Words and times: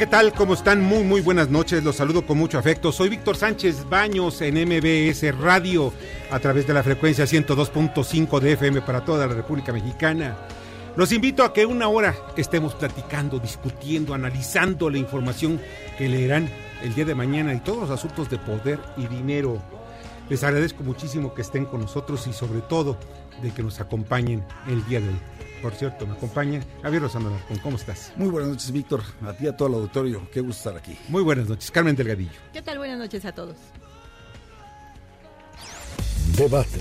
¿Qué 0.00 0.06
tal? 0.06 0.32
¿Cómo 0.32 0.54
están? 0.54 0.80
Muy, 0.80 1.04
muy 1.04 1.20
buenas 1.20 1.50
noches. 1.50 1.84
Los 1.84 1.96
saludo 1.96 2.24
con 2.24 2.38
mucho 2.38 2.58
afecto. 2.58 2.90
Soy 2.90 3.10
Víctor 3.10 3.36
Sánchez 3.36 3.86
Baños 3.86 4.40
en 4.40 4.54
MBS 4.54 5.38
Radio 5.38 5.92
a 6.30 6.38
través 6.38 6.66
de 6.66 6.72
la 6.72 6.82
frecuencia 6.82 7.26
102.5 7.26 8.40
de 8.40 8.52
FM 8.52 8.80
para 8.80 9.04
toda 9.04 9.26
la 9.26 9.34
República 9.34 9.74
Mexicana. 9.74 10.38
Los 10.96 11.12
invito 11.12 11.44
a 11.44 11.52
que 11.52 11.66
una 11.66 11.88
hora 11.88 12.16
estemos 12.38 12.74
platicando, 12.74 13.38
discutiendo, 13.40 14.14
analizando 14.14 14.88
la 14.88 14.96
información 14.96 15.60
que 15.98 16.08
leerán 16.08 16.48
el 16.82 16.94
día 16.94 17.04
de 17.04 17.14
mañana 17.14 17.52
y 17.52 17.60
todos 17.60 17.80
los 17.80 17.90
asuntos 17.90 18.30
de 18.30 18.38
poder 18.38 18.78
y 18.96 19.06
dinero. 19.06 19.60
Les 20.30 20.42
agradezco 20.42 20.82
muchísimo 20.82 21.34
que 21.34 21.42
estén 21.42 21.66
con 21.66 21.82
nosotros 21.82 22.26
y 22.26 22.32
sobre 22.32 22.62
todo 22.62 22.96
de 23.42 23.50
que 23.50 23.62
nos 23.62 23.80
acompañen 23.80 24.42
el 24.66 24.82
día 24.86 25.00
de 25.00 25.08
hoy. 25.08 25.39
Por 25.62 25.74
cierto, 25.74 26.06
me 26.06 26.14
acompaña 26.14 26.60
Javier 26.82 27.02
Rosano 27.02 27.30
¿Cómo 27.62 27.76
estás? 27.76 28.12
Muy 28.16 28.28
buenas 28.28 28.50
noches, 28.50 28.70
Víctor. 28.72 29.02
A 29.26 29.32
ti 29.32 29.44
y 29.44 29.48
a 29.48 29.56
todo 29.56 29.68
el 29.68 29.74
auditorio. 29.74 30.26
Qué 30.32 30.40
gusto 30.40 30.70
estar 30.70 30.76
aquí. 30.76 30.96
Muy 31.08 31.22
buenas 31.22 31.48
noches. 31.48 31.70
Carmen 31.70 31.94
Delgadillo. 31.94 32.30
¿Qué 32.52 32.62
tal? 32.62 32.78
Buenas 32.78 32.98
noches 32.98 33.24
a 33.24 33.32
todos. 33.32 33.56
Debate. 36.36 36.80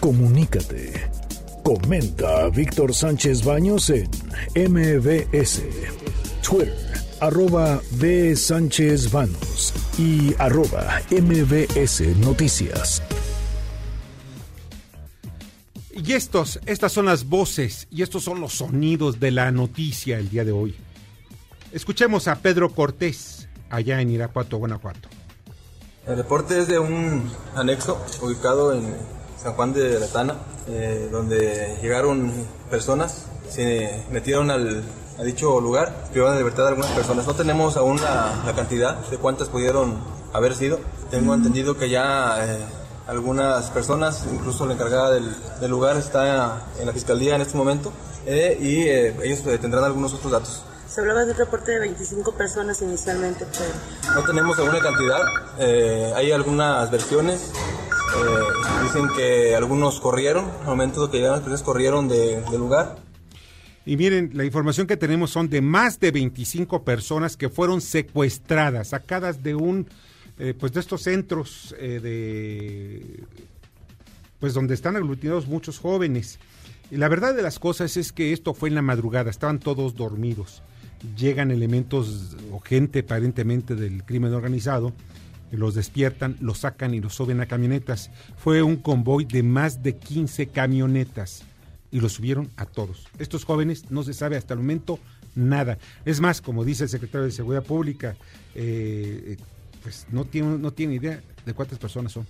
Comunícate. 0.00 1.10
Comenta 1.64 2.44
a 2.44 2.50
Víctor 2.50 2.94
Sánchez 2.94 3.44
Baños 3.44 3.90
en 3.90 4.08
MBS. 4.54 5.62
Twitter, 6.46 6.76
arroba 7.20 7.80
B. 7.92 8.36
Sánchez 8.36 9.10
Baños 9.10 9.72
y 9.98 10.34
arroba 10.38 11.00
MBS 11.10 12.02
Noticias. 12.18 13.02
Y 15.96 16.12
estos, 16.12 16.58
estas 16.66 16.90
son 16.90 17.06
las 17.06 17.28
voces 17.28 17.86
y 17.88 18.02
estos 18.02 18.24
son 18.24 18.40
los 18.40 18.54
sonidos 18.54 19.20
de 19.20 19.30
la 19.30 19.52
noticia 19.52 20.18
el 20.18 20.28
día 20.28 20.44
de 20.44 20.50
hoy. 20.50 20.74
Escuchemos 21.70 22.26
a 22.26 22.34
Pedro 22.34 22.70
Cortés, 22.70 23.48
allá 23.70 24.00
en 24.00 24.10
Irapuato, 24.10 24.56
Guanajuato. 24.56 25.08
El 26.06 26.16
reporte 26.16 26.58
es 26.58 26.66
de 26.66 26.80
un 26.80 27.30
anexo 27.54 28.04
ubicado 28.22 28.74
en 28.74 28.92
San 29.40 29.52
Juan 29.52 29.72
de 29.72 30.00
Latana, 30.00 30.36
eh, 30.68 31.08
donde 31.12 31.78
llegaron 31.80 32.32
personas, 32.70 33.26
se 33.48 34.04
metieron 34.10 34.50
al, 34.50 34.82
a 35.18 35.22
dicho 35.22 35.60
lugar, 35.60 36.08
privaron 36.10 36.34
de 36.34 36.40
libertad 36.40 36.66
a 36.66 36.68
algunas 36.70 36.90
personas. 36.90 37.24
No 37.24 37.34
tenemos 37.34 37.76
aún 37.76 38.00
la, 38.00 38.42
la 38.44 38.54
cantidad 38.54 38.98
de 39.10 39.16
cuántas 39.16 39.48
pudieron 39.48 39.96
haber 40.32 40.54
sido. 40.56 40.80
Tengo 41.10 41.34
entendido 41.34 41.76
que 41.78 41.88
ya... 41.88 42.44
Eh, 42.44 42.58
algunas 43.06 43.70
personas, 43.70 44.26
incluso 44.32 44.66
la 44.66 44.74
encargada 44.74 45.12
del, 45.12 45.30
del 45.60 45.70
lugar 45.70 45.96
está 45.96 46.62
en 46.78 46.86
la 46.86 46.92
fiscalía 46.92 47.34
en 47.36 47.42
este 47.42 47.56
momento 47.56 47.92
eh, 48.26 48.56
y 48.60 48.82
eh, 48.82 49.14
ellos 49.22 49.46
eh, 49.46 49.58
tendrán 49.58 49.84
algunos 49.84 50.14
otros 50.14 50.32
datos. 50.32 50.62
Se 50.88 51.00
hablaba 51.00 51.24
de 51.24 51.32
un 51.32 51.38
reporte 51.38 51.72
de 51.72 51.80
25 51.80 52.34
personas 52.34 52.80
inicialmente, 52.80 53.46
pero... 53.50 54.14
No 54.14 54.22
tenemos 54.22 54.56
alguna 54.58 54.78
cantidad, 54.78 55.22
eh, 55.58 56.12
hay 56.14 56.30
algunas 56.30 56.88
versiones, 56.90 57.50
eh, 57.50 58.84
dicen 58.84 59.08
que 59.16 59.56
algunos 59.56 59.98
corrieron, 59.98 60.48
al 60.60 60.66
momento 60.66 61.06
de 61.06 61.10
que 61.10 61.16
llegaron 61.16 61.38
las 61.38 61.42
personas 61.42 61.62
corrieron 61.64 62.06
de, 62.06 62.40
del 62.42 62.60
lugar. 62.60 62.96
Y 63.84 63.96
miren, 63.96 64.30
la 64.34 64.44
información 64.44 64.86
que 64.86 64.96
tenemos 64.96 65.30
son 65.30 65.50
de 65.50 65.60
más 65.60 65.98
de 65.98 66.12
25 66.12 66.84
personas 66.84 67.36
que 67.36 67.48
fueron 67.50 67.80
secuestradas, 67.80 68.88
sacadas 68.88 69.42
de 69.42 69.56
un 69.56 69.88
eh, 70.38 70.54
pues 70.58 70.72
de 70.72 70.80
estos 70.80 71.02
centros 71.02 71.74
eh, 71.78 72.00
de 72.02 73.24
pues 74.40 74.52
donde 74.52 74.74
están 74.74 74.96
aglutinados 74.96 75.46
muchos 75.46 75.78
jóvenes. 75.78 76.38
Y 76.90 76.96
la 76.96 77.08
verdad 77.08 77.34
de 77.34 77.42
las 77.42 77.58
cosas 77.58 77.96
es 77.96 78.12
que 78.12 78.32
esto 78.32 78.52
fue 78.52 78.68
en 78.68 78.74
la 78.74 78.82
madrugada, 78.82 79.30
estaban 79.30 79.58
todos 79.58 79.94
dormidos. 79.94 80.62
Llegan 81.16 81.50
elementos 81.50 82.36
o 82.52 82.60
gente 82.60 83.00
aparentemente 83.00 83.74
del 83.74 84.04
crimen 84.04 84.34
organizado, 84.34 84.92
los 85.50 85.74
despiertan, 85.74 86.36
los 86.40 86.58
sacan 86.58 86.94
y 86.94 87.00
los 87.00 87.14
suben 87.14 87.40
a 87.40 87.46
camionetas. 87.46 88.10
Fue 88.36 88.62
un 88.62 88.76
convoy 88.76 89.24
de 89.24 89.42
más 89.42 89.82
de 89.82 89.96
15 89.96 90.48
camionetas 90.48 91.42
y 91.90 92.00
los 92.00 92.14
subieron 92.14 92.50
a 92.56 92.66
todos. 92.66 93.06
Estos 93.18 93.44
jóvenes 93.44 93.90
no 93.90 94.02
se 94.02 94.14
sabe 94.14 94.36
hasta 94.36 94.54
el 94.54 94.60
momento 94.60 94.98
nada. 95.34 95.78
Es 96.04 96.20
más, 96.20 96.40
como 96.40 96.64
dice 96.64 96.84
el 96.84 96.90
secretario 96.90 97.26
de 97.26 97.32
Seguridad 97.32 97.64
Pública, 97.64 98.16
eh, 98.54 99.36
pues 99.84 100.06
no 100.10 100.24
tiene, 100.24 100.58
no 100.58 100.72
tiene 100.72 100.94
idea 100.94 101.22
de 101.44 101.54
cuántas 101.54 101.78
personas 101.78 102.10
son. 102.10 102.26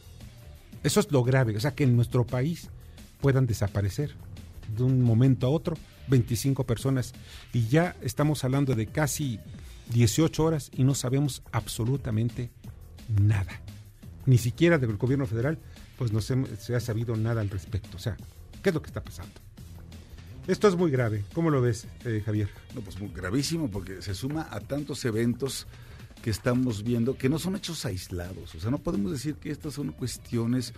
Eso 0.83 1.01
es 1.01 1.11
lo 1.11 1.23
grave, 1.23 1.57
o 1.57 1.61
sea, 1.61 1.75
que 1.75 1.85
en 1.85 1.97
nuestro 1.97 2.27
país 2.27 2.69
puedan 3.21 3.47
desaparecer 3.47 4.15
de 4.77 4.83
un 4.83 5.01
momento 5.01 5.47
a 5.47 5.51
otro 5.51 5.77
25 6.09 6.65
personas 6.65 7.15
y 7.53 7.69
ya 7.69 7.97
estamos 8.03 8.45
hablando 8.45 8.75
de 8.75 8.87
casi 8.87 9.39
18 9.93 10.45
horas 10.45 10.71
y 10.75 10.85
no 10.85 10.95
sabemos 10.95 11.43
absolutamente 11.53 12.51
nada. 13.09 13.63
Ni 14.27 14.37
siquiera 14.37 14.79
del 14.79 14.97
gobierno 14.97 15.27
federal, 15.27 15.59
pues 15.97 16.13
no 16.13 16.21
se, 16.21 16.35
ha 16.75 16.81
sabido 16.81 17.17
nada 17.17 17.41
al 17.41 17.51
respecto. 17.51 17.97
O 17.97 18.01
sea, 18.01 18.17
¿qué 18.63 18.71
es 18.71 18.75
lo 18.75 18.83
que 18.83 18.89
está 18.89 19.03
pasando? 19.03 19.35
Esto 20.47 20.69
es 20.69 20.77
muy 20.77 20.91
grave. 20.91 21.25
¿Cómo 21.33 21.51
lo 21.51 21.63
ves, 21.63 21.87
eh, 22.05 22.21
Javier? 22.25 22.51
No, 22.75 22.81
pues 22.81 22.99
muy 22.99 23.11
gravísimo 23.11 23.71
porque 23.71 24.03
se 24.03 24.15
suma 24.15 24.49
a 24.51 24.61
tantos 24.61 25.05
eventos 25.05 25.67
que 26.25 26.31
estamos 26.31 26.83
viendo 26.83 27.19
que 27.19 27.29
no 27.29 27.39
son 27.39 27.55
hechos 27.55 27.85
aislados. 27.85 28.55
O 28.55 28.59
sea, 28.59 28.71
no 28.71 28.79
podemos 28.79 29.13
decir 29.13 29.35
que 29.35 29.51
estas 29.51 29.75
son 29.75 29.93
cuestiones 29.93 30.73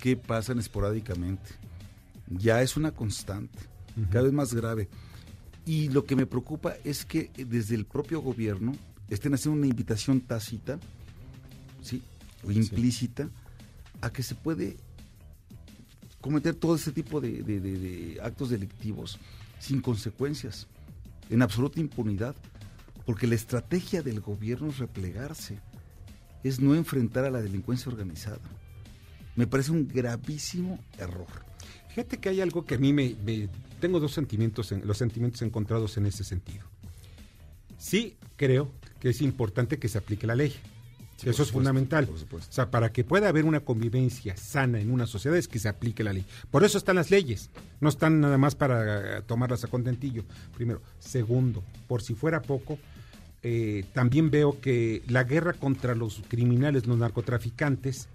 que 0.00 0.16
pasan 0.16 0.60
esporádicamente. 0.60 1.50
Ya 2.28 2.62
es 2.62 2.76
una 2.76 2.92
constante, 2.92 3.58
uh 3.96 4.02
-huh. 4.02 4.08
cada 4.10 4.22
vez 4.26 4.32
más 4.32 4.54
grave. 4.54 4.88
Y 5.66 5.88
lo 5.88 6.04
que 6.04 6.14
me 6.14 6.26
preocupa 6.26 6.76
es 6.84 7.04
que 7.04 7.32
desde 7.36 7.74
el 7.74 7.86
propio 7.86 8.20
gobierno 8.20 8.76
estén 9.10 9.34
haciendo 9.34 9.58
una 9.58 9.66
invitación 9.66 10.20
tácita, 10.20 10.78
¿sí? 11.82 12.00
O 12.44 12.52
implícita, 12.52 13.24
sí. 13.24 13.30
a 14.00 14.10
que 14.10 14.22
se 14.22 14.36
puede 14.36 14.76
cometer 16.20 16.54
todo 16.54 16.76
este 16.76 16.92
tipo 16.92 17.20
de, 17.20 17.42
de, 17.42 17.58
de, 17.58 17.78
de 17.80 18.20
actos 18.22 18.48
delictivos 18.48 19.18
sin 19.58 19.80
consecuencias, 19.80 20.68
en 21.30 21.42
absoluta 21.42 21.80
impunidad 21.80 22.36
porque 23.06 23.26
la 23.26 23.34
estrategia 23.34 24.02
del 24.02 24.20
gobierno 24.20 24.68
es 24.68 24.78
replegarse, 24.78 25.58
es 26.42 26.60
no 26.60 26.74
enfrentar 26.74 27.24
a 27.24 27.30
la 27.30 27.42
delincuencia 27.42 27.90
organizada. 27.90 28.40
Me 29.36 29.46
parece 29.46 29.72
un 29.72 29.88
gravísimo 29.88 30.78
error. 30.98 31.26
Fíjate 31.88 32.18
que 32.18 32.28
hay 32.28 32.40
algo 32.40 32.64
que 32.64 32.76
a 32.76 32.78
mí 32.78 32.92
me, 32.92 33.16
me 33.24 33.48
tengo 33.80 34.00
dos 34.00 34.12
sentimientos, 34.12 34.72
en, 34.72 34.86
los 34.86 34.98
sentimientos 34.98 35.42
encontrados 35.42 35.96
en 35.96 36.06
ese 36.06 36.24
sentido. 36.24 36.64
Sí, 37.78 38.16
creo 38.36 38.70
que 39.00 39.10
es 39.10 39.20
importante 39.20 39.78
que 39.78 39.88
se 39.88 39.98
aplique 39.98 40.26
la 40.26 40.34
ley. 40.34 40.54
Sí, 41.16 41.28
Eso 41.28 41.42
es 41.42 41.52
fundamental. 41.52 42.08
O 42.10 42.40
sea, 42.50 42.70
para 42.70 42.90
que 42.92 43.04
pueda 43.04 43.28
haber 43.28 43.44
una 43.44 43.60
convivencia 43.60 44.36
sana 44.36 44.80
en 44.80 44.90
una 44.90 45.06
sociedad 45.06 45.38
es 45.38 45.46
que 45.46 45.58
se 45.58 45.68
aplique 45.68 46.02
la 46.02 46.12
ley. 46.12 46.24
Por 46.50 46.64
eso 46.64 46.76
están 46.76 46.96
las 46.96 47.10
leyes. 47.10 47.50
No 47.80 47.88
están 47.88 48.20
nada 48.20 48.36
más 48.36 48.54
para 48.54 49.22
tomarlas 49.22 49.62
a 49.64 49.68
contentillo. 49.68 50.24
Primero. 50.56 50.82
Segundo, 50.98 51.62
por 51.86 52.02
si 52.02 52.14
fuera 52.14 52.42
poco, 52.42 52.78
eh, 53.46 53.84
también 53.92 54.30
veo 54.30 54.58
que 54.58 55.02
la 55.06 55.22
guerra 55.22 55.52
contra 55.52 55.94
los 55.94 56.22
criminales, 56.28 56.86
los 56.86 56.96
narcotraficantes, 56.96 58.08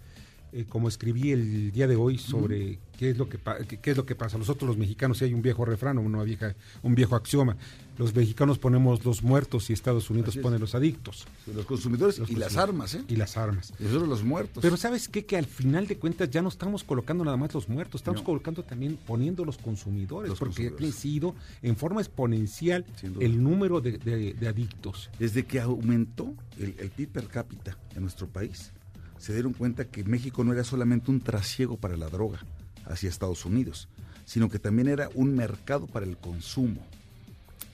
eh, 0.52 0.66
como 0.68 0.88
escribí 0.88 1.31
el 1.31 1.72
día 1.72 1.88
de 1.88 1.96
hoy 1.96 2.18
sobre 2.18 2.80
qué 3.00 3.12
es 3.12 3.18
lo 3.18 3.30
que 3.30 3.38
qué, 3.81 3.92
es 3.92 3.96
lo 3.98 4.06
que 4.06 4.13
pasa. 4.13 4.38
Nosotros 4.38 4.68
los 4.68 4.78
mexicanos, 4.78 5.19
si 5.19 5.24
hay 5.24 5.34
un 5.34 5.42
viejo 5.42 5.63
refrán 5.63 5.98
o 6.00 6.01
una 6.01 6.22
vieja, 6.24 6.54
un 6.84 6.96
viejo 6.96 7.16
axioma, 7.16 7.56
los 7.98 8.13
mexicanos 8.13 8.60
ponemos 8.60 9.06
los 9.06 9.24
muertos 9.24 9.69
y 9.69 9.74
Estados 9.74 10.10
Unidos 10.10 10.36
es. 10.36 10.42
pone 10.42 10.60
los 10.60 10.75
adictos 10.75 11.25
Los 11.54 11.66
consumidores 11.66 12.19
Los 12.19 12.30
y 12.30 12.36
las 12.36 12.57
armas, 12.57 12.96
¿eh? 12.96 13.04
y 13.07 13.16
las 13.16 13.38
armas. 13.38 13.74
Y 13.80 13.84
nosotros 13.84 14.10
los 14.10 14.24
muertos. 14.25 14.62
Pero 14.62 14.75
¿sabes 14.75 15.07
qué? 15.07 15.25
Que 15.25 15.38
al 15.38 15.46
final 15.46 15.88
de 15.88 15.98
cuentas 15.98 16.30
ya 16.30 16.42
no 16.42 16.50
estamos 16.50 16.84
colocando 16.84 17.24
nada 17.24 17.38
más 17.38 17.54
los 17.54 17.69
muertos, 17.69 18.01
estamos 18.01 18.19
No. 18.19 18.25
colocando 18.25 18.63
también, 18.63 18.98
poniendo 19.07 19.45
los 19.45 19.57
consumidores, 19.57 20.30
Los 20.31 20.40
porque 20.40 20.68
ha 20.68 20.72
crecido 20.75 21.36
en 21.62 21.78
forma 21.78 22.02
exponencial 22.02 22.86
el 23.22 23.42
número 23.42 23.80
de, 23.80 23.98
de- 23.98 24.34
de 24.34 24.48
adictos. 24.50 25.10
Desde 25.18 25.45
que 25.45 25.62
aumentó 25.62 26.34
el, 26.57 26.75
el 26.80 26.90
PIB 26.90 27.10
per 27.12 27.28
cápita 27.28 27.78
en 27.95 28.02
nuestro 28.02 28.28
país, 28.28 28.72
se 29.18 29.31
dieron 29.34 29.54
cuenta 29.54 29.86
que 29.86 30.04
México 30.04 30.44
no 30.44 30.52
era 30.52 30.66
solamente 30.66 31.12
un 31.12 31.22
trasiego 31.22 31.78
para 31.78 31.95
la 31.95 32.10
droga 32.10 32.40
hacia 32.86 33.10
Estados 33.10 33.46
Unidos, 33.46 33.88
sino 34.26 34.50
que 34.50 34.60
también 34.60 34.88
era 34.88 35.10
un 35.16 35.36
mercado 35.36 35.88
para 35.88 36.06
el 36.06 36.18
consumo. 36.18 36.86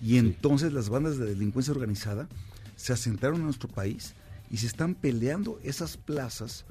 Y 0.01 0.17
entonces 0.17 0.73
las 0.73 0.89
bandas 0.89 1.17
de 1.17 1.25
delincuencia 1.25 1.73
organizada 1.73 2.27
se 2.75 2.93
asentaron 2.93 3.37
en 3.37 3.45
nuestro 3.45 3.69
país 3.69 4.13
y 4.51 4.57
se 4.57 4.67
están 4.67 4.95
peleando 4.95 5.59
esas 5.63 5.97
plazas 5.97 6.65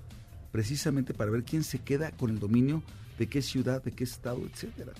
precisamente 0.52 1.14
para 1.14 1.30
ver 1.30 1.42
quién 1.44 1.64
se 1.64 1.78
queda 1.80 2.12
con 2.12 2.30
el 2.30 2.38
dominio 2.38 2.82
de 3.18 3.26
qué 3.28 3.42
ciudad, 3.42 3.82
de 3.82 3.92
qué 3.92 4.04
estado, 4.04 4.40
etcétera. 4.46 4.92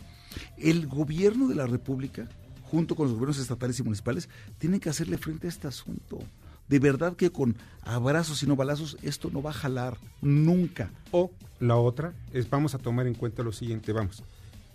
El 0.56 0.86
gobierno 0.86 1.48
de 1.48 1.54
la 1.54 1.66
República, 1.66 2.28
junto 2.64 2.96
con 2.96 3.06
los 3.06 3.14
gobiernos 3.14 3.38
estatales 3.38 3.78
y 3.78 3.82
municipales, 3.82 4.28
tienen 4.58 4.80
que 4.80 4.88
hacerle 4.88 5.18
frente 5.18 5.46
a 5.46 5.50
este 5.50 5.68
asunto. 5.68 6.18
De 6.68 6.78
verdad 6.78 7.14
que 7.16 7.30
con 7.30 7.56
abrazos 7.82 8.42
y 8.42 8.46
no 8.46 8.56
balazos 8.56 8.96
esto 9.02 9.30
no 9.32 9.42
va 9.42 9.50
a 9.50 9.54
jalar 9.54 9.98
nunca. 10.22 10.90
O 11.10 11.30
la 11.60 11.76
otra 11.76 12.12
es, 12.32 12.48
vamos 12.48 12.74
a 12.74 12.78
tomar 12.78 13.06
en 13.06 13.14
cuenta 13.14 13.42
lo 13.42 13.52
siguiente, 13.52 13.92
vamos. 13.92 14.22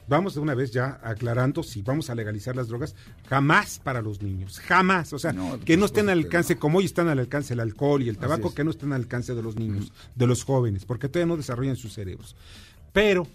Vamos 0.08 0.34
de 0.34 0.40
una 0.40 0.56
vez 0.56 0.72
ya 0.72 1.00
aclarando 1.04 1.62
si 1.62 1.84
vamos 1.84 2.10
a 2.10 2.16
legalizar 2.16 2.56
las 2.56 2.68
drogas, 2.68 2.96
jamás 3.28 3.78
para 3.78 4.02
los 4.02 4.24
niños, 4.24 4.60
jamás. 4.60 5.14
O 5.14 5.20
sea, 5.20 5.34
No, 5.34 5.60
que 5.60 5.78
no 5.78 5.86
estén 5.86 6.10
al 6.10 6.18
supuesto 6.18 6.30
que 6.30 6.38
alcance, 6.38 6.54
no. 6.56 6.60
como 6.60 6.78
hoy 6.80 6.86
están 6.86 7.08
al 7.10 7.20
alcance 7.20 7.54
el 7.54 7.60
alcohol 7.60 8.02
y 8.02 8.10
el 8.10 8.18
tabaco, 8.18 8.54
que 8.54 8.64
no 8.64 8.72
estén 8.72 8.92
al 8.92 9.02
alcance 9.02 9.36
de 9.36 9.44
los 9.44 9.56
niños, 9.56 9.92
de 10.16 10.26
los 10.26 10.44
jóvenes, 10.44 10.86
porque 10.86 11.10
todavía 11.10 11.28
no 11.28 11.38
desarrollan 11.38 11.76
sus 11.76 11.94
cerebros. 11.94 12.36
Pero 12.92 13.28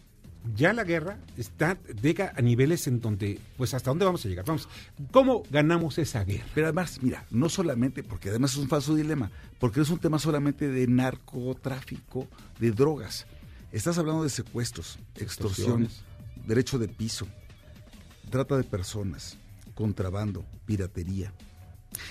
ya 0.54 0.72
la 0.72 0.84
guerra 0.84 1.18
está 1.36 1.78
llega 2.02 2.32
a 2.36 2.42
niveles 2.42 2.86
en 2.86 3.00
donde, 3.00 3.40
pues, 3.56 3.72
¿hasta 3.72 3.90
dónde 3.90 4.04
vamos 4.04 4.24
a 4.24 4.28
llegar? 4.28 4.44
Vamos, 4.44 4.68
¿cómo 5.10 5.42
ganamos 5.50 5.96
esa 5.98 6.22
guerra? 6.24 6.44
Pero 6.54 6.66
además, 6.66 6.98
mira, 7.02 7.24
no 7.30 7.48
solamente, 7.48 8.02
porque 8.02 8.28
además 8.28 8.52
es 8.52 8.58
un 8.58 8.68
falso 8.68 8.94
dilema, 8.94 9.30
porque 9.58 9.78
no 9.78 9.84
es 9.84 9.90
un 9.90 9.98
tema 9.98 10.18
solamente 10.18 10.68
de 10.68 10.86
narcotráfico, 10.86 12.28
de 12.60 12.70
drogas. 12.72 13.26
Estás 13.72 13.96
hablando 13.98 14.22
de 14.22 14.30
secuestros, 14.30 14.98
extorsiones, 15.14 15.92
Extorsiones. 15.92 16.46
derecho 16.46 16.78
de 16.78 16.88
piso, 16.88 17.26
trata 18.30 18.56
de 18.56 18.64
personas, 18.64 19.38
contrabando, 19.74 20.44
piratería. 20.66 21.32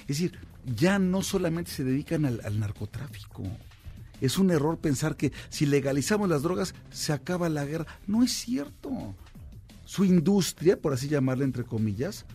Es 0.02 0.08
decir, 0.20 0.40
ya 0.66 0.98
no 0.98 1.22
solamente 1.22 1.72
se 1.72 1.84
dedican 1.84 2.26
al, 2.26 2.42
al 2.44 2.60
narcotráfico. 2.60 3.44
Es 4.24 4.38
un 4.38 4.52
error 4.52 4.78
pensar 4.78 5.18
que 5.18 5.34
si 5.50 5.66
legalizamos 5.66 6.30
las 6.30 6.44
drogas 6.44 6.74
se 6.92 7.12
acaba 7.12 7.50
la 7.50 7.66
guerra. 7.66 7.88
No 8.08 8.24
es 8.24 8.32
cierto. 8.32 9.14
Su 9.84 10.06
industria, 10.06 10.80
por 10.80 10.94
así 10.94 11.10
llamarla 11.10 11.44
entre 11.44 11.66
comillas, 11.66 12.26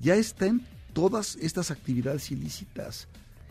ya 0.00 0.14
está 0.16 0.46
en 0.46 0.62
todas 0.94 1.36
estas 1.36 1.70
actividades 1.70 2.30
ilícitas. 2.30 3.08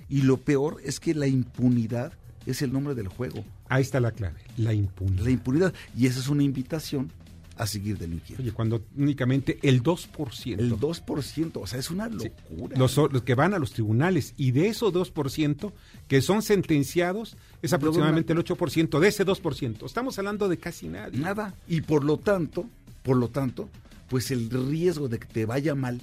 Y 0.09 0.23
lo 0.23 0.37
peor 0.37 0.81
es 0.83 0.99
que 0.99 1.13
la 1.13 1.27
impunidad 1.27 2.13
es 2.47 2.63
el 2.63 2.73
nombre 2.73 2.95
del 2.95 3.09
juego. 3.09 3.45
Ahí 3.69 3.83
está 3.83 3.99
la 3.99 4.11
clave, 4.11 4.41
la 4.57 4.73
impunidad. 4.73 5.23
La 5.25 5.29
impunidad. 5.29 5.73
Y 5.95 6.07
esa 6.07 6.19
es 6.19 6.29
una 6.29 6.41
invitación 6.41 7.11
a 7.55 7.67
seguir 7.67 7.97
delinquiendo. 7.97 8.41
Oye, 8.43 8.51
cuando 8.51 8.83
únicamente 8.97 9.59
el 9.61 9.83
2%. 9.83 10.59
El 10.59 10.77
2%, 10.79 11.51
o 11.61 11.67
sea, 11.67 11.79
es 11.79 11.91
una 11.91 12.09
Sí. 12.09 12.29
locura. 12.49 12.77
Los, 12.77 12.97
los 12.97 13.21
que 13.23 13.35
van 13.35 13.53
a 13.53 13.59
los 13.59 13.71
tribunales 13.73 14.33
y 14.37 14.51
de 14.51 14.67
esos 14.69 14.91
2% 14.93 15.71
que 16.07 16.21
son 16.21 16.41
sentenciados 16.41 17.37
es 17.61 17.73
aproximadamente 17.73 18.33
el 18.33 18.39
8% 18.39 18.99
de 18.99 19.07
ese 19.07 19.23
2%. 19.25 19.85
Estamos 19.85 20.17
hablando 20.17 20.49
de 20.49 20.57
casi 20.57 20.87
nadie. 20.87 21.19
Nada. 21.19 21.53
Y 21.67 21.81
por 21.81 22.03
lo 22.03 22.17
tanto, 22.17 22.65
por 23.03 23.17
lo 23.17 23.29
tanto, 23.29 23.69
pues 24.09 24.31
el 24.31 24.49
riesgo 24.49 25.07
de 25.07 25.19
que 25.19 25.27
te 25.27 25.45
vaya 25.45 25.75
mal 25.75 26.01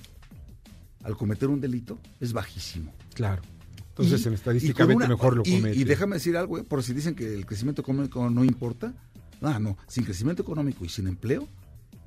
al 1.03 1.17
cometer 1.17 1.49
un 1.49 1.61
delito 1.61 1.99
es 2.21 2.33
bajísimo. 2.33 2.93
Claro. 3.15 3.43
Entonces, 3.91 4.21
Y- 4.23 4.29
en 4.29 4.33
y 4.33 4.37
estadísticamente 4.37 4.97
una- 5.05 5.09
mejor 5.09 5.37
lo 5.37 5.43
y- 5.45 5.57
comete. 5.57 5.77
Y, 5.77 5.85
déjame 5.85 6.17
decir 6.17 6.37
algo, 6.37 6.59
¿eh? 6.59 6.63
por 6.63 6.83
si 6.83 6.95
dicen 6.95 7.15
que 7.15 7.35
el 7.35 7.45
crecimiento 7.45 7.83
económico 7.83 8.31
no 8.31 8.45
importa. 8.45 8.95
Ah, 9.43 9.59
no, 9.59 9.77
sin 9.89 10.05
crecimiento 10.05 10.43
económico 10.43 10.85
y 10.85 10.89
sin 10.89 11.07
empleo, 11.07 11.49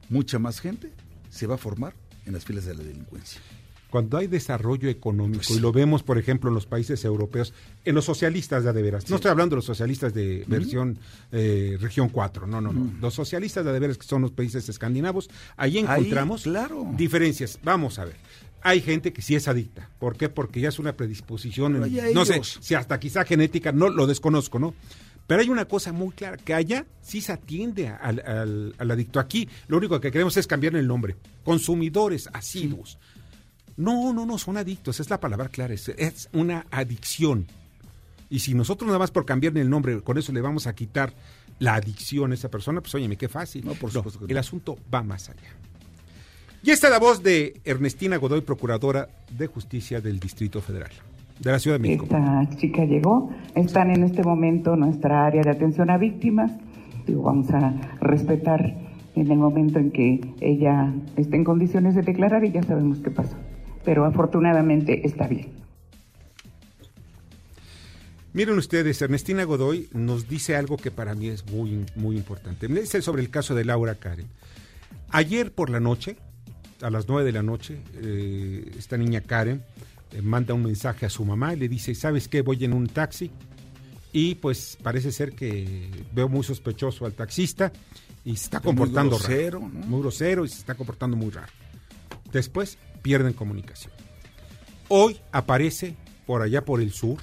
mucha 0.10 0.40
más 0.40 0.60
gente 0.60 0.92
se 1.30 1.48
va 1.48 1.56
a 1.56 1.58
formar 1.58 1.94
en 2.26 2.34
las 2.34 2.46
filas 2.46 2.66
de 2.66 2.76
la 2.76 2.84
delincuencia. 2.84 3.42
Cuando 3.90 4.18
hay 4.18 4.26
desarrollo 4.26 4.90
económico, 4.90 5.38
Pues 5.38 5.52
y 5.52 5.54
sí. 5.56 5.60
lo 5.60 5.72
vemos, 5.72 6.02
por 6.02 6.18
ejemplo, 6.18 6.50
en 6.50 6.56
los 6.56 6.66
países 6.66 7.06
europeos, 7.06 7.54
en 7.86 7.94
los 7.94 8.06
socialistas 8.06 8.64
de 8.64 8.72
veras, 8.82 9.08
no 9.10 9.18
estoy 9.18 9.30
hablando 9.30 9.54
de 9.54 9.58
los 9.58 9.66
socialistas 9.66 10.14
de 10.16 10.44
versión 10.48 10.98
eh, 11.32 11.78
región 11.80 12.10
4, 12.10 12.48
no, 12.48 12.60
no, 12.60 12.74
no. 12.74 12.92
Los 13.00 13.14
socialistas 13.14 13.64
de 13.64 13.80
veras 13.80 14.00
que 14.00 14.08
son 14.08 14.24
los 14.24 14.32
países 14.32 14.68
escandinavos, 14.68 15.30
ahí 15.58 15.78
encontramos 15.78 16.42
claro. 16.44 16.88
diferencias. 16.98 17.60
Vamos 17.64 18.00
a 18.00 18.06
ver. 18.06 18.16
Hay 18.64 18.82
gente 18.82 19.12
que 19.14 19.22
sí 19.22 19.36
es 19.36 19.48
adicta. 19.48 19.90
¿Por 20.00 20.16
qué? 20.18 20.28
Porque 20.30 20.60
ya 20.62 20.70
es 20.70 20.80
una 20.80 20.96
predisposición, 20.96 21.84
en- 21.84 22.14
no 22.16 22.26
sé, 22.26 22.42
si 22.62 22.74
hasta 22.74 23.00
quizá 23.00 23.26
genética, 23.26 23.72
no 23.74 23.90
lo 23.90 24.08
desconozco, 24.08 24.58
¿no? 24.58 24.74
Pero 25.28 25.42
hay 25.42 25.50
una 25.50 25.66
cosa 25.66 25.92
muy 25.94 26.12
clara, 26.12 26.38
que 26.38 26.54
allá 26.54 26.86
sí 27.02 27.22
se 27.22 27.32
atiende 27.32 27.88
al, 27.88 28.22
al- 28.26 28.76
al 28.78 28.92
adicto. 28.92 29.20
Aquí 29.20 29.48
lo 29.68 29.78
único 29.78 30.00
que 30.02 30.12
queremos 30.12 30.36
es 30.38 30.48
cambiar 30.48 30.76
el 30.76 30.86
nombre. 30.88 31.16
Consumidores 31.46 32.30
asiduos. 32.34 32.98
No, 33.78 34.14
no, 34.14 34.26
no, 34.26 34.38
son 34.38 34.58
adictos, 34.58 35.00
es 35.00 35.10
la 35.10 35.20
palabra 35.20 35.50
clara, 35.50 35.74
es, 35.74 35.90
es 35.90 36.30
una 36.34 36.66
adicción. 36.70 37.48
Y 38.30 38.40
si 38.40 38.54
nosotros 38.54 38.86
nada 38.88 39.00
más 39.00 39.12
por 39.12 39.26
cambiarle 39.26 39.62
el 39.62 39.70
nombre, 39.70 40.02
con 40.02 40.18
eso 40.18 40.32
le 40.32 40.42
vamos 40.42 40.68
a 40.68 40.76
quitar 40.76 41.14
la 41.60 41.76
adicción 41.76 42.32
a 42.32 42.36
esa 42.36 42.50
persona, 42.50 42.82
pues 42.82 42.94
óyeme, 42.96 43.16
qué 43.18 43.30
fácil. 43.30 43.66
No, 43.66 43.74
por 43.76 43.92
supuesto 43.92 44.26
que 44.28 44.32
el 44.34 44.38
asunto 44.38 44.78
va 44.94 45.02
más 45.04 45.30
allá. 45.30 45.50
Y 46.62 46.72
esta 46.72 46.88
es 46.88 46.92
la 46.92 47.00
voz 47.00 47.24
de 47.24 47.60
Ernestina 47.64 48.18
Godoy, 48.18 48.42
procuradora 48.42 49.10
de 49.32 49.48
justicia 49.48 50.02
del 50.02 50.20
Distrito 50.20 50.62
Federal, 50.62 50.92
de 51.40 51.52
la 51.52 51.60
Ciudad 51.60 51.78
de 51.78 51.82
México. 51.82 52.06
Esta 52.06 52.48
chica 52.58 52.86
llegó, 52.86 53.30
están 53.56 53.92
en 53.92 54.04
este 54.04 54.24
momento 54.24 54.76
nuestra 54.76 55.26
área 55.26 55.42
de 55.42 55.52
atención 55.52 55.90
a 55.90 55.98
víctimas. 55.98 56.52
Digo, 57.06 57.24
vamos 57.24 57.50
a 57.52 57.74
respetar 58.00 58.76
en 59.16 59.32
el 59.32 59.38
momento 59.38 59.80
en 59.80 59.92
que 59.92 60.22
ella 60.42 60.94
esté 61.18 61.36
en 61.36 61.44
condiciones 61.44 61.96
de 61.96 62.02
declarar 62.02 62.44
y 62.46 62.52
ya 62.52 62.64
sabemos 62.64 63.00
qué 63.00 63.12
pasó. 63.12 63.36
Pero 63.84 64.06
afortunadamente 64.06 65.06
está 65.06 65.28
bien. 65.28 65.64
Miren 68.34 68.58
ustedes, 68.58 69.00
Ernestina 69.02 69.44
Godoy 69.44 69.90
nos 69.94 70.28
dice 70.28 70.56
algo 70.56 70.78
que 70.78 70.90
para 70.90 71.14
mí 71.14 71.28
es 71.28 71.46
muy, 71.52 71.86
muy 71.96 72.18
importante. 72.18 72.68
Me 72.68 72.82
dice 72.82 73.02
sobre 73.04 73.22
el 73.22 73.30
caso 73.30 73.54
de 73.54 73.64
Laura 73.64 73.94
Karen. 73.94 74.26
Ayer 75.10 75.52
por 75.52 75.70
la 75.70 75.80
noche, 75.80 76.16
a 76.82 76.90
las 76.90 77.08
9 77.08 77.24
de 77.24 77.32
la 77.32 77.44
noche, 77.44 77.78
eh, 78.02 78.72
esta 78.76 78.98
niña 78.98 79.22
Karen 79.22 79.62
manda 80.22 80.54
un 80.54 80.64
mensaje 80.64 81.06
a 81.06 81.10
su 81.10 81.26
mamá 81.26 81.54
y 81.54 81.58
le 81.58 81.68
dice, 81.68 81.96
¿sabes 81.96 82.28
qué? 82.28 82.42
Voy 82.42 82.64
en 82.64 82.74
un 82.74 82.88
taxi 82.88 83.32
y 84.12 84.36
pues 84.36 84.78
parece 84.82 85.12
ser 85.12 85.34
que 85.34 85.90
veo 86.14 86.30
muy 86.30 86.44
sospechoso 86.44 87.06
al 87.06 87.14
taxista 87.14 87.74
y 88.24 88.36
se 88.36 88.46
está 88.46 88.60
Muy 88.60 88.66
comportando 88.66 89.18
grosero, 89.18 89.60
raro. 89.60 89.72
¿no? 89.74 89.88
Muy 89.88 90.02
grosero 90.02 90.46
y 90.46 90.50
se 90.50 90.60
está 90.60 90.76
comportando 90.76 91.18
muy 91.18 91.32
raro. 91.32 91.52
Después 92.32 92.78
pierden 93.02 93.34
comunicación. 93.34 93.92
Hoy 94.88 95.20
aparece 95.32 95.96
por 96.26 96.42
allá 96.42 96.64
por 96.64 96.82
el 96.82 96.92
sur, 96.92 97.18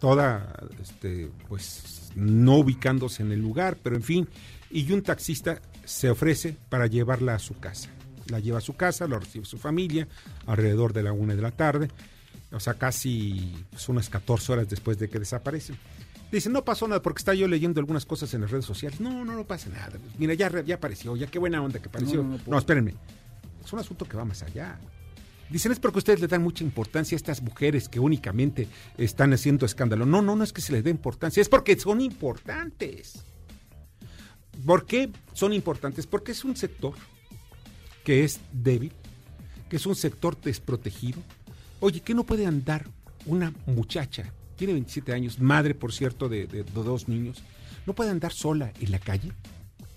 toda, 0.00 0.54
este, 0.82 1.30
pues, 1.48 2.10
no 2.14 2.58
ubicándose 2.58 3.22
en 3.22 3.32
el 3.32 3.40
lugar, 3.40 3.78
pero 3.82 3.96
en 3.96 4.02
fin, 4.02 4.28
y 4.70 4.90
un 4.92 5.02
taxista 5.02 5.62
se 5.84 6.10
ofrece 6.10 6.56
para 6.68 6.86
llevarla 6.86 7.34
a 7.34 7.38
su 7.38 7.58
casa. 7.58 7.90
La 8.28 8.40
lleva 8.40 8.58
a 8.58 8.60
su 8.62 8.76
casa, 8.76 9.06
lo 9.06 9.18
recibe 9.18 9.44
su 9.44 9.58
familia, 9.58 10.06
alrededor 10.46 10.92
de 10.92 11.02
la 11.02 11.12
una 11.12 11.34
de 11.34 11.42
la 11.42 11.50
tarde, 11.50 11.88
o 12.52 12.60
sea, 12.60 12.74
casi 12.74 13.54
pues, 13.70 13.88
unas 13.88 14.08
14 14.10 14.52
horas 14.52 14.68
después 14.68 14.98
de 14.98 15.08
que 15.08 15.18
desaparece. 15.18 15.74
Dice, 16.30 16.50
no 16.50 16.62
pasó 16.64 16.86
nada 16.86 17.00
porque 17.00 17.20
está 17.20 17.32
yo 17.32 17.48
leyendo 17.48 17.80
algunas 17.80 18.04
cosas 18.04 18.32
en 18.34 18.42
las 18.42 18.50
redes 18.50 18.66
sociales. 18.66 19.00
No, 19.00 19.24
no, 19.24 19.34
no 19.34 19.44
pasa 19.44 19.70
nada. 19.70 19.98
Mira, 20.18 20.34
ya, 20.34 20.62
ya 20.62 20.74
apareció, 20.74 21.16
ya 21.16 21.26
qué 21.26 21.38
buena 21.38 21.62
onda 21.62 21.78
que 21.80 21.88
apareció. 21.88 22.18
No, 22.18 22.22
no, 22.24 22.28
No, 22.32 22.38
no, 22.38 22.44
por- 22.44 22.58
espérenme. 22.58 22.94
Es 23.64 23.72
un 23.72 23.78
asunto 23.78 24.04
que 24.06 24.16
va 24.16 24.24
más 24.26 24.42
allá. 24.42 24.78
Dicen, 25.48 25.72
es 25.72 25.80
porque 25.80 25.98
ustedes 26.00 26.20
le 26.20 26.26
dan 26.26 26.42
mucha 26.42 26.62
importancia 26.64 27.16
a 27.16 27.18
estas 27.18 27.40
mujeres 27.40 27.88
que 27.88 27.98
únicamente 27.98 28.68
están 28.98 29.32
haciendo 29.32 29.64
escándalo. 29.64 30.04
No, 30.04 30.20
no, 30.20 30.36
no 30.36 30.44
es 30.44 30.52
que 30.52 30.60
se 30.60 30.72
les 30.72 30.84
dé 30.84 30.90
importancia, 30.90 31.40
es 31.40 31.48
porque 31.48 31.78
son 31.78 32.02
importantes. 32.02 33.24
¿Por 34.66 34.84
qué 34.84 35.10
son 35.32 35.54
importantes? 35.54 36.06
Porque 36.06 36.32
es 36.32 36.44
un 36.44 36.56
sector 36.56 36.92
que 38.08 38.24
es 38.24 38.40
débil, 38.54 38.90
que 39.68 39.76
es 39.76 39.84
un 39.84 39.94
sector 39.94 40.40
desprotegido. 40.40 41.22
Oye, 41.78 42.00
¿qué 42.00 42.14
no 42.14 42.24
puede 42.24 42.46
andar 42.46 42.86
una 43.26 43.52
muchacha? 43.66 44.32
Tiene 44.56 44.72
27 44.72 45.12
años, 45.12 45.38
madre, 45.38 45.74
por 45.74 45.92
cierto, 45.92 46.26
de, 46.30 46.46
dos 46.72 47.06
niños. 47.06 47.42
no 47.86 47.92
puede 47.92 48.08
andar 48.08 48.32
sola 48.32 48.72
en 48.80 48.92
la 48.92 48.98
calle? 48.98 49.32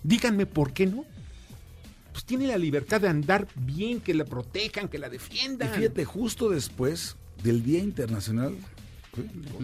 Díganme 0.04 0.46
por 0.46 0.74
qué 0.74 0.88
no. 0.88 1.06
Pues 2.12 2.26
tiene 2.26 2.48
la 2.48 2.58
libertad 2.58 3.00
de 3.00 3.08
andar 3.08 3.48
bien, 3.56 4.02
que 4.02 4.14
la 4.14 4.26
protejan, 4.26 4.90
que 4.90 5.00
la 5.00 5.08
defiendan. 5.08 5.74
fíjate, 5.74 6.04
justo 6.04 6.50
después 6.50 7.16
del 7.42 7.64
Día 7.64 7.80
Internacional. 7.80 8.58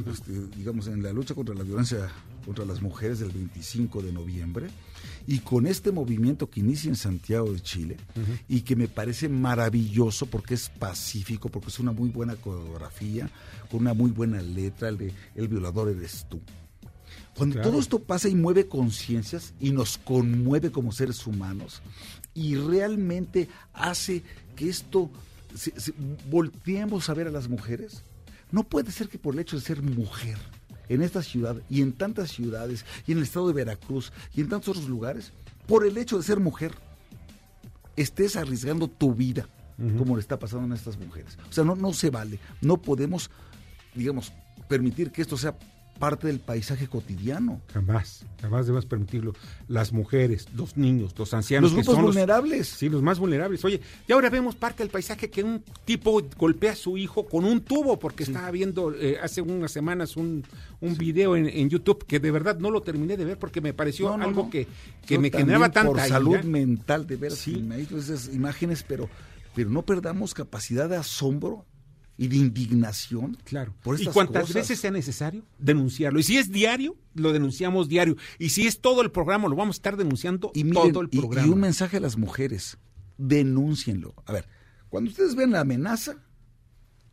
Este, 0.10 0.32
digamos, 0.56 0.88
en 0.88 1.04
la 1.04 1.12
lucha 1.12 1.36
contra 1.36 1.54
la 1.54 1.64
violencia 1.64 2.10
contra 2.48 2.64
las 2.66 2.82
mujeres 2.82 3.20
del 3.20 3.30
25 3.32 4.02
de 4.02 4.14
noviembre, 4.14 4.68
y 5.28 5.40
con 5.40 5.68
este 5.68 5.92
movimiento 5.92 6.50
que 6.50 6.62
inicia 6.62 6.88
en 6.88 6.96
Santiago 6.96 7.52
de 7.52 7.60
Chile, 7.60 7.98
y 8.48 8.62
que 8.62 8.78
me 8.78 8.88
parece 8.88 9.28
maravilloso 9.28 10.28
porque 10.28 10.54
es 10.54 10.70
pacífico, 10.70 11.50
porque 11.50 11.68
es 11.68 11.78
una 11.80 11.92
muy 11.92 12.08
buena 12.08 12.38
coreografía, 12.38 13.30
con 13.70 13.82
una 13.82 13.94
muy 13.94 14.12
buena 14.12 14.42
letra, 14.42 14.88
el 14.88 14.98
de 14.98 15.14
El 15.36 15.50
violador 15.50 15.90
eres 15.90 16.26
tú. 16.30 16.40
Cuando 17.36 17.56
Claro. 17.56 17.70
todo 17.72 17.80
esto 17.82 18.00
pasa 18.00 18.30
y 18.30 18.36
mueve 18.36 18.68
conciencias 18.68 19.54
y 19.60 19.72
nos 19.72 19.98
conmueve 19.98 20.72
como 20.72 20.92
seres 20.94 21.28
humanos 21.28 21.82
y 22.34 22.56
realmente 22.56 23.50
hace 23.74 24.24
que 24.56 24.70
esto 24.70 25.12
se- 25.54 25.78
se- 25.80 25.94
volteemos 26.32 27.10
a 27.10 27.14
ver 27.14 27.28
a 27.28 27.32
las 27.32 27.50
mujeres, 27.50 28.04
no 28.52 28.64
puede 28.64 28.92
ser 28.94 29.10
que 29.10 29.20
por 29.20 29.34
el 29.34 29.42
hecho 29.42 29.58
de 29.58 29.62
ser 29.62 29.82
mujer 29.82 30.38
en 30.90 31.02
esta 31.02 31.22
ciudad 31.22 31.58
y 31.70 31.82
en 31.82 31.94
tantas 31.94 32.32
ciudades 32.32 32.86
y 33.06 33.12
en 33.12 33.20
el 33.20 33.24
estado 33.24 33.48
de 33.48 33.54
Veracruz 33.54 34.12
y 34.36 34.42
en 34.42 34.50
tantos 34.50 34.70
otros 34.70 34.88
lugares, 34.88 35.34
por 35.68 35.86
el 35.86 35.98
hecho 35.98 36.18
de 36.18 36.24
ser 36.24 36.40
mujer, 36.40 36.74
estés 37.96 38.36
arriesgando 38.36 38.88
tu 38.88 39.14
vida 39.14 39.48
como 39.98 40.16
le 40.16 40.22
está 40.22 40.40
pasando 40.40 40.74
a 40.74 40.78
estas 40.78 40.98
mujeres. 40.98 41.38
O 41.50 41.54
sea, 41.54 41.64
no, 41.64 41.76
no 41.76 41.94
se 41.94 42.10
vale. 42.10 42.40
No 42.62 42.78
podemos, 42.78 43.30
digamos, 43.94 44.34
permitir 44.68 45.12
que 45.12 45.22
esto 45.22 45.38
sea 45.38 45.56
parte 45.98 46.28
del 46.28 46.40
paisaje 46.40 46.88
cotidiano. 46.88 47.62
Jamás, 47.74 48.26
jamás 48.42 48.66
debemos 48.66 48.86
permitirlo. 48.86 49.34
Las 49.68 49.92
mujeres, 49.94 50.48
los 50.56 50.78
niños, 50.78 51.14
los 51.18 51.34
ancianos. 51.34 51.72
Los 51.72 51.76
que 51.80 51.82
grupos 51.84 51.96
son 51.96 52.06
vulnerables. 52.06 52.68
sí, 52.68 52.90
los 52.90 53.02
más 53.02 53.20
vulnerables. 53.20 53.64
Oye, 53.66 53.82
y 54.08 54.12
ahora 54.12 54.30
vemos 54.30 54.56
parte 54.56 54.84
del 54.84 54.90
paisaje 54.92 55.30
que 55.30 55.44
un 55.44 55.64
tipo 55.86 56.22
golpea 56.38 56.74
a 56.74 56.76
su 56.76 56.98
hijo 56.98 57.26
con 57.26 57.46
un 57.46 57.62
tubo, 57.62 58.00
porque 58.00 58.24
estaba 58.24 58.50
viendo 58.52 58.94
eh, 58.94 59.18
hace 59.22 59.42
unas 59.42 59.72
semanas 59.72 60.18
un, 60.18 60.44
un 60.82 60.98
video 60.98 61.36
en, 61.36 61.48
en 61.48 61.70
YouTube 61.70 62.06
que 62.06 62.20
de 62.20 62.32
verdad 62.32 62.58
no 62.60 62.72
lo 62.72 62.82
terminé 62.82 63.18
de 63.18 63.26
ver 63.26 63.38
porque 63.40 63.62
me 63.62 63.74
pareció 63.74 64.10
No, 64.10 64.18
no, 64.18 64.24
algo 64.26 64.44
no. 64.44 64.50
que, 64.50 64.68
que 65.06 65.16
Yo 65.16 65.22
me 65.22 65.30
generaba 65.32 65.70
tanta 65.72 65.88
por 65.90 65.98
ira. 65.98 66.08
salud 66.08 66.40
mental 66.44 67.08
de 67.08 67.16
ver 67.16 67.32
Sí. 67.32 67.64
esas 67.98 68.34
imágenes, 68.34 68.84
pero, 68.88 69.10
pero 69.56 69.70
no 69.70 69.84
perdamos 69.84 70.34
capacidad 70.34 70.90
de 70.90 70.98
asombro 70.98 71.66
y 72.18 72.28
de 72.28 72.38
indignación. 72.38 73.38
Claro. 73.44 73.74
Por 73.84 74.02
y 74.02 74.06
cuantas 74.08 74.44
cosas. 74.44 74.56
veces 74.56 74.80
sea 74.80 74.92
necesario, 74.92 75.44
denunciarlo. 75.60 76.20
Y 76.20 76.24
si 76.24 76.38
es 76.38 76.52
diario, 76.52 76.98
lo 77.14 77.32
denunciamos 77.32 77.88
diario. 77.88 78.16
Y 78.40 78.50
si 78.50 78.68
es 78.68 78.82
todo 78.82 79.02
el 79.02 79.12
programa, 79.12 79.48
lo 79.48 79.56
vamos 79.56 79.76
a 79.76 79.80
estar 79.80 79.98
denunciando 79.98 80.52
y 80.54 80.64
miren, 80.64 80.92
todo 80.92 81.02
el 81.02 81.10
programa. 81.10 81.48
y 81.48 81.52
un 81.52 81.60
mensaje 81.60 81.98
a 81.98 82.00
las 82.00 82.18
mujeres, 82.18 82.78
denúncienlo. 83.18 84.16
A 84.26 84.34
ver, 84.34 84.48
cuando 84.90 85.12
ustedes 85.12 85.36
ven 85.36 85.52
la 85.52 85.62
amenaza, 85.62 86.18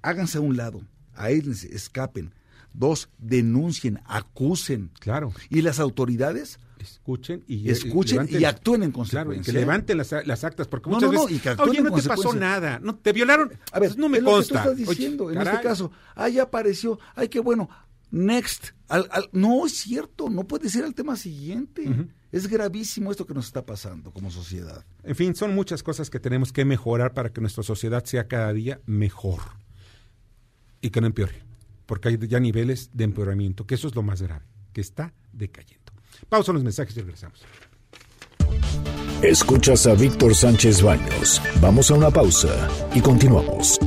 háganse 0.03 0.39
a 0.39 0.41
un 0.41 0.57
lado, 0.57 0.83
aíslense, 1.15 1.75
escapen. 1.75 2.33
Dos, 2.73 3.09
denuncien, 3.19 4.01
acusen. 4.05 4.91
Claro. 4.99 5.33
Y 5.49 5.63
las 5.63 5.79
autoridades 5.79 6.59
Escuchen 6.93 7.45
y 7.49 7.69
Escuchen 7.71 8.19
levanten- 8.27 8.41
y 8.41 8.45
actúen 8.45 8.83
en 8.85 8.91
Claro, 8.93 9.05
y 9.05 9.11
consecuencia. 9.11 9.53
que 9.53 9.59
levanten 9.59 9.99
las, 9.99 10.15
las 10.27 10.45
actas, 10.45 10.69
porque 10.69 10.91
No, 10.91 10.97
muchas 10.97 11.11
no, 11.13 11.19
no, 11.19 11.25
veces, 11.25 11.37
y 11.39 11.41
que 11.41 11.49
actúen 11.51 11.69
oye, 11.71 11.79
en 11.79 11.85
no 11.85 11.95
te 11.95 12.03
pasó 12.09 12.33
nada, 12.35 12.79
no 12.83 12.95
te 12.97 13.13
violaron, 13.13 13.53
A 13.73 13.81
ver, 13.81 13.89
Pues 13.91 13.99
no 13.99 14.09
me 14.09 14.19
es 14.19 14.23
lo 14.25 14.31
que 14.31 14.33
tú 14.33 14.37
consta. 14.37 14.59
estás 14.61 14.73
Oye, 14.75 14.85
diciendo 14.87 15.31
en 15.31 15.37
caray. 15.39 15.55
este 15.55 15.67
caso. 15.67 15.91
Ah, 16.15 16.29
ya 16.29 16.43
apareció. 16.45 16.99
Ay, 17.15 17.29
qué 17.29 17.41
bueno. 17.41 17.69
Next. 18.11 18.69
Al- 18.89 19.09
al- 19.11 19.29
no 19.33 19.67
es 19.67 19.73
cierto. 19.77 20.31
No 20.31 20.45
puede 20.47 20.69
ser 20.69 20.85
el 20.85 20.95
tema 20.95 21.17
siguiente. 21.17 22.09
Es 22.31 22.47
gravísimo 22.49 23.11
esto 23.11 23.27
que 23.27 23.35
nos 23.35 23.47
está 23.47 23.65
pasando 23.65 24.13
como 24.13 24.31
sociedad. 24.31 24.85
En 25.03 25.15
fin, 25.17 25.35
son 25.35 25.55
muchas 25.55 25.83
cosas 25.83 26.11
que 26.11 26.21
tenemos 26.21 26.53
que 26.53 26.65
mejorar 26.65 27.13
para 27.15 27.33
que 27.33 27.41
nuestra 27.41 27.63
sociedad 27.65 28.05
sea 28.05 28.27
cada 28.29 28.53
día 28.53 28.81
mejor 28.87 29.41
y 30.81 30.91
que 30.91 31.01
no 31.01 31.07
empeore, 31.07 31.43
porque 31.87 32.09
hay 32.09 32.19
ya 32.29 32.41
niveles 32.41 32.91
de 32.93 33.05
empeoramiento, 33.05 33.67
que 33.67 33.75
eso 33.77 33.89
es 33.89 33.95
lo 33.95 34.03
más 34.03 34.21
grave, 34.23 34.45
que 34.73 34.81
está 34.81 35.13
decayendo. 35.33 35.84
Pausa 36.29 36.53
los 36.53 36.63
mensajes 36.63 36.97
y 36.97 37.01
regresamos. 37.01 37.41
Escuchas 39.23 39.87
a 39.87 39.95
Víctor 39.95 40.35
Sánchez 40.35 40.83
Baños. 40.83 41.41
Vamos 41.61 41.91
a 41.91 41.95
una 41.95 42.11
pausa 42.11 42.69
y 42.95 43.01
continuamos. 43.01 43.79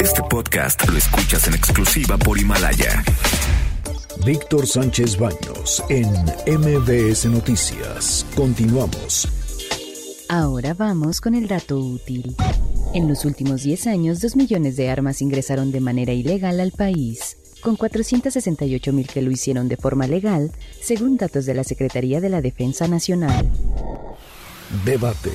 Este 0.00 0.22
podcast 0.30 0.88
lo 0.88 0.96
escuchas 0.96 1.48
en 1.48 1.54
exclusiva 1.54 2.16
por 2.18 2.38
Himalaya. 2.38 3.02
Víctor 4.24 4.66
Sánchez 4.66 5.18
Baños 5.18 5.82
en 5.88 6.08
MBS 6.46 7.26
Noticias. 7.26 8.24
Continuamos. 8.36 9.28
Ahora 10.28 10.74
vamos 10.74 11.20
con 11.20 11.34
el 11.34 11.46
dato 11.48 11.78
útil. 11.78 12.34
En 12.94 13.08
los 13.08 13.24
últimos 13.24 13.62
10 13.62 13.86
años, 13.88 14.20
2 14.20 14.36
millones 14.36 14.76
de 14.76 14.88
armas 14.88 15.20
ingresaron 15.22 15.70
de 15.70 15.80
manera 15.80 16.12
ilegal 16.12 16.60
al 16.60 16.72
país, 16.72 17.36
con 17.66 17.74
468 17.74 18.92
mil 18.92 19.08
que 19.08 19.22
lo 19.22 19.32
hicieron 19.32 19.66
de 19.66 19.76
forma 19.76 20.06
legal, 20.06 20.52
según 20.80 21.16
datos 21.16 21.46
de 21.46 21.54
la 21.54 21.64
Secretaría 21.64 22.20
de 22.20 22.28
la 22.28 22.40
Defensa 22.40 22.86
Nacional. 22.86 23.50
Debate. 24.84 25.32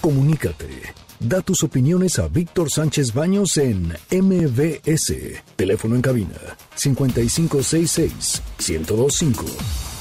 Comunícate. 0.00 0.68
Da 1.18 1.40
tus 1.40 1.64
opiniones 1.64 2.20
a 2.20 2.28
Víctor 2.28 2.70
Sánchez 2.70 3.12
Baños 3.12 3.56
en 3.56 3.88
MBS. 4.08 5.14
Teléfono 5.56 5.96
en 5.96 6.02
cabina 6.02 6.38
5566 6.76 8.40
1025. 8.60 9.93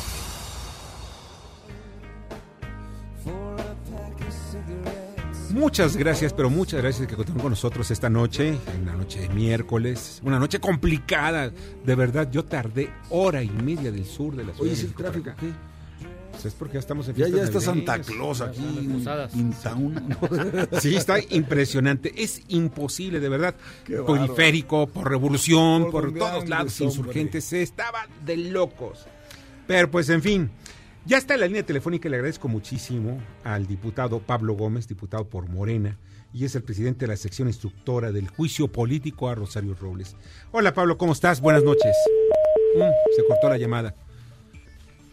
Muchas 5.53 5.95
gracias, 5.95 6.33
pero 6.33 6.50
muchas 6.50 6.81
gracias 6.81 7.07
que 7.07 7.15
continúen 7.15 7.43
con 7.43 7.51
nosotros 7.51 7.91
esta 7.91 8.10
noche, 8.10 8.57
una 8.81 8.93
noche 8.93 9.19
de 9.19 9.29
miércoles, 9.29 10.19
una 10.24 10.39
noche 10.39 10.60
complicada. 10.60 11.51
De 11.86 11.95
verdad, 11.95 12.27
yo 12.31 12.43
tardé 12.43 12.89
hora 13.12 13.43
y 13.43 13.50
media 13.50 13.91
del 13.91 14.03
sur 14.05 14.36
de 14.36 14.45
la 14.45 14.53
ciudad. 14.53 14.63
Oye, 14.63 14.74
¿es 14.74 14.83
el 14.83 14.93
tráfico 14.95 15.29
qué? 15.39 15.51
Pues 16.31 16.45
es 16.45 16.53
porque 16.55 16.74
ya 16.74 16.79
estamos 16.79 17.07
en 17.07 17.13
Ya, 17.15 17.25
fiestas 17.25 17.39
ya 17.39 17.45
está. 17.60 17.62
Santa 17.62 18.00
Claus 18.00 18.41
aquí 18.41 18.63
en, 18.79 18.93
Posadas. 18.93 19.36
in 19.36 19.53
town. 19.53 20.17
Sí, 20.81 20.95
está 20.95 21.17
impresionante. 21.29 22.12
Es 22.17 22.41
imposible, 22.48 23.19
de 23.19 23.29
verdad. 23.29 23.53
Por 24.07 24.17
periférico, 24.19 24.88
por 24.88 25.07
revolución, 25.07 25.91
Por 25.91 26.10
por, 26.10 26.17
todos 26.17 26.50
lados, 26.50 26.81
insurgentes. 26.81 27.43
Se 27.45 27.62
estaba 27.62 28.07
de 28.25 28.38
locos. 28.38 29.05
Pero 29.67 29.91
pues, 29.91 30.10
en 30.10 30.24
fin. 30.24 30.50
Ya 31.05 31.17
está 31.17 31.33
en 31.33 31.41
la 31.41 31.48
línea 31.48 31.65
telefónica 31.65 32.07
y 32.07 32.12
le 32.12 32.17
agradezco 32.17 32.48
muchísimo 32.48 33.19
al 33.43 33.67
diputado 33.67 34.19
Pablo 34.19 34.53
Gómez, 34.53 34.88
diputado 34.88 35.27
por 35.27 35.50
Morena, 35.50 35.98
y 36.33 36.45
es 36.45 36.55
el 36.55 36.63
presidente 36.63 37.01
de 37.05 37.07
la 37.12 37.17
sección 37.17 37.50
instructora 37.50 38.12
del 38.13 38.29
juicio 38.29 38.69
político 38.69 39.27
a 39.29 39.36
Rosario 39.36 39.75
Robles. 39.75 40.15
Hola 40.51 40.74
Pablo, 40.74 40.98
¿cómo 40.98 41.12
estás? 41.12 41.41
Buenas 41.41 41.63
noches. 41.63 41.93
Mm, 42.77 43.15
se 43.15 43.25
cortó 43.27 43.50
la 43.50 43.57
llamada. 43.57 43.93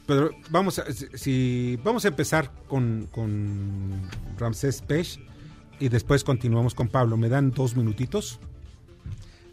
Pero 0.07 0.31
vamos 0.51 0.79
a, 0.79 0.85
si- 0.93 1.77
vamos 1.85 2.05
a 2.05 2.09
empezar 2.09 2.53
con, 2.69 3.09
con 3.11 4.01
Ramsés 4.39 4.83
Pech 4.83 5.19
y 5.81 5.89
después 5.89 6.23
continuamos 6.25 6.75
con 6.75 6.89
Pablo. 6.89 7.17
¿Me 7.17 7.29
dan 7.29 7.51
dos 7.51 7.77
minutitos? 7.77 8.39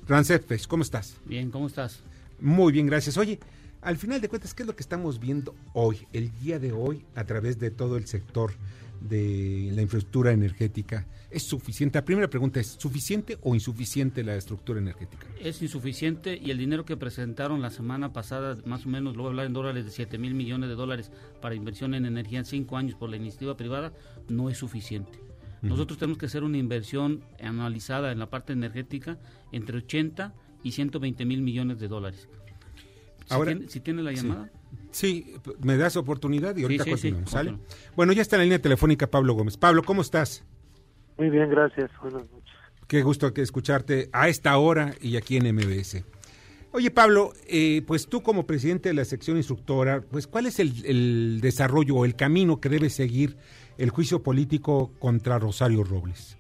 Ramsés 0.08 0.40
Pech, 0.42 0.68
¿cómo 0.68 0.84
estás? 0.84 1.18
Bien, 1.26 1.50
¿cómo 1.52 1.66
estás? 1.68 2.00
Muy 2.40 2.72
bien, 2.72 2.86
gracias. 2.86 3.18
Oye, 3.18 3.40
al 3.88 3.96
final 3.96 4.20
de 4.20 4.28
cuentas, 4.28 4.54
¿qué 4.54 4.64
es 4.64 4.68
lo 4.68 4.76
que 4.76 4.84
estamos 4.84 5.18
viendo 5.18 5.56
hoy, 5.72 6.06
el 6.12 6.38
día 6.42 6.60
de 6.60 6.74
hoy, 6.74 7.06
a 7.16 7.24
través 7.24 7.58
de 7.58 7.72
todo 7.72 7.96
el 7.96 8.06
sector 8.06 8.52
de 9.00 9.72
la 9.74 9.82
infraestructura 9.82 10.34
energética? 10.34 11.08
¿Es 11.32 11.44
suficiente? 11.44 11.98
La 11.98 12.04
primera 12.04 12.30
pregunta 12.30 12.60
es, 12.60 12.68
¿suficiente 12.68 13.38
o 13.44 13.56
insuficiente 13.56 14.26
la 14.26 14.36
estructura 14.36 14.82
energética? 14.82 15.26
Es 15.40 15.62
insuficiente 15.62 16.38
y 16.38 16.52
el 16.52 16.58
dinero 16.58 16.84
que 16.84 16.98
presentaron 16.98 17.62
la 17.62 17.70
semana 17.70 18.12
pasada, 18.12 18.58
más 18.66 18.86
o 18.86 18.90
menos, 18.90 19.16
lo 19.16 19.24
voy 19.24 19.30
a 19.30 19.32
hablar 19.32 19.46
en 19.46 19.54
dólares, 19.54 19.86
de 19.86 19.92
7 19.92 20.18
mil 20.18 20.34
millones 20.34 20.68
de 20.68 20.76
dólares 20.76 21.10
para 21.42 21.56
inversión 21.56 21.94
en 21.94 22.06
energía 22.06 22.40
en 22.40 22.46
5 22.46 22.76
años 22.76 22.96
por 22.96 23.10
la 23.10 23.16
iniciativa 23.16 23.56
privada, 23.56 23.94
no 24.28 24.50
es 24.50 24.58
suficiente. 24.58 25.18
Nosotros 25.62 25.98
tenemos 25.98 26.18
que 26.18 26.26
hacer 26.26 26.44
una 26.44 26.58
inversión 26.58 27.24
analizada 27.42 28.12
en 28.12 28.20
la 28.20 28.30
parte 28.30 28.52
energética 28.52 29.18
entre 29.54 29.78
80 29.78 30.34
y 30.62 30.74
120 30.74 31.24
mil 31.24 31.42
millones 31.42 31.80
de 31.80 31.88
dólares. 31.88 32.28
Si 33.28 33.34
Ahora- 33.34 33.52
tiene, 33.52 33.70
si 33.70 33.80
tiene 33.82 34.02
la 34.02 34.12
llamada. 34.14 34.50
Sí, 34.92 35.36
me 35.62 35.78
das 35.78 35.96
oportunidad 35.98 36.56
y 36.56 36.64
ahorita 36.64 36.86
sí, 36.86 36.90
sí, 36.90 36.94
continuamos, 36.96 37.30
¿sale? 37.30 37.58
Bueno, 37.96 38.14
ya 38.14 38.22
está 38.22 38.38
en 38.38 38.40
la 38.40 38.44
línea 38.46 38.62
telefónica 38.62 39.08
Pablo 39.08 39.34
Gómez. 39.34 39.58
Pablo, 39.58 39.84
¿cómo 39.84 40.02
estás? 40.02 40.44
Muy 41.18 41.30
bien, 41.30 41.50
gracias. 41.50 41.92
Buenas 42.02 42.24
noches. 42.32 42.54
Qué 42.88 43.04
gusto 43.04 43.34
que 43.34 43.42
escucharte 43.42 44.10
a 44.14 44.30
esta 44.30 44.58
hora 44.58 44.94
y 45.02 45.18
aquí 45.18 45.36
en 45.38 45.54
MBS. 45.54 46.06
Oye, 46.72 46.90
Pablo, 46.90 47.34
eh, 47.48 47.82
pues 47.86 48.08
tú 48.08 48.22
como 48.24 48.48
presidente 48.48 48.90
de 48.90 48.96
la 48.96 49.04
sección 49.06 49.36
instructora, 49.38 50.02
pues 50.10 50.26
¿cuál 50.26 50.46
es 50.46 50.60
el, 50.60 50.86
el 50.86 51.40
desarrollo 51.42 51.96
o 51.96 52.06
el 52.06 52.16
camino 52.16 52.62
que 52.62 52.70
debe 52.70 52.90
seguir 52.90 53.36
el 53.78 53.90
juicio 53.90 54.24
político 54.24 54.92
contra 55.00 55.38
Rosario 55.38 55.84
Robles? 55.84 56.38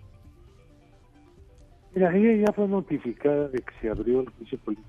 Mira, 1.93 2.15
ella 2.15 2.45
ya 2.47 2.53
fue 2.53 2.67
notificada 2.67 3.49
de 3.49 3.59
que 3.59 3.73
se 3.81 3.89
abrió 3.89 4.21
el 4.21 4.29
juicio 4.29 4.57
político 4.59 4.87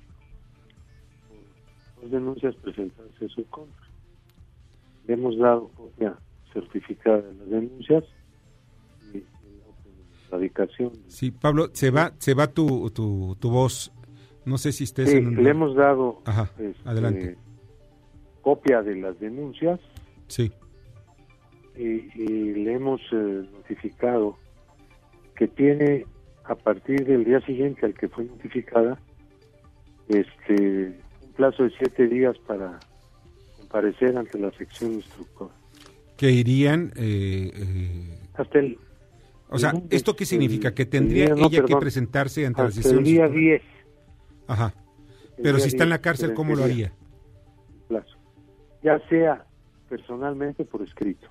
dos 2.03 2.11
denuncias 2.11 2.55
presentadas 2.57 3.11
en 3.21 3.29
su 3.29 3.45
contra. 3.47 3.87
le 5.07 5.15
hemos 5.15 5.37
dado 5.39 5.69
copia 5.69 6.17
certificada 6.53 7.19
de 7.23 7.35
las 7.35 7.49
denuncias 7.51 8.05
y, 9.13 9.19
la 9.19 9.25
radicación. 10.31 10.93
Sí, 11.09 11.31
Pablo, 11.31 11.69
se 11.73 11.91
va, 11.91 12.13
se 12.19 12.35
va 12.35 12.47
tu, 12.49 12.91
tu, 12.91 13.37
tu 13.41 13.51
voz. 13.51 13.93
No 14.45 14.57
sé 14.59 14.73
si 14.73 14.85
estés 14.85 15.11
Sí, 15.11 15.17
en 15.19 15.27
un... 15.29 15.43
le 15.45 15.51
hemos 15.51 15.75
dado 15.75 16.23
Ajá, 16.25 16.51
este, 16.59 16.75
adelante. 16.89 17.37
copia 18.41 18.83
de 18.83 18.97
las 18.97 19.19
denuncias 19.21 19.79
Sí, 20.29 20.51
y, 21.77 21.83
y 22.21 22.55
le 22.65 22.73
hemos 22.75 23.01
eh, 23.13 23.47
notificado 23.53 24.37
que 25.37 25.49
tiene 25.49 26.07
a 26.45 26.55
partir 26.55 27.05
del 27.07 27.25
día 27.25 27.41
siguiente 27.43 27.85
al 27.87 27.95
que 27.95 28.09
fue 28.09 28.25
notificada 28.25 28.99
este 30.09 30.99
plazo 31.39 31.63
de 31.63 31.71
siete 31.79 32.09
días 32.09 32.37
para 32.47 32.81
comparecer 33.57 34.19
ante 34.19 34.39
la 34.39 34.51
sección 34.51 34.95
instructora. 34.95 35.55
que 36.17 36.33
irían... 36.33 36.93
eh, 36.97 37.53
eh, 37.55 38.19
Hasta 38.35 38.59
el 38.59 38.77
o 39.51 39.59
sea, 39.59 39.73
¿esto 39.89 40.15
qué 40.15 40.27
significa? 40.27 40.75
Que 40.75 40.83
el 40.83 40.89
tendría 40.91 41.29
no, 41.31 41.47
ella 41.47 41.65
que 41.65 41.77
presentarse 41.77 42.45
ante 42.45 42.63
la 42.63 42.71
sesión... 42.71 42.99
el 42.99 43.05
día 43.05 43.29
10. 43.29 43.63
Ajá. 44.49 44.75
el 45.39 45.43
Pero 45.43 45.59
si 45.59 45.69
está 45.69 45.85
en 45.85 45.91
la 45.91 45.97
10 45.97 46.03
cárcel, 46.03 46.35
¿cómo 46.35 46.55
lo 46.55 46.65
haría? 46.65 46.93
plazo. 47.89 48.17
Ya 48.83 48.99
sea 49.09 49.47
personalmente 49.89 50.65
por 50.65 50.83
escrito, 50.83 51.29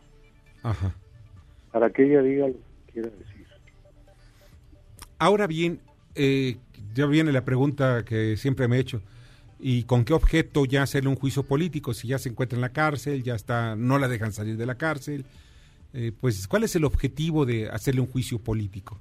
Ajá. 0.63 0.95
para 1.71 1.91
que 1.91 2.05
ella 2.05 2.23
diga 2.23 2.47
lo 2.47 2.53
que 2.55 2.91
quiera 2.93 3.09
decir. 3.09 3.45
Ahora 5.19 5.45
bien, 5.45 5.79
eh, 6.15 6.57
ya 6.95 7.05
viene 7.05 7.31
la 7.31 7.45
pregunta 7.45 8.03
que 8.03 8.35
siempre 8.37 8.67
me 8.67 8.77
he 8.77 8.79
hecho. 8.79 9.01
¿Y 9.59 9.83
con 9.83 10.05
qué 10.05 10.13
objeto 10.13 10.65
ya 10.65 10.83
hacerle 10.83 11.09
un 11.09 11.15
juicio 11.15 11.43
político? 11.43 11.93
Si 11.93 12.07
ya 12.07 12.19
se 12.19 12.29
encuentra 12.29 12.57
en 12.57 12.61
la 12.61 12.73
cárcel, 12.73 13.23
ya 13.23 13.35
está, 13.35 13.75
no 13.75 13.97
la 13.97 14.07
dejan 14.07 14.31
salir 14.31 14.57
de 14.57 14.65
la 14.65 14.75
cárcel. 14.75 15.25
Eh, 15.93 16.11
pues, 16.19 16.47
¿cuál 16.47 16.63
es 16.63 16.75
el 16.75 16.85
objetivo 16.85 17.45
de 17.45 17.69
hacerle 17.69 18.01
un 18.01 18.07
juicio 18.07 18.39
político? 18.39 18.99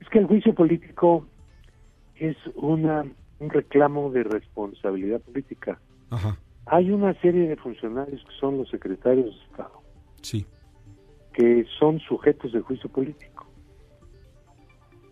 Es 0.00 0.08
que 0.08 0.18
el 0.18 0.26
juicio 0.26 0.54
político 0.54 1.26
es 2.16 2.36
una 2.54 3.04
un 3.38 3.50
reclamo 3.50 4.10
de 4.10 4.24
responsabilidad 4.24 5.20
política. 5.20 5.80
Ajá, 6.10 6.38
Hay 6.66 6.90
una 6.90 7.14
serie 7.20 7.48
de 7.48 7.56
funcionarios 7.56 8.22
que 8.24 8.34
son 8.38 8.58
los 8.58 8.68
secretarios 8.70 9.26
de 9.26 9.44
Estado, 9.44 9.82
sí. 10.22 10.46
que 11.32 11.66
son 11.78 12.00
sujetos 12.00 12.52
de 12.52 12.60
juicio 12.60 12.88
político 12.90 13.46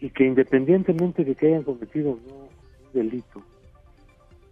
y 0.00 0.10
que 0.10 0.24
independientemente 0.24 1.24
de 1.24 1.34
que 1.34 1.48
hayan 1.48 1.62
cometido 1.62 2.12
un 2.12 2.48
delito, 2.92 3.42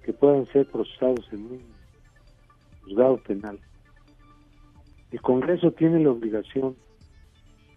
que 0.05 0.13
puedan 0.13 0.47
ser 0.47 0.67
procesados 0.67 1.27
en 1.33 1.45
un 1.45 1.61
juzgado 2.83 3.19
penal, 3.19 3.59
el 5.11 5.21
Congreso 5.21 5.73
tiene 5.73 6.01
la 6.01 6.11
obligación 6.11 6.77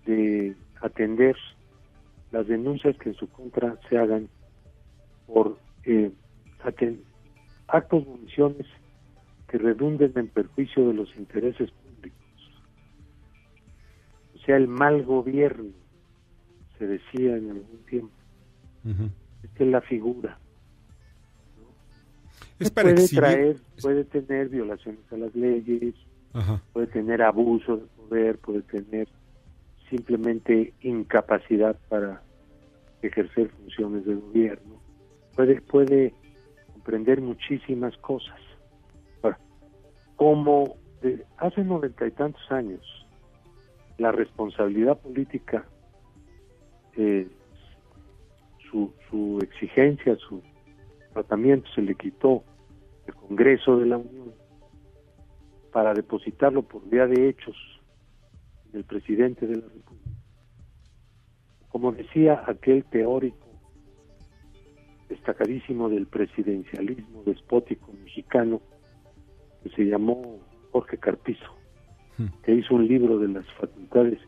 de 0.06 0.56
atender 0.82 1.36
las 2.32 2.48
denuncias 2.48 2.98
que 2.98 3.10
en 3.10 3.16
su 3.16 3.28
contra 3.28 3.78
se 3.90 3.98
hagan 3.98 4.28
por 5.28 5.58
eh, 5.86 6.12
actos 7.68 8.04
o 8.08 8.12
omisiones 8.12 8.68
que 9.48 9.58
redunden 9.58 10.12
en 10.16 10.28
perjuicio 10.28 10.88
de 10.88 10.94
los 10.94 11.16
intereses 11.16 11.72
públicos. 11.72 12.20
O 14.36 14.38
sea, 14.40 14.58
el 14.58 14.68
mal 14.68 15.04
gobierno, 15.04 15.72
se 16.78 16.88
decía 16.88 17.38
en 17.38 17.52
algún 17.52 17.86
tiempo. 17.88 18.14
Esta 19.44 19.64
es 19.64 19.70
la 19.70 19.82
figura. 19.82 20.38
Es 22.60 22.72
para 22.72 22.90
puede 22.90 23.04
exhibir- 23.04 23.20
traer, 23.20 23.58
puede 23.82 24.04
tener 24.06 24.50
violaciones 24.50 25.02
a 25.12 25.18
las 25.18 25.34
leyes, 25.36 25.96
Ajá, 26.34 26.62
puede 26.74 26.88
tener 26.88 27.22
abuso 27.22 27.78
de 27.78 27.86
poder, 27.88 28.38
puede 28.40 28.62
tener 28.64 29.08
simplemente 29.90 30.74
incapacidad 30.82 31.78
para 31.90 32.22
ejercer 33.02 33.50
funciones 33.50 34.06
de 34.06 34.16
gobierno, 34.16 34.82
puede, 35.36 35.62
puede 35.62 36.14
comprender 36.74 37.22
muchísimas 37.22 37.96
cosas. 37.98 38.40
Ahora, 39.22 39.38
como 40.16 40.78
de 41.02 41.26
hace 41.38 41.64
noventa 41.64 42.08
y 42.08 42.12
tantos 42.12 42.42
años, 42.52 42.82
la 43.98 44.12
responsabilidad 44.12 45.00
política, 45.00 45.66
eh, 46.96 47.28
su, 48.72 48.92
su 49.10 49.40
exigencia, 49.44 50.16
su 50.18 50.42
tratamiento 51.14 51.70
se 51.74 51.82
le 51.82 51.96
quitó 51.96 52.44
el 53.08 53.14
Congreso 53.16 53.78
de 53.78 53.86
la 53.86 53.98
Unión 53.98 54.34
para 55.72 55.94
depositarlo 55.94 56.64
por 56.64 56.88
vía 56.90 57.08
de 57.08 57.30
hechos 57.30 57.56
del 58.72 58.84
presidente 58.84 59.48
de 59.48 59.58
la 59.58 59.68
República. 59.68 60.10
Como 61.70 61.92
decía 61.92 62.44
aquel 62.48 62.84
teórico 62.86 63.48
destacadísimo 65.10 65.90
del 65.90 66.08
presidencialismo 66.08 67.24
despótico 67.24 67.92
mexicano, 67.94 68.62
que 69.64 69.70
se 69.70 69.84
llamó 69.86 70.40
Jorge 70.72 70.98
Carpizo, 70.98 71.64
Hmm. 72.18 72.28
que 72.44 72.54
hizo 72.54 72.76
un 72.76 72.88
libro 72.88 73.18
de 73.18 73.28
las 73.28 73.46
facultades 73.54 74.20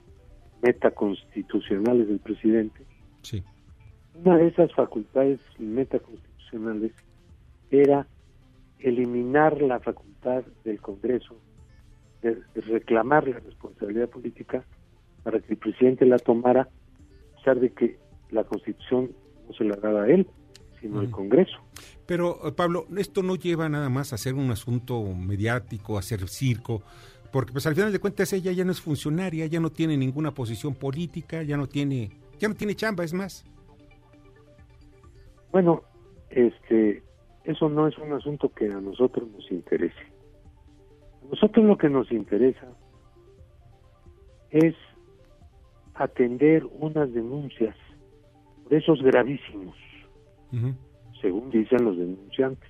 metaconstitucionales 0.63 2.07
del 2.07 2.19
presidente, 2.19 2.83
sí. 3.21 3.43
una 4.15 4.37
de 4.37 4.47
esas 4.47 4.73
facultades 4.73 5.39
metaconstitucionales 5.59 6.34
era 7.71 8.07
eliminar 8.79 9.61
la 9.61 9.79
facultad 9.79 10.43
del 10.63 10.79
Congreso 10.81 11.35
de, 12.21 12.41
reclamar 12.55 13.27
la 13.27 13.39
responsabilidad 13.39 14.09
política 14.09 14.63
para 15.23 15.39
que 15.39 15.53
el 15.53 15.57
presidente 15.57 16.05
la 16.05 16.17
tomara, 16.17 16.61
a 16.61 17.35
pesar 17.37 17.59
de 17.59 17.71
que 17.71 17.97
la 18.31 18.43
Constitución 18.43 19.11
no 19.47 19.53
se 19.53 19.63
la 19.63 19.75
daba 19.75 20.03
a 20.03 20.07
él, 20.07 20.27
sino 20.81 20.99
al. 20.99 21.09
Congreso. 21.09 21.57
Pero, 22.05 22.47
eh, 22.47 22.51
Pablo, 22.51 22.85
esto 22.97 23.23
no 23.23 23.35
lleva 23.35 23.69
nada 23.69 23.89
más 23.89 24.13
a 24.13 24.17
ser 24.17 24.35
un 24.35 24.51
asunto 24.51 25.03
mediático, 25.03 25.97
a 25.97 25.99
hacer 25.99 26.27
circo, 26.27 26.83
porque 27.31 27.51
pues 27.51 27.65
al 27.65 27.75
final 27.75 27.91
de 27.91 27.99
cuentas 27.99 28.31
ella 28.33 28.51
ya 28.51 28.63
no 28.63 28.71
es 28.71 28.81
funcionaria, 28.81 29.45
ya 29.47 29.59
no 29.59 29.71
tiene 29.71 29.97
ninguna 29.97 30.31
posición 30.31 30.73
política, 30.73 31.43
ya 31.43 31.57
no 31.57 31.67
tiene, 31.67 32.11
ya 32.39 32.47
no 32.47 32.55
tiene 32.55 32.75
chamba, 32.75 33.03
es 33.03 33.13
más. 33.13 33.45
Bueno, 35.51 35.83
este, 36.29 37.03
eso 37.43 37.69
no 37.69 37.87
es 37.87 37.97
un 37.97 38.13
asunto 38.13 38.49
que 38.49 38.65
a 38.71 38.81
nosotros 38.81 39.29
nos 39.29 39.49
interese. 39.51 40.13
A 41.23 41.29
nosotros 41.29 41.65
lo 41.65 41.77
que 41.77 41.89
nos 41.89 42.11
interesa 42.11 42.67
es 44.49 44.75
atender 45.93 46.65
unas 46.65 47.13
denuncias 47.13 47.75
por 48.63 48.73
esos 48.73 49.01
gravísimos, 49.01 49.75
según 51.21 51.49
dicen 51.49 51.83
los 51.83 51.97
denunciantes. 51.97 52.69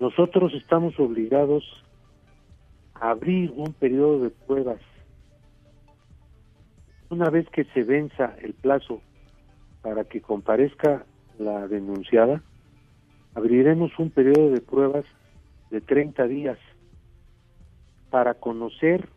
Nosotros 0.00 0.52
estamos 0.54 0.98
obligados 1.00 1.64
a 2.94 3.10
abrir 3.10 3.52
un 3.56 3.72
periodo 3.72 4.20
de 4.20 4.30
pruebas 4.30 4.80
una 7.10 7.30
vez 7.30 7.48
que 7.50 7.64
se 7.64 7.82
venza 7.82 8.36
el 8.40 8.54
plazo 8.54 9.00
para 9.82 10.04
que 10.04 10.20
comparezca 10.20 11.06
la 11.38 11.68
denunciada, 11.68 12.42
abriremos 13.34 13.96
un 13.98 14.10
periodo 14.10 14.50
de 14.50 14.60
pruebas 14.60 15.04
de 15.70 15.80
30 15.80 16.26
días 16.26 16.58
para 18.10 18.34
conocer 18.34 19.08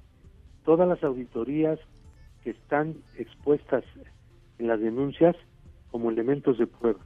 todas 0.64 0.88
las 0.88 1.04
auditorías 1.04 1.80
que 2.44 2.52
están 2.52 2.96
expuestas 3.18 3.84
en 4.60 4.68
las 4.68 4.80
denuncias 4.80 5.36
como 5.90 6.10
elementos 6.10 6.58
de 6.58 6.68
prueba. 6.68 7.00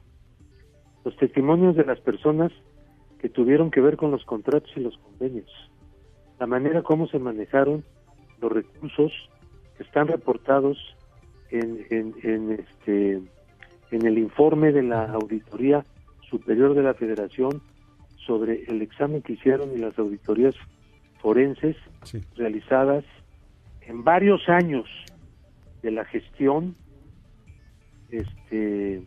Los 1.03 1.15
testimonios 1.17 1.75
de 1.75 1.85
las 1.85 1.99
personas 1.99 2.51
que 3.19 3.29
tuvieron 3.29 3.71
que 3.71 3.81
ver 3.81 3.97
con 3.97 4.11
los 4.11 4.25
contratos 4.25 4.71
y 4.75 4.81
los 4.81 4.97
convenios, 4.97 5.49
la 6.39 6.47
manera 6.47 6.81
como 6.81 7.07
se 7.07 7.19
manejaron 7.19 7.83
los 8.41 8.51
recursos 8.51 9.11
que 9.77 9.83
están 9.83 10.07
reportados 10.07 10.77
en, 11.49 11.85
en, 11.89 12.13
en 12.23 12.51
este 12.51 13.21
en 13.91 14.05
el 14.05 14.17
informe 14.17 14.71
de 14.71 14.83
la 14.83 15.05
auditoría 15.11 15.85
superior 16.29 16.73
de 16.75 16.83
la 16.83 16.93
Federación 16.93 17.61
sobre 18.25 18.63
el 18.65 18.81
examen 18.81 19.21
que 19.21 19.33
hicieron 19.33 19.69
y 19.75 19.77
las 19.77 19.97
auditorías 19.99 20.55
forenses 21.21 21.75
Sí. 22.03 22.21
realizadas 22.35 23.03
en 23.81 24.03
varios 24.03 24.41
años 24.49 24.85
de 25.83 25.91
la 25.91 26.03
gestión 26.05 26.75
este 28.09 29.03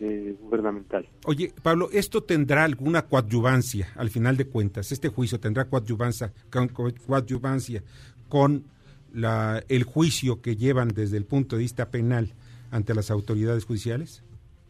eh, 0.00 0.36
gubernamental. 0.40 1.08
Oye, 1.26 1.52
Pablo, 1.62 1.88
¿esto 1.92 2.22
tendrá 2.22 2.64
alguna 2.64 3.02
coadyuvancia 3.02 3.88
al 3.96 4.10
final 4.10 4.36
de 4.36 4.46
cuentas? 4.46 4.90
¿Este 4.92 5.08
juicio 5.08 5.38
tendrá 5.40 5.64
coadyuvancia 5.66 6.32
con, 6.50 6.68
con- 6.68 6.90
coadyuvancia 6.92 7.82
con 8.28 8.64
la, 9.12 9.62
el 9.68 9.84
juicio 9.84 10.40
que 10.42 10.56
llevan 10.56 10.88
desde 10.88 11.16
el 11.16 11.24
punto 11.24 11.56
de 11.56 11.62
vista 11.62 11.90
penal 11.90 12.32
ante 12.70 12.94
las 12.94 13.10
autoridades 13.10 13.64
judiciales? 13.64 14.24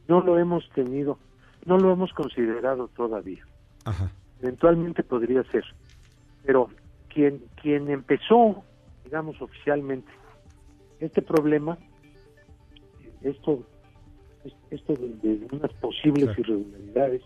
No 0.08 0.20
lo 0.20 0.38
hemos 0.38 0.68
tenido, 0.70 1.18
no 1.64 1.78
lo 1.78 1.92
hemos 1.92 2.12
considerado 2.12 2.88
todavía. 2.88 3.44
Ajá. 3.84 4.10
Eventualmente 4.40 5.02
podría 5.02 5.42
ser. 5.44 5.64
Pero 6.44 6.68
quien, 7.08 7.42
quien 7.60 7.90
empezó, 7.90 8.62
digamos 9.04 9.40
oficialmente, 9.40 10.10
este 11.00 11.22
problema, 11.22 11.78
esto, 13.22 13.62
esto 14.70 14.94
de, 14.94 15.46
unas 15.50 15.72
posibles 15.74 16.38
irregularidades 16.38 17.22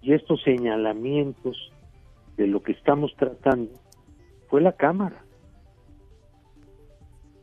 y 0.00 0.12
estos 0.12 0.42
señalamientos 0.42 1.72
de 2.36 2.46
lo 2.46 2.62
que 2.62 2.72
estamos 2.72 3.14
tratando, 3.16 3.72
fue 4.48 4.60
la 4.60 4.72
Cámara. 4.72 5.22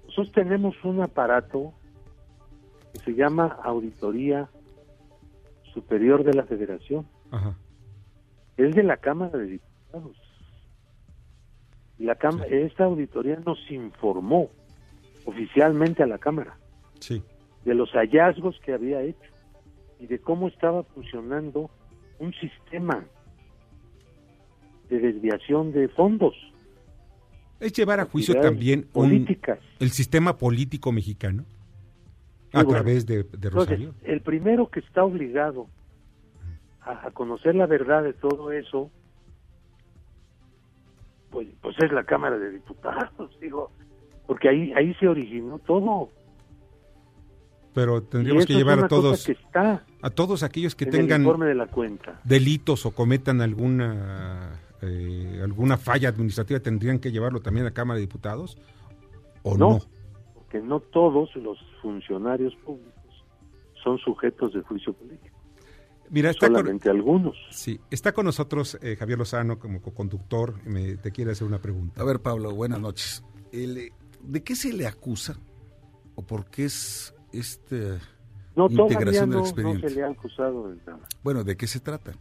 Nosotros 0.06 0.32
tenemos 0.32 0.76
un 0.84 1.02
aparato 1.02 1.74
que 2.94 3.00
se 3.00 3.16
llama 3.16 3.58
Auditoría 3.64 4.50
Superior 5.74 6.24
de 6.24 6.34
la 6.34 6.44
Federación. 6.44 7.08
Es 8.56 8.76
de 8.76 8.84
la 8.84 8.98
Cámara 8.98 9.38
de 9.38 9.48
Diputados. 9.48 10.18
La 11.98 12.16
Cámara, 12.16 12.46
esta 12.48 12.86
auditoría 12.86 13.40
nos 13.44 13.60
informó 13.72 14.52
oficialmente 15.26 16.04
a 16.04 16.08
la 16.08 16.20
Cámara 16.20 16.58
de 17.66 17.74
los 17.74 17.90
hallazgos 17.92 18.60
que 18.64 18.74
había 18.74 19.02
hecho 19.02 19.32
y 20.00 20.08
de 20.08 20.20
cómo 20.20 20.48
estaba 20.48 20.84
funcionando 20.84 21.72
un 22.20 22.34
sistema 22.34 23.06
de 24.90 25.00
desviación 25.00 25.72
de 25.72 25.88
fondos. 25.90 26.36
Es 27.60 27.74
llevar 27.74 28.00
a 28.00 28.06
juicio 28.06 28.40
también 28.40 28.88
el 29.80 29.90
sistema 29.90 30.38
político 30.38 30.92
mexicano 30.92 31.46
a 32.54 32.64
través 32.64 33.06
de, 33.06 33.26
Rosario. 33.50 33.94
el 34.04 34.22
primero 34.22 34.70
que 34.70 34.80
está 34.80 35.04
obligado 35.04 35.68
a, 36.82 37.10
conocer 37.12 37.56
la 37.56 37.66
verdad 37.66 38.04
de 38.04 38.14
todo 38.14 38.52
eso, 38.52 38.92
pues, 41.32 41.48
pues 41.62 41.76
es 41.80 41.92
la 41.92 42.04
Cámara 42.04 42.38
de 42.38 42.52
Diputados, 42.52 43.38
digo, 43.42 43.72
porque 44.28 44.50
ahí 44.50 44.72
ahí 44.74 44.94
se 44.96 45.08
originó 45.08 45.60
todo. 45.60 46.10
Pero 47.74 48.04
tendríamos 48.04 48.46
que 48.46 48.54
llevar 48.54 48.84
a 48.84 48.88
todos 48.88 49.28
a 50.02 50.10
todos 50.12 50.44
aquellos 50.44 50.76
que 50.76 50.86
tengan 50.86 51.24
de 51.40 51.56
la 51.56 51.66
cuenta. 51.66 52.20
delitos 52.24 52.86
o 52.86 52.92
cometan 52.92 53.42
alguna 53.42 54.60
eh, 54.82 55.40
alguna 55.42 55.78
falla 55.78 56.10
administrativa 56.10 56.60
tendrían 56.60 57.00
que 57.00 57.12
llevarlo 57.12 57.42
también 57.42 57.66
a 57.66 57.70
la 57.70 57.74
Cámara 57.74 57.96
de 57.96 58.02
Diputados 58.02 58.60
o 59.42 59.58
no 59.58 59.80
que 60.54 60.62
no 60.62 60.80
todos 60.80 61.36
los 61.36 61.58
funcionarios 61.82 62.56
públicos 62.58 63.26
son 63.84 63.98
sujetos 63.98 64.54
de 64.54 64.62
juicio 64.62 64.94
político. 64.94 65.36
Mira, 66.12 66.30
está 66.30 66.46
solamente 66.46 66.92
algunos. 66.92 67.36
Sí, 67.50 67.80
está 67.90 68.12
con 68.12 68.26
nosotros 68.26 68.78
eh, 68.84 68.96
Javier 68.96 69.18
Lozano 69.18 69.58
como 69.58 69.82
co-conductor. 69.82 70.64
Me, 70.64 70.98
te 70.98 71.10
quiere 71.10 71.32
hacer 71.32 71.48
una 71.48 71.60
pregunta. 71.60 72.00
A 72.00 72.06
ver, 72.06 72.20
Pablo, 72.20 72.54
buenas 72.54 72.80
noches. 72.80 73.24
¿De 73.52 74.44
qué 74.44 74.56
se 74.56 74.72
le 74.74 74.86
acusa 74.86 75.40
o 76.14 76.22
por 76.22 76.46
qué 76.52 76.66
es 76.66 77.16
este 77.32 77.98
no, 78.56 78.68
integración 78.70 79.32
del 79.32 79.40
expediente? 79.40 79.82
No 79.82 79.90
se 79.90 79.96
le 79.96 80.04
ha 80.04 80.10
acusado 80.10 80.70
de 80.70 80.76
nada. 80.86 81.08
Bueno, 81.24 81.44
¿de 81.44 81.58
qué 81.58 81.66
se 81.66 81.80
trata? 81.80 82.14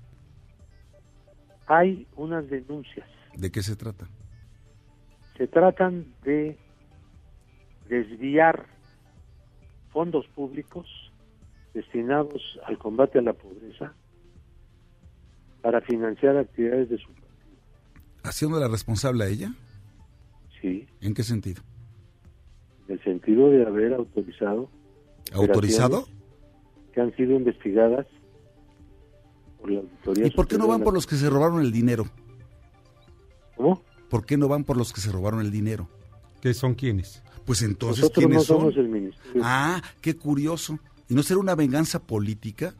Hay 1.67 2.07
unas 2.17 2.49
denuncias. 2.49 3.07
¿De 3.37 3.51
qué 3.53 3.63
se 3.63 3.77
trata? 3.77 4.09
Se 5.37 5.47
tratan 5.49 6.07
de 6.25 6.57
desviar 7.93 8.65
fondos 9.93 10.27
públicos 10.29 10.87
destinados 11.75 12.59
al 12.65 12.79
combate 12.79 13.19
a 13.19 13.23
la 13.23 13.35
pobreza 13.35 13.93
para 15.61 15.83
financiar 15.83 16.39
actividades 16.39 16.89
de 16.89 16.97
su 16.97 17.09
partido. 17.09 17.29
¿Haciendo 18.23 18.59
la 18.59 18.69
responsable 18.69 19.25
a 19.25 19.29
ella? 19.29 19.55
Sí. 20.61 20.87
¿En 21.03 21.13
qué 21.13 21.23
sentido? 21.23 21.63
En 22.89 22.95
el 22.95 23.05
sentido 23.05 23.51
de 23.51 23.67
haber 23.67 23.93
autorizado. 23.93 24.71
¿Autorizado? 25.35 26.07
Que 26.95 27.03
han 27.03 27.15
sido 27.15 27.37
investigadas 27.37 28.07
por 29.61 29.71
la 29.71 29.81
Auditoría. 29.81 30.27
¿Y 30.29 30.31
por 30.31 30.49
qué 30.49 30.57
no 30.57 30.67
van 30.67 30.83
por 30.83 30.95
los 30.95 31.07
que 31.07 31.17
se 31.17 31.29
robaron 31.29 31.61
el 31.61 31.73
dinero? 31.73 32.07
¿Cómo? 33.57 33.83
¿Por 34.09 34.25
qué 34.25 34.39
no 34.39 34.49
van 34.49 34.65
por 34.65 34.79
los 34.79 34.95
que 34.95 35.03
se 35.03 35.13
robaron 35.13 35.41
el 35.41 35.51
dinero? 35.51 35.89
¿Qué 36.41 36.55
son 36.55 36.75
quiénes? 36.75 37.23
Pues 37.45 37.63
entonces, 37.63 38.11
¿quiénes 38.15 38.45
son? 38.45 38.73
Ah, 39.43 39.83
qué 40.01 40.17
curioso. 40.17 40.79
¿Y 41.09 41.15
no 41.15 41.23
será 41.23 41.41
una 41.41 41.55
venganza 41.55 42.01
política? 42.01 42.75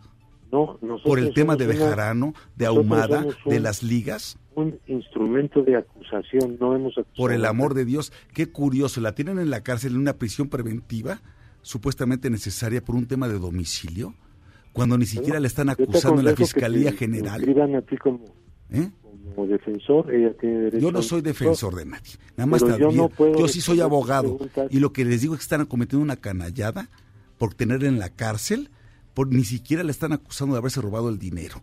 No, 0.53 0.79
por 1.03 1.19
el 1.19 1.33
tema 1.33 1.57
de 1.57 1.67
Bejarano, 1.67 2.35
de 2.57 2.67
Ahumada, 2.67 3.27
de 3.47 3.59
las 3.59 3.83
ligas. 3.83 4.39
Un 4.55 4.79
instrumento 4.87 5.63
de 5.63 5.77
acusación, 5.77 6.59
no 6.61 6.77
hemos 6.77 6.93
acusado. 6.93 7.17
Por 7.17 7.33
el 7.33 7.47
amor 7.47 7.73
de 7.73 7.87
Dios, 7.87 8.13
qué 8.35 8.51
curioso. 8.51 9.01
La 9.01 9.15
tienen 9.15 9.39
en 9.39 9.49
la 9.49 9.63
cárcel 9.63 9.93
en 9.93 9.99
una 9.99 10.13
prisión 10.13 10.49
preventiva, 10.49 11.23
supuestamente 11.63 12.29
necesaria 12.29 12.85
por 12.85 12.97
un 12.97 13.07
tema 13.07 13.29
de 13.29 13.39
domicilio, 13.39 14.15
cuando 14.75 14.99
ni 14.99 15.07
siquiera 15.07 15.41
le 15.41 15.47
están 15.47 15.71
acusando 15.71 16.21
en 16.21 16.27
la 16.27 16.37
Fiscalía 16.37 16.93
General. 16.93 17.43
a 17.75 17.83
ti 17.83 17.97
como, 17.97 18.25
¿Eh? 18.73 18.91
como 19.35 19.47
defensor, 19.47 20.13
ella 20.13 20.33
tiene 20.39 20.59
derecho 20.59 20.79
Yo 20.79 20.93
no 20.93 21.03
soy 21.03 21.21
defensor 21.21 21.75
de 21.75 21.87
nadie, 21.87 22.13
nada 22.37 22.47
más 22.47 22.63
yo, 22.79 22.91
yo 22.91 23.49
sí 23.49 23.61
soy 23.61 23.81
abogado 23.81 24.39
y 24.71 24.81
lo 24.81 24.93
que 24.93 25.05
les 25.05 25.21
digo 25.21 25.35
es 25.35 25.41
que 25.41 25.45
están 25.45 25.65
cometiendo 25.67 26.03
una 26.03 26.17
canallada 26.17 26.89
por 27.39 27.55
tenerla 27.55 27.89
en 27.89 27.99
la 27.99 28.11
cárcel, 28.11 28.71
por 29.15 29.29
ni 29.29 29.45
siquiera 29.45 29.83
le 29.83 29.91
están 29.91 30.13
acusando 30.13 30.55
de 30.55 30.59
haberse 30.59 30.81
robado 30.81 31.09
el 31.09 31.19
dinero. 31.19 31.63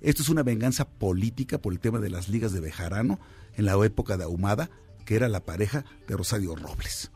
Esto 0.00 0.22
es 0.22 0.28
una 0.28 0.42
venganza 0.42 0.88
política 0.88 1.58
por 1.58 1.72
el 1.72 1.78
tema 1.78 2.00
de 2.00 2.10
las 2.10 2.28
ligas 2.28 2.52
de 2.52 2.60
Bejarano 2.60 3.20
en 3.56 3.66
la 3.66 3.74
época 3.84 4.16
de 4.16 4.24
Ahumada, 4.24 4.68
que 5.06 5.14
era 5.14 5.28
la 5.28 5.40
pareja 5.40 5.84
de 6.08 6.16
Rosario 6.16 6.56
Robles. 6.56 7.12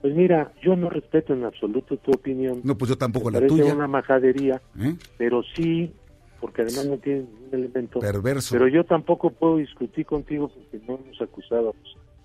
Pues 0.00 0.14
mira, 0.14 0.52
yo 0.62 0.76
no 0.76 0.90
respeto 0.90 1.32
en 1.32 1.44
absoluto 1.44 1.96
tu 1.96 2.10
opinión. 2.10 2.60
No, 2.64 2.76
pues 2.76 2.88
yo 2.88 2.98
tampoco 2.98 3.30
la 3.30 3.46
tuya. 3.46 3.74
una 3.74 3.86
majadería, 3.86 4.60
¿Eh? 4.78 4.96
pero 5.16 5.42
sí 5.54 5.94
porque 6.44 6.60
además 6.60 6.84
no 6.84 6.98
tiene 6.98 7.20
ningún 7.20 7.48
elemento 7.52 8.00
perverso. 8.00 8.52
Pero 8.52 8.68
yo 8.68 8.84
tampoco 8.84 9.30
puedo 9.30 9.56
discutir 9.56 10.04
contigo 10.04 10.48
porque 10.48 10.78
no 10.86 10.96
hemos 10.96 11.18
acusado. 11.22 11.74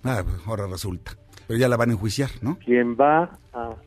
Ah, 0.04 0.26
ahora 0.46 0.68
resulta. 0.68 1.14
Pero 1.48 1.58
ya 1.58 1.70
la 1.70 1.78
van 1.78 1.92
a 1.92 1.94
enjuiciar, 1.94 2.30
¿no? 2.42 2.60
Quien 2.60 2.98
va 2.98 3.40
a, 3.54 3.78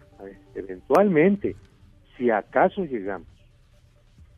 eventualmente, 0.55 1.55
si 2.17 2.31
acaso 2.31 2.83
llegamos. 2.87 3.29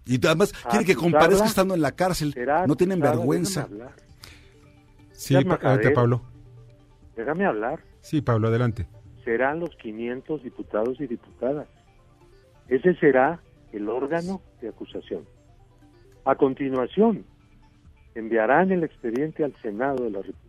Y 0.04 0.16
además 0.26 0.52
quiere 0.68 0.84
que 0.84 0.96
comparezca 0.96 1.44
estando 1.44 1.74
en 1.76 1.80
la 1.80 1.92
cárcel. 1.92 2.34
No 2.66 2.74
tienen 2.74 2.98
vergüenza. 2.98 3.68
Sí, 5.12 5.36
adelante, 5.36 5.90
Pablo. 5.90 6.22
Déjame 7.14 7.46
hablar. 7.46 7.78
Sí, 8.00 8.20
Pablo, 8.20 8.48
adelante. 8.48 8.88
Serán 9.24 9.60
los 9.60 9.70
500 9.76 10.42
diputados 10.42 11.00
y 11.00 11.06
diputadas. 11.06 11.68
Ese 12.66 12.96
será 12.96 13.40
el 13.72 13.88
órgano 13.88 14.42
de 14.60 14.70
acusación. 14.70 15.24
A 16.24 16.36
continuación, 16.36 17.24
enviarán 18.14 18.72
el 18.72 18.84
expediente 18.84 19.44
al 19.44 19.54
Senado 19.60 20.04
de 20.04 20.10
la 20.10 20.18
República. 20.20 20.44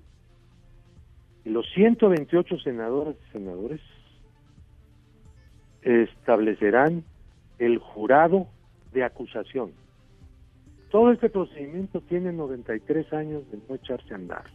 Y 1.44 1.50
los 1.50 1.66
128 1.74 2.60
senadores 2.60 3.16
y 3.28 3.32
senadores 3.32 3.82
establecerán 5.82 7.04
el 7.60 7.78
jurado 7.78 8.48
de 8.94 9.04
acusación. 9.04 9.72
Todo 10.90 11.12
este 11.12 11.30
procedimiento 11.30 12.02
tiene 12.02 12.32
93 12.32 13.12
años 13.14 13.44
de 13.52 13.60
no 13.68 13.76
echarse 13.76 14.14
a 14.14 14.16
andar, 14.16 14.46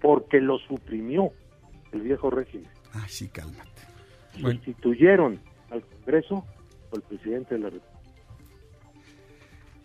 porque 0.00 0.40
lo 0.40 0.58
suprimió 0.58 1.30
el 1.92 2.00
viejo 2.00 2.30
régimen. 2.30 2.70
Ay, 2.92 3.08
sí, 3.08 3.28
cálmate. 3.28 3.82
Instituyeron 4.38 5.38
al 5.70 5.82
Congreso 5.82 6.44
o 6.90 6.96
el 6.96 7.02
presidente 7.02 7.54
de 7.54 7.60
la 7.60 7.70
República. 7.70 7.93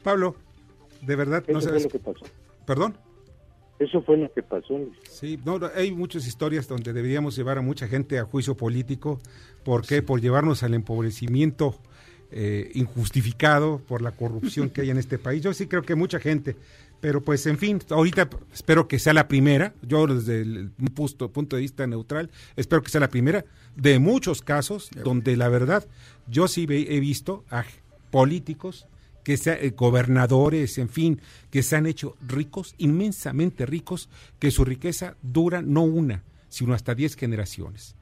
Pablo, 0.04 0.36
de 1.02 1.16
verdad 1.16 1.44
no 1.48 1.62
sabes. 1.62 1.84
lo 1.84 1.90
que 1.90 2.00
pasó. 2.00 2.26
¿Perdón? 2.66 2.98
Eso 3.80 4.02
fue 4.02 4.18
lo 4.18 4.32
que 4.34 4.44
pasó. 4.44 4.78
Sí, 5.10 5.40
no, 5.46 5.60
hay 5.74 5.92
muchas 5.92 6.28
historias 6.28 6.68
donde 6.68 6.92
deberíamos 6.92 7.36
llevar 7.36 7.58
a 7.58 7.62
mucha 7.62 7.88
gente 7.88 8.20
a 8.20 8.26
juicio 8.26 8.56
político. 8.56 9.22
¿Por 9.64 9.86
qué? 9.86 10.02
Por 10.02 10.20
llevarnos 10.20 10.64
al 10.64 10.74
empobrecimiento 10.74 11.76
eh, 12.32 12.72
injustificado 12.76 13.80
por 13.80 14.02
la 14.02 14.12
corrupción 14.12 14.70
que 14.70 14.82
hay 14.82 14.90
en 14.90 14.98
este 14.98 15.18
país. 15.18 15.42
Yo 15.42 15.54
sí 15.54 15.66
creo 15.68 15.82
que 15.82 15.96
mucha 15.96 16.20
gente, 16.20 16.58
pero 17.00 17.22
pues 17.22 17.46
en 17.48 17.58
fin, 17.58 17.80
ahorita 17.90 18.30
espero 18.54 18.88
que 18.88 19.00
sea 19.00 19.14
la 19.14 19.30
primera, 19.30 19.74
yo 19.82 20.06
desde 20.06 20.42
el 20.42 20.72
punto, 20.94 21.32
punto 21.32 21.56
de 21.56 21.62
vista 21.62 21.88
neutral, 21.88 22.30
espero 22.58 22.84
que 22.84 22.90
sea 22.90 23.02
la 23.02 23.10
primera 23.10 23.46
de 23.78 23.98
muchos 23.98 24.42
casos 24.42 24.90
donde 25.04 25.38
la 25.38 25.48
verdad 25.48 25.88
yo 26.28 26.48
sí 26.48 26.68
he 26.70 27.00
visto 27.00 27.46
a 27.50 27.64
políticos 28.12 28.86
que 29.24 29.38
sea, 29.38 29.54
eh, 29.56 29.72
gobernadores, 29.72 30.78
en 30.78 30.90
fin, 30.90 31.22
que 31.50 31.64
se 31.64 31.76
han 31.76 31.86
hecho 31.86 32.16
ricos, 32.28 32.76
inmensamente 32.78 33.66
ricos, 33.66 34.10
que 34.40 34.52
su 34.52 34.66
riqueza 34.66 35.16
dura 35.22 35.62
no 35.62 35.84
una, 35.84 36.24
sino 36.50 36.74
hasta 36.74 36.96
diez 36.96 37.16
generaciones. 37.16 37.96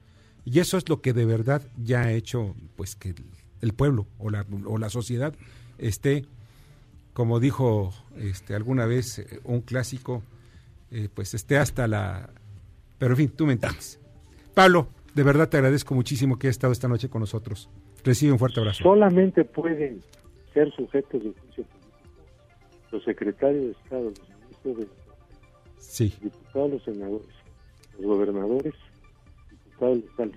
Y 0.44 0.60
eso 0.60 0.78
es 0.78 0.88
lo 0.88 1.00
que 1.00 1.12
de 1.12 1.26
verdad 1.26 1.62
ya 1.76 2.02
ha 2.02 2.12
hecho 2.12 2.54
pues 2.76 2.96
que 2.96 3.14
el 3.60 3.72
pueblo 3.74 4.06
o 4.18 4.30
la, 4.30 4.46
o 4.64 4.78
la 4.78 4.88
sociedad 4.88 5.34
esté 5.78 6.24
como 7.18 7.40
dijo 7.40 7.92
este, 8.16 8.54
alguna 8.54 8.86
vez 8.86 9.18
eh, 9.18 9.40
un 9.42 9.62
clásico, 9.62 10.22
eh, 10.92 11.08
pues 11.12 11.34
esté 11.34 11.58
hasta 11.58 11.88
la... 11.88 12.30
Pero 12.96 13.14
en 13.14 13.16
fin, 13.16 13.28
tú 13.30 13.44
me 13.44 13.54
entiendes. 13.54 13.98
Pablo, 14.54 14.86
de 15.16 15.24
verdad 15.24 15.48
te 15.48 15.56
agradezco 15.56 15.96
muchísimo 15.96 16.38
que 16.38 16.46
hayas 16.46 16.54
estado 16.54 16.72
esta 16.72 16.86
noche 16.86 17.08
con 17.08 17.18
nosotros. 17.18 17.68
Recibe 18.04 18.30
un 18.30 18.38
fuerte 18.38 18.60
abrazo. 18.60 18.84
Solamente 18.84 19.44
pueden 19.44 20.00
ser 20.58 20.74
sujetos 20.74 21.22
de 21.22 21.30
juicio 21.30 21.64
político 21.64 21.78
los 22.90 23.04
secretarios 23.04 23.64
de 23.64 23.70
Estado, 23.72 24.04
los 24.04 24.28
ministros 24.28 24.78
de 24.78 24.88
sí. 25.78 26.14
los 26.22 26.32
diputados, 26.32 26.70
los 26.70 26.84
senadores, 26.84 27.28
los 27.98 28.06
gobernadores, 28.06 28.74
diputados 29.50 29.98
locales. 29.98 30.36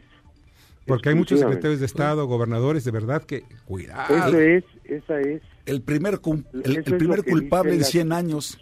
Porque 0.85 1.09
hay 1.09 1.15
muchos 1.15 1.39
secretarios 1.39 1.79
de 1.79 1.85
Estado, 1.85 2.25
gobernadores, 2.27 2.83
de 2.83 2.91
verdad 2.91 3.23
que 3.23 3.43
cuidado. 3.65 4.13
Esa 4.13 4.41
es, 4.41 4.63
esa 4.83 5.21
es 5.21 5.41
el 5.65 5.81
primer, 5.81 6.19
el, 6.25 6.77
Eso 6.77 6.91
el 6.91 6.97
primer 6.97 7.23
culpable 7.23 7.73
en 7.73 7.79
la 7.79 7.85
100 7.85 8.11
años. 8.11 8.57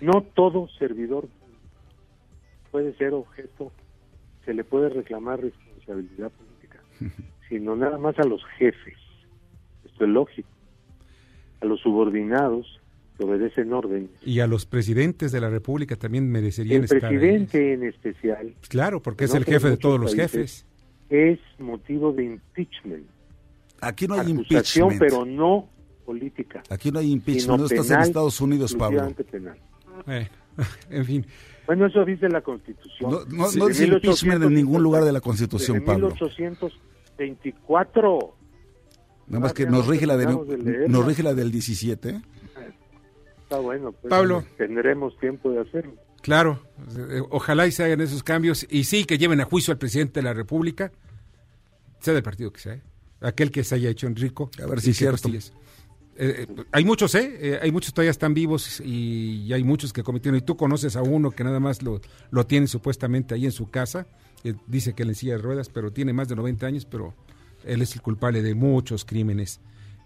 No 0.00 0.22
todo 0.34 0.68
servidor 0.78 1.28
puede 2.70 2.94
ser 2.96 3.12
objeto, 3.14 3.72
se 4.44 4.54
le 4.54 4.64
puede 4.64 4.90
reclamar 4.90 5.40
responsabilidad 5.40 6.30
política, 6.30 6.80
sino 7.48 7.74
nada 7.74 7.98
más 7.98 8.18
a 8.18 8.24
los 8.24 8.44
jefes. 8.58 8.96
Esto 10.00 10.06
es 10.06 10.10
lógico. 10.14 10.48
A 11.60 11.66
los 11.66 11.78
subordinados 11.80 12.80
que 13.18 13.24
obedecen 13.24 13.70
órdenes. 13.74 14.08
Y 14.24 14.40
a 14.40 14.46
los 14.46 14.64
presidentes 14.64 15.30
de 15.30 15.42
la 15.42 15.50
República 15.50 15.94
también 15.96 16.26
merecerían 16.30 16.78
El 16.78 16.84
estar 16.84 17.04
ahí. 17.04 17.18
presidente 17.18 17.74
en 17.74 17.82
especial. 17.82 18.54
Claro, 18.70 19.02
porque 19.02 19.24
es 19.24 19.32
no 19.32 19.36
el 19.36 19.44
jefe 19.44 19.68
de 19.68 19.76
todos 19.76 20.00
los 20.00 20.14
jefes. 20.14 20.64
Es 21.10 21.38
motivo 21.58 22.14
de 22.14 22.24
impeachment. 22.24 23.04
Aquí 23.82 24.06
no 24.06 24.14
hay 24.14 24.30
impeachment. 24.30 24.98
pero 24.98 25.26
no 25.26 25.68
política. 26.06 26.62
Aquí 26.70 26.90
no 26.90 26.98
hay 27.00 27.12
impeachment. 27.12 27.58
No 27.60 27.66
estás 27.66 27.88
en 27.88 27.92
penal, 27.92 28.08
Estados 28.08 28.40
Unidos, 28.40 28.74
Pablo. 28.74 29.14
penal. 29.30 29.58
Eh, 30.06 30.28
en 30.88 31.04
fin. 31.04 31.26
Bueno, 31.66 31.84
eso 31.88 32.06
dice 32.06 32.26
la 32.30 32.40
Constitución. 32.40 33.10
No, 33.10 33.18
no, 33.26 33.52
no 33.52 33.66
dice 33.66 33.86
impeachment 33.86 34.42
en 34.44 34.54
ningún 34.54 34.80
1850, 34.80 34.80
lugar 34.80 35.04
de 35.04 35.12
la 35.12 35.20
Constitución, 35.20 35.74
desde 35.80 35.86
Pablo. 35.86 36.06
1824. 36.08 38.39
Nada 39.30 39.40
más 39.40 39.52
que 39.54 39.64
nos 39.64 39.86
no 39.86 39.90
rige, 39.92 40.06
la 40.06 40.16
de, 40.18 40.26
nos 40.88 41.06
rige 41.06 41.22
la 41.22 41.32
del 41.34 41.50
17. 41.50 42.20
Está 43.42 43.58
bueno, 43.58 43.92
pues 43.92 44.10
Pablo. 44.10 44.44
tendremos 44.58 45.16
tiempo 45.18 45.50
de 45.50 45.60
hacerlo. 45.60 45.94
Claro, 46.22 46.62
eh, 46.96 47.22
ojalá 47.30 47.66
y 47.66 47.72
se 47.72 47.82
hagan 47.84 48.00
esos 48.02 48.22
cambios 48.22 48.66
y 48.68 48.84
sí 48.84 49.04
que 49.04 49.16
lleven 49.18 49.40
a 49.40 49.44
juicio 49.44 49.72
al 49.72 49.78
presidente 49.78 50.20
de 50.20 50.24
la 50.24 50.34
República, 50.34 50.92
sea 52.00 52.12
del 52.14 52.22
partido 52.22 52.52
que 52.52 52.60
sea, 52.60 52.74
¿eh? 52.74 52.82
aquel 53.22 53.50
que 53.50 53.64
se 53.64 53.74
haya 53.76 53.88
hecho 53.88 54.06
en 54.06 54.16
rico. 54.16 54.50
A 54.62 54.66
ver 54.66 54.80
si 54.80 54.90
es 54.90 54.96
cierto. 54.98 55.28
Eh, 55.28 55.40
eh, 56.16 56.46
hay 56.72 56.84
muchos, 56.84 57.14
¿eh? 57.14 57.38
Eh, 57.40 57.58
Hay 57.62 57.72
muchos 57.72 57.94
todavía 57.94 58.10
están 58.10 58.34
vivos 58.34 58.80
y, 58.84 59.42
y 59.46 59.52
hay 59.54 59.64
muchos 59.64 59.92
que 59.92 60.02
cometieron. 60.02 60.36
Y 60.38 60.42
tú 60.42 60.56
conoces 60.56 60.94
a 60.96 61.02
uno 61.02 61.30
que 61.30 61.42
nada 61.44 61.60
más 61.60 61.82
lo, 61.82 62.00
lo 62.30 62.44
tiene 62.46 62.66
supuestamente 62.66 63.34
ahí 63.34 63.46
en 63.46 63.52
su 63.52 63.70
casa. 63.70 64.06
eh, 64.44 64.54
dice 64.66 64.92
que 64.92 65.04
él 65.04 65.10
en 65.10 65.14
silla 65.14 65.36
de 65.36 65.42
ruedas, 65.42 65.70
pero 65.70 65.90
tiene 65.92 66.12
más 66.12 66.28
de 66.28 66.36
90 66.36 66.66
años, 66.66 66.84
pero 66.84 67.14
él 67.64 67.82
es 67.82 67.94
el 67.94 68.02
culpable 68.02 68.42
de 68.42 68.54
muchos 68.54 69.04
crímenes. 69.04 69.60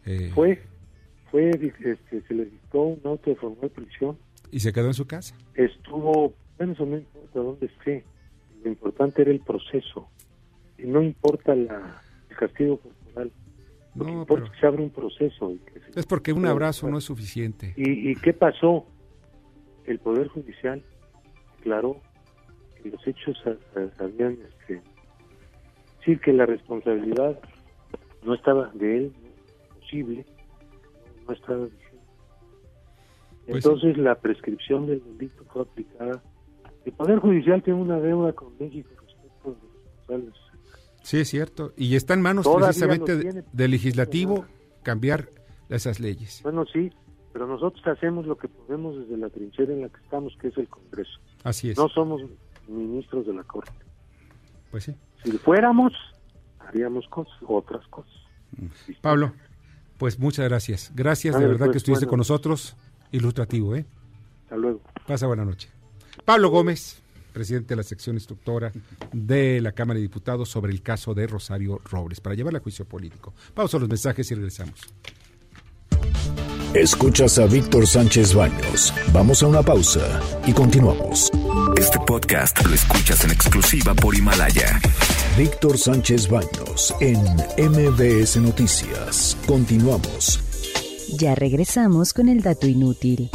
eh, 0.07 0.31
Fue, 0.35 0.61
fue, 1.31 1.51
este, 1.51 2.23
se 2.27 2.35
le 2.35 2.45
dictó 2.47 2.83
un 2.83 3.01
auto 3.05 3.31
de 3.31 3.37
formal 3.37 3.71
prisión. 3.71 4.17
y 4.51 4.61
se 4.61 4.73
quedó 4.73 4.87
en 4.89 4.95
su 4.95 5.07
casa. 5.07 5.35
Estuvo, 5.55 6.35
bueno, 6.59 6.73
eso 6.75 6.87
no 6.87 6.97
importa 6.97 7.41
dónde 7.41 7.67
esté. 7.67 8.05
Lo 8.63 8.71
importante 8.71 9.23
era 9.23 9.31
el 9.33 9.41
proceso. 9.41 10.09
Y 10.79 10.85
no 10.87 11.03
importa 11.03 11.55
la, 11.55 12.01
el 12.31 12.37
castigo 12.37 12.79
corporal. 12.79 13.33
Lo 13.95 14.05
que 14.05 14.13
No, 14.13 14.21
importa 14.21 14.35
pero- 14.35 14.47
es 14.47 14.53
que 14.53 14.61
se 14.61 14.67
abre 14.67 14.83
un 14.83 14.91
proceso. 14.91 15.51
y 15.53 15.59
que 15.59 15.81
se- 15.93 16.01
Es 16.01 16.07
porque 16.07 16.33
un 16.33 16.47
abrazo 16.47 16.89
no 16.89 16.99
es 16.99 17.05
suficiente. 17.05 17.75
¿Y, 17.77 18.11
¿Y 18.11 18.15
qué 18.17 18.33
pasó? 18.33 18.87
El 19.87 19.99
Poder 19.99 20.29
Judicial 20.29 20.83
declaró 21.59 22.01
que 22.83 22.91
los 22.91 23.07
hechos 23.07 23.37
ha- 23.47 23.79
ha- 23.81 24.05
habían, 24.05 24.39
sí, 26.05 26.17
que 26.19 26.33
la 26.33 26.47
responsabilidad 26.47 27.39
no 28.25 28.35
estaba 28.35 28.71
de 28.75 28.97
él, 28.99 29.13
posible, 29.81 30.25
no, 31.27 31.33
estaba. 31.35 31.67
Pues 33.47 33.65
Entonces 33.65 33.99
la 33.99 34.15
prescripción 34.15 34.87
del 34.87 35.03
delito 35.19 35.45
fue 35.53 35.63
aplicada. 35.63 36.23
El 36.85 36.93
Poder 36.93 37.19
Judicial 37.19 37.63
tiene 37.63 37.81
una 37.81 37.99
deuda 38.01 38.33
con 38.33 38.57
México 38.59 38.89
respecto 39.03 39.49
a 39.49 39.49
los 39.51 39.59
responsables. 39.63 40.35
Sí, 41.03 41.19
es 41.21 41.29
cierto. 41.29 41.73
Y 41.77 41.97
está 41.97 42.15
en 42.15 42.23
manos 42.23 42.45
Todavía 42.45 42.69
precisamente 42.69 43.17
de- 43.17 43.45
del 43.53 43.71
legislativo 43.71 44.47
cambiar 44.83 45.29
esas 45.69 46.01
leyes. 46.01 46.41
Bueno, 46.43 46.65
sí, 46.73 46.91
pero 47.35 47.47
nosotros 47.47 47.87
hacemos 47.87 48.27
lo 48.27 48.37
que 48.39 48.49
podemos 48.49 48.97
desde 48.99 49.17
la 49.19 49.29
trinchera 49.29 49.73
en 49.75 49.83
la 49.83 49.89
que 49.91 50.01
estamos, 50.03 50.35
que 50.41 50.49
es 50.49 50.57
el 50.57 50.69
Congreso. 50.69 51.21
Así 51.43 51.71
es. 51.71 51.77
No 51.77 51.89
somos 51.91 52.23
ministros 52.69 53.27
de 53.27 53.35
la 53.35 53.43
Corte. 53.45 53.73
Pues 54.71 54.85
sí. 54.85 54.95
Si 55.25 55.33
fuéramos, 55.39 55.93
haríamos 56.61 57.09
cosas, 57.09 57.35
otras 57.47 57.87
cosas. 57.89 58.13
Pablo, 59.01 59.33
pues 59.99 60.19
muchas 60.19 60.47
gracias. 60.47 60.93
Gracias 60.95 61.39
de 61.39 61.47
verdad 61.47 61.67
pues, 61.67 61.73
que 61.73 61.79
estuviste 61.79 62.05
bueno. 62.05 62.11
con 62.11 62.19
nosotros. 62.19 62.77
Ilustrativo, 63.11 63.75
¿eh? 63.75 63.87
Hasta 64.45 64.57
luego. 64.57 64.81
Pasa 65.07 65.27
buena 65.27 65.45
noche. 65.45 65.69
Pablo 66.25 66.51
Gómez, 66.51 67.03
presidente 67.33 67.69
de 67.69 67.77
la 67.77 67.83
sección 67.83 68.17
instructora 68.17 68.73
de 69.13 69.61
la 69.61 69.73
Cámara 69.73 69.99
de 69.99 70.03
Diputados 70.03 70.49
sobre 70.49 70.73
el 70.73 70.83
caso 70.83 71.15
de 71.15 71.27
Rosario 71.27 71.81
Robles, 71.91 72.21
para 72.21 72.35
llevarla 72.35 72.59
a 72.59 72.63
juicio 72.63 72.85
político. 72.85 73.35
Pausa 73.55 73.79
los 73.79 73.89
mensajes 73.89 74.31
y 74.31 74.35
regresamos. 74.35 74.81
Escuchas 76.75 77.39
a 77.39 77.47
Víctor 77.47 77.87
Sánchez 77.87 78.35
Baños. 78.35 78.93
Vamos 79.13 79.43
a 79.43 79.47
una 79.47 79.63
pausa 79.63 80.21
y 80.45 80.53
continuamos. 80.53 81.31
Este 81.85 81.99
podcast 81.99 82.65
lo 82.65 82.75
escuchas 82.75 83.25
en 83.25 83.31
exclusiva 83.31 83.93
por 83.95 84.15
Himalaya. 84.15 84.81
Víctor 85.37 85.77
Sánchez 85.77 86.31
Baños 86.31 86.95
en 86.99 87.21
MBS 87.59 88.39
Noticias. 88.39 89.37
Continuamos. 89.47 90.41
Ya 91.19 91.35
regresamos 91.35 92.15
con 92.15 92.31
el 92.31 92.41
dato 92.41 92.67
inútil. 92.67 93.29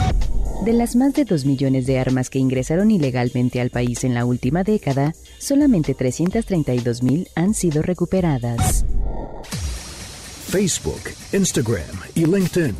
De 0.66 0.74
las 0.74 0.96
más 0.96 1.14
de 1.14 1.26
2 1.26 1.46
millones 1.46 1.86
de 1.86 2.00
armas 2.00 2.32
que 2.32 2.40
ingresaron 2.40 2.90
ilegalmente 2.90 3.62
al 3.62 3.70
país 3.70 4.04
en 4.04 4.16
la 4.16 4.26
última 4.26 4.64
década, 4.64 5.14
solamente 5.38 5.94
332 5.94 7.04
mil 7.04 7.28
han 7.36 7.54
sido 7.54 7.84
recuperadas. 7.84 8.84
Facebook, 10.48 11.02
Instagram 11.34 12.00
y 12.16 12.26
LinkedIn. 12.26 12.76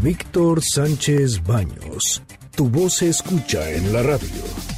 Víctor 0.00 0.62
Sánchez 0.62 1.42
Baños. 1.42 2.22
Tu 2.54 2.68
voz 2.68 2.98
se 2.98 3.08
escucha 3.08 3.68
en 3.68 3.92
la 3.92 4.04
radio. 4.04 4.71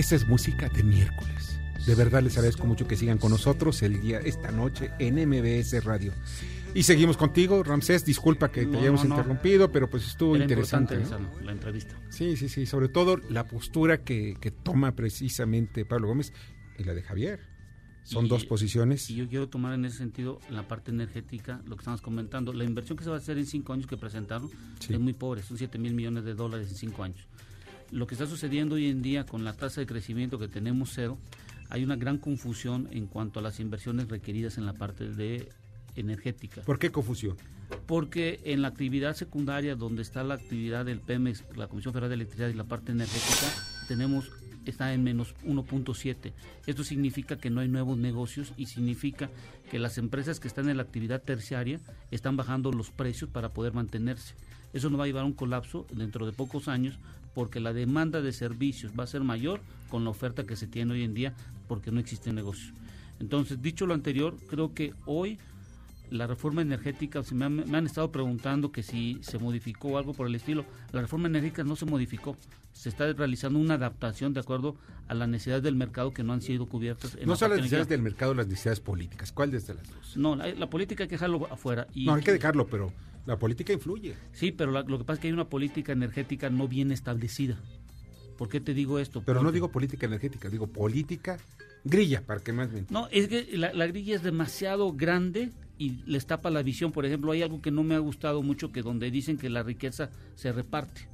Esa 0.00 0.16
es 0.16 0.26
música 0.26 0.70
de 0.70 0.82
miércoles. 0.82 1.60
De 1.86 1.94
verdad 1.94 2.22
les 2.22 2.34
agradezco 2.38 2.66
mucho 2.66 2.88
que 2.88 2.96
sigan 2.96 3.18
con 3.18 3.30
nosotros 3.32 3.82
el 3.82 4.00
día, 4.00 4.18
esta 4.20 4.50
noche 4.50 4.90
en 4.98 5.16
MBS 5.28 5.84
Radio. 5.84 6.14
Y 6.74 6.84
seguimos 6.84 7.18
contigo, 7.18 7.62
Ramsés. 7.62 8.06
Disculpa 8.06 8.50
que 8.50 8.64
te 8.64 8.78
hayamos 8.78 9.02
no, 9.04 9.10
no. 9.10 9.16
interrumpido, 9.16 9.70
pero 9.70 9.90
pues 9.90 10.06
estuvo 10.06 10.36
Era 10.36 10.44
interesante. 10.44 10.98
esa, 11.02 11.18
la 11.44 11.52
entrevista. 11.52 11.94
Sí, 12.08 12.34
sí, 12.38 12.48
sí. 12.48 12.64
Sobre 12.64 12.88
todo 12.88 13.18
la 13.28 13.46
postura 13.46 14.02
que, 14.02 14.38
que 14.40 14.50
toma 14.50 14.96
precisamente 14.96 15.84
Pablo 15.84 16.08
Gómez 16.08 16.32
y 16.78 16.84
la 16.84 16.94
de 16.94 17.02
Javier. 17.02 17.40
Son 18.02 18.24
Y- 18.24 18.28
dos 18.30 18.46
posiciones. 18.46 19.10
Y 19.10 19.16
yo 19.16 19.28
quiero 19.28 19.50
tomar 19.50 19.74
en 19.74 19.84
ese 19.84 19.98
sentido 19.98 20.40
la 20.48 20.66
parte 20.66 20.90
energética, 20.92 21.60
lo 21.66 21.76
que 21.76 21.80
estamos 21.82 22.00
comentando. 22.00 22.54
La 22.54 22.64
inversión 22.64 22.96
que 22.96 23.04
se 23.04 23.10
va 23.10 23.16
a 23.16 23.18
hacer 23.18 23.36
en 23.36 23.44
cinco 23.44 23.74
años 23.74 23.86
que 23.86 23.98
presentaron 23.98 24.48
Sí. 24.78 24.94
es 24.94 24.98
muy 24.98 25.12
pobre, 25.12 25.42
son 25.42 25.58
7 25.58 25.76
mil 25.78 25.92
millones 25.94 26.24
de 26.24 26.32
dólares 26.34 26.70
en 26.70 26.76
cinco 26.76 27.02
años. 27.04 27.28
Lo 27.90 28.06
que 28.06 28.14
está 28.14 28.26
sucediendo 28.26 28.76
hoy 28.76 28.86
en 28.86 29.02
día 29.02 29.26
con 29.26 29.44
la 29.44 29.52
tasa 29.52 29.80
de 29.80 29.86
crecimiento 29.86 30.38
que 30.38 30.48
tenemos 30.48 30.92
cero, 30.94 31.18
hay 31.70 31.82
una 31.82 31.96
gran 31.96 32.18
confusión 32.18 32.88
en 32.92 33.06
cuanto 33.06 33.40
a 33.40 33.42
las 33.42 33.58
inversiones 33.58 34.08
requeridas 34.08 34.58
en 34.58 34.66
la 34.66 34.74
parte 34.74 35.10
de 35.10 35.48
energética. 35.96 36.62
¿Por 36.62 36.78
qué 36.78 36.90
confusión? 36.90 37.36
Porque 37.86 38.40
en 38.44 38.62
la 38.62 38.68
actividad 38.68 39.14
secundaria, 39.14 39.74
donde 39.74 40.02
está 40.02 40.22
la 40.22 40.34
actividad 40.34 40.84
del 40.84 41.00
PEMEX, 41.00 41.44
la 41.56 41.66
Comisión 41.66 41.92
Federal 41.92 42.10
de 42.10 42.16
Electricidad 42.16 42.48
y 42.48 42.54
la 42.54 42.64
parte 42.64 42.92
energética, 42.92 43.46
tenemos 43.88 44.30
está 44.64 44.92
en 44.92 45.02
menos 45.02 45.34
1.7. 45.44 46.32
Esto 46.66 46.84
significa 46.84 47.36
que 47.36 47.50
no 47.50 47.60
hay 47.60 47.68
nuevos 47.68 47.98
negocios 47.98 48.52
y 48.56 48.66
significa 48.66 49.30
que 49.70 49.78
las 49.78 49.98
empresas 49.98 50.40
que 50.40 50.48
están 50.48 50.68
en 50.68 50.76
la 50.76 50.82
actividad 50.82 51.22
terciaria 51.22 51.80
están 52.10 52.36
bajando 52.36 52.72
los 52.72 52.90
precios 52.90 53.30
para 53.30 53.52
poder 53.52 53.72
mantenerse. 53.72 54.34
Eso 54.72 54.88
nos 54.88 55.00
va 55.00 55.04
a 55.04 55.06
llevar 55.06 55.24
a 55.24 55.26
un 55.26 55.32
colapso 55.32 55.86
dentro 55.92 56.26
de 56.26 56.32
pocos 56.32 56.68
años 56.68 56.98
porque 57.34 57.60
la 57.60 57.72
demanda 57.72 58.20
de 58.20 58.32
servicios 58.32 58.92
va 58.98 59.04
a 59.04 59.06
ser 59.06 59.22
mayor 59.22 59.60
con 59.88 60.04
la 60.04 60.10
oferta 60.10 60.44
que 60.44 60.56
se 60.56 60.66
tiene 60.66 60.94
hoy 60.94 61.04
en 61.04 61.14
día 61.14 61.34
porque 61.68 61.90
no 61.90 62.00
existe 62.00 62.32
negocio. 62.32 62.72
Entonces, 63.20 63.60
dicho 63.60 63.86
lo 63.86 63.94
anterior, 63.94 64.36
creo 64.48 64.74
que 64.74 64.94
hoy 65.04 65.38
la 66.10 66.26
reforma 66.26 66.62
energética, 66.62 67.22
me 67.32 67.44
han, 67.44 67.70
me 67.70 67.78
han, 67.78 67.86
estado 67.86 68.10
preguntando 68.10 68.72
que 68.72 68.82
si 68.82 69.18
se 69.22 69.38
modificó 69.38 69.96
algo 69.96 70.12
por 70.12 70.26
el 70.26 70.34
estilo. 70.34 70.64
La 70.92 71.00
reforma 71.00 71.28
energética 71.28 71.64
no 71.64 71.76
se 71.76 71.86
modificó. 71.86 72.36
Se 72.72 72.88
está 72.88 73.12
realizando 73.12 73.58
una 73.58 73.74
adaptación 73.74 74.32
de 74.34 74.40
acuerdo 74.40 74.76
a 75.08 75.14
las 75.14 75.28
necesidades 75.28 75.62
del 75.62 75.76
mercado 75.76 76.12
que 76.12 76.22
no 76.22 76.32
han 76.32 76.42
sido 76.42 76.66
cubiertas. 76.66 77.16
En 77.16 77.26
no 77.28 77.36
son 77.36 77.50
las 77.50 77.58
necesidades 77.58 77.88
del 77.88 78.02
mercado, 78.02 78.34
las 78.34 78.48
necesidades 78.48 78.80
políticas. 78.80 79.32
¿Cuál 79.32 79.50
de 79.50 79.58
las 79.58 79.68
dos? 79.68 80.16
No, 80.16 80.36
la, 80.36 80.70
política 80.70 81.04
hay 81.04 81.08
que 81.08 81.14
dejarlo 81.14 81.46
afuera. 81.50 81.86
Y, 81.94 82.06
no, 82.06 82.14
hay 82.14 82.22
que 82.22 82.32
dejarlo, 82.32 82.66
pero 82.66 82.92
la 83.26 83.38
política 83.38 83.72
influye. 83.72 84.14
Sí, 84.32 84.52
pero 84.52 84.70
lo 84.70 84.98
que 84.98 85.04
pasa 85.04 85.14
es 85.14 85.20
que 85.20 85.26
hay 85.28 85.32
una 85.32 85.48
política 85.48 85.92
energética 85.92 86.50
no 86.50 86.68
bien 86.68 86.90
establecida. 86.92 87.58
¿Por 88.36 88.48
qué 88.48 88.60
te 88.60 88.72
digo 88.72 88.98
esto? 88.98 89.22
Pero 89.24 89.42
no 89.42 89.52
digo 89.52 89.70
política 89.70 90.06
energética, 90.06 90.48
digo 90.48 90.66
política 90.66 91.38
grilla, 91.84 92.22
para 92.24 92.40
que 92.40 92.52
más 92.52 92.72
bien. 92.72 92.86
No, 92.90 93.08
es 93.10 93.28
que 93.28 93.56
la, 93.56 93.72
la, 93.72 93.86
grilla 93.86 94.16
es 94.16 94.22
demasiado 94.22 94.92
grande 94.92 95.52
y 95.76 96.02
les 96.06 96.26
tapa 96.26 96.50
la 96.50 96.62
visión. 96.62 96.92
Por 96.92 97.04
ejemplo, 97.04 97.32
hay 97.32 97.42
algo 97.42 97.60
que 97.60 97.70
no 97.70 97.82
me 97.82 97.94
ha 97.94 97.98
gustado 97.98 98.42
mucho, 98.42 98.72
que 98.72 98.82
donde 98.82 99.10
dicen 99.10 99.36
que 99.36 99.50
la 99.50 99.62
riqueza 99.62 100.10
se 100.36 100.52
reparte. 100.52 101.08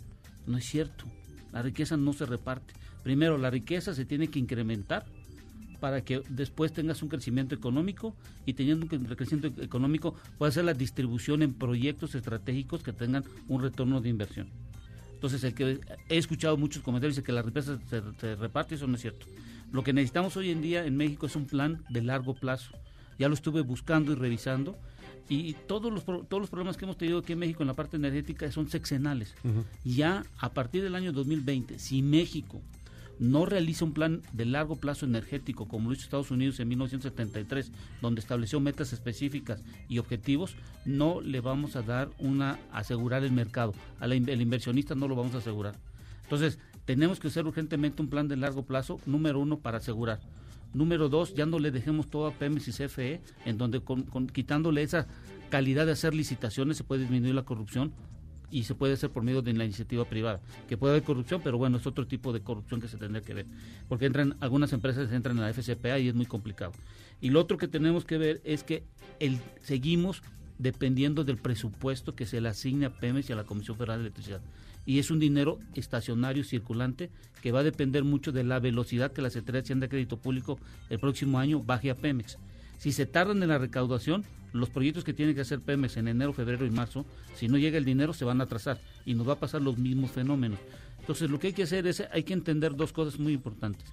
No 0.46 0.58
es 0.58 0.64
cierto. 0.66 1.04
La 1.52 1.62
riqueza 1.62 1.96
no 1.96 2.12
se 2.12 2.26
reparte. 2.26 2.74
Primero, 3.02 3.38
la 3.38 3.50
riqueza 3.50 3.94
se 3.94 4.04
tiene 4.04 4.28
que 4.28 4.38
incrementar 4.38 5.06
para 5.80 6.02
que 6.02 6.22
después 6.28 6.72
tengas 6.72 7.02
un 7.02 7.08
crecimiento 7.08 7.54
económico 7.54 8.14
y 8.44 8.54
teniendo 8.54 8.86
un 8.90 9.04
crecimiento 9.04 9.62
económico 9.62 10.14
pueda 10.38 10.50
hacer 10.50 10.64
la 10.64 10.74
distribución 10.74 11.42
en 11.42 11.54
proyectos 11.54 12.14
estratégicos 12.14 12.82
que 12.82 12.92
tengan 12.92 13.24
un 13.48 13.62
retorno 13.62 14.00
de 14.00 14.08
inversión. 14.08 14.48
Entonces, 15.14 15.44
el 15.44 15.54
que 15.54 15.80
he 16.08 16.18
escuchado 16.18 16.56
muchos 16.56 16.82
comentarios 16.82 17.16
de 17.16 17.22
que 17.22 17.32
la 17.32 17.42
riqueza 17.42 17.78
se, 17.88 18.36
reparte, 18.36 18.74
eso 18.74 18.86
no 18.86 18.96
es 18.96 19.00
cierto. 19.00 19.26
Lo 19.72 19.82
que 19.82 19.92
necesitamos 19.92 20.36
hoy 20.36 20.50
en 20.50 20.60
día 20.60 20.84
en 20.84 20.96
México 20.96 21.26
es 21.26 21.36
un 21.36 21.46
plan 21.46 21.82
de 21.88 22.02
largo 22.02 22.34
plazo. 22.34 22.72
Ya 23.18 23.28
lo 23.28 23.34
estuve 23.34 23.62
buscando 23.62 24.12
y 24.12 24.14
revisando 24.14 24.76
y 25.28 25.54
todos 25.66 25.92
los 25.92 26.04
todos 26.04 26.40
los 26.40 26.50
problemas 26.50 26.76
que 26.76 26.84
hemos 26.84 26.96
tenido 26.96 27.18
aquí 27.18 27.32
en 27.32 27.40
México 27.40 27.62
en 27.62 27.66
la 27.66 27.74
parte 27.74 27.96
energética 27.96 28.50
son 28.52 28.68
sexenales. 28.68 29.34
Ya 29.84 30.22
a 30.38 30.52
partir 30.52 30.82
del 30.82 30.94
año 30.94 31.12
2020, 31.12 31.78
si 31.78 32.02
México 32.02 32.62
no 33.18 33.46
realiza 33.46 33.84
un 33.84 33.92
plan 33.92 34.22
de 34.32 34.44
largo 34.44 34.76
plazo 34.76 35.06
energético 35.06 35.66
como 35.66 35.88
lo 35.88 35.94
hizo 35.94 36.04
Estados 36.04 36.30
Unidos 36.30 36.60
en 36.60 36.68
1973, 36.68 37.72
donde 38.02 38.20
estableció 38.20 38.60
metas 38.60 38.92
específicas 38.92 39.62
y 39.88 39.98
objetivos, 39.98 40.56
no 40.84 41.20
le 41.20 41.40
vamos 41.40 41.76
a 41.76 41.82
dar 41.82 42.10
una 42.18 42.58
asegurar 42.72 43.24
el 43.24 43.32
mercado, 43.32 43.74
al 44.00 44.12
inversionista 44.14 44.94
no 44.94 45.08
lo 45.08 45.16
vamos 45.16 45.34
a 45.34 45.38
asegurar. 45.38 45.74
Entonces, 46.24 46.58
tenemos 46.84 47.20
que 47.20 47.28
hacer 47.28 47.46
urgentemente 47.46 48.02
un 48.02 48.08
plan 48.08 48.28
de 48.28 48.36
largo 48.36 48.64
plazo, 48.64 49.00
número 49.06 49.40
uno, 49.40 49.58
para 49.58 49.78
asegurar. 49.78 50.20
Número 50.74 51.08
dos, 51.08 51.34
ya 51.34 51.46
no 51.46 51.58
le 51.58 51.70
dejemos 51.70 52.08
todo 52.08 52.26
a 52.26 52.32
Pemex 52.32 52.68
y 52.68 52.72
CFE, 52.72 53.20
en 53.44 53.58
donde 53.58 53.80
quitándole 54.32 54.82
esa 54.82 55.06
calidad 55.48 55.86
de 55.86 55.92
hacer 55.92 56.14
licitaciones 56.14 56.76
se 56.76 56.84
puede 56.84 57.02
disminuir 57.02 57.34
la 57.34 57.44
corrupción 57.44 57.92
y 58.50 58.64
se 58.64 58.74
puede 58.74 58.94
hacer 58.94 59.10
por 59.10 59.22
medio 59.22 59.42
de 59.42 59.52
la 59.52 59.64
iniciativa 59.64 60.04
privada. 60.04 60.40
Que 60.68 60.76
puede 60.76 60.94
haber 60.94 61.04
corrupción, 61.04 61.40
pero 61.42 61.58
bueno, 61.58 61.78
es 61.78 61.86
otro 61.86 62.06
tipo 62.06 62.32
de 62.32 62.40
corrupción 62.40 62.80
que 62.80 62.88
se 62.88 62.96
tendría 62.96 63.22
que 63.22 63.34
ver. 63.34 63.46
Porque 63.88 64.06
entran, 64.06 64.36
algunas 64.40 64.72
empresas 64.72 65.10
entran 65.12 65.36
en 65.36 65.42
la 65.42 65.52
FCPA 65.52 65.98
y 65.98 66.08
es 66.08 66.14
muy 66.14 66.26
complicado. 66.26 66.72
Y 67.20 67.30
lo 67.30 67.40
otro 67.40 67.56
que 67.58 67.68
tenemos 67.68 68.04
que 68.04 68.18
ver 68.18 68.40
es 68.44 68.62
que 68.62 68.84
el, 69.20 69.38
seguimos 69.62 70.22
dependiendo 70.58 71.24
del 71.24 71.36
presupuesto 71.36 72.14
que 72.14 72.26
se 72.26 72.40
le 72.40 72.48
asigne 72.48 72.86
a 72.86 72.90
Pemex 72.90 73.28
y 73.28 73.32
a 73.32 73.36
la 73.36 73.44
Comisión 73.44 73.76
Federal 73.76 73.98
de 73.98 74.04
Electricidad. 74.04 74.40
Y 74.86 75.00
es 75.00 75.10
un 75.10 75.18
dinero 75.18 75.58
estacionario, 75.74 76.44
circulante, 76.44 77.10
que 77.42 77.52
va 77.52 77.60
a 77.60 77.64
depender 77.64 78.04
mucho 78.04 78.32
de 78.32 78.44
la 78.44 78.60
velocidad 78.60 79.12
que 79.12 79.22
la 79.22 79.30
Secretaría 79.30 79.62
de 79.62 79.80
de 79.80 79.88
Crédito 79.88 80.16
Público 80.16 80.58
el 80.88 80.98
próximo 80.98 81.38
año 81.38 81.62
baje 81.62 81.90
a 81.90 81.96
Pemex. 81.96 82.38
Si 82.78 82.92
se 82.92 83.06
tardan 83.06 83.42
en 83.42 83.48
la 83.48 83.58
recaudación, 83.58 84.24
los 84.52 84.70
proyectos 84.70 85.04
que 85.04 85.12
tiene 85.12 85.34
que 85.34 85.40
hacer 85.40 85.60
Pemex 85.60 85.96
en 85.96 86.08
enero, 86.08 86.32
febrero 86.32 86.66
y 86.66 86.70
marzo, 86.70 87.04
si 87.34 87.48
no 87.48 87.58
llega 87.58 87.78
el 87.78 87.84
dinero 87.84 88.12
se 88.12 88.24
van 88.24 88.40
a 88.40 88.44
atrasar 88.44 88.80
y 89.04 89.14
nos 89.14 89.28
va 89.28 89.34
a 89.34 89.40
pasar 89.40 89.62
los 89.62 89.78
mismos 89.78 90.10
fenómenos. 90.10 90.58
Entonces 91.00 91.30
lo 91.30 91.38
que 91.38 91.48
hay 91.48 91.52
que 91.52 91.62
hacer 91.62 91.86
es, 91.86 92.02
hay 92.12 92.22
que 92.22 92.32
entender 92.32 92.74
dos 92.74 92.92
cosas 92.92 93.18
muy 93.18 93.32
importantes. 93.32 93.86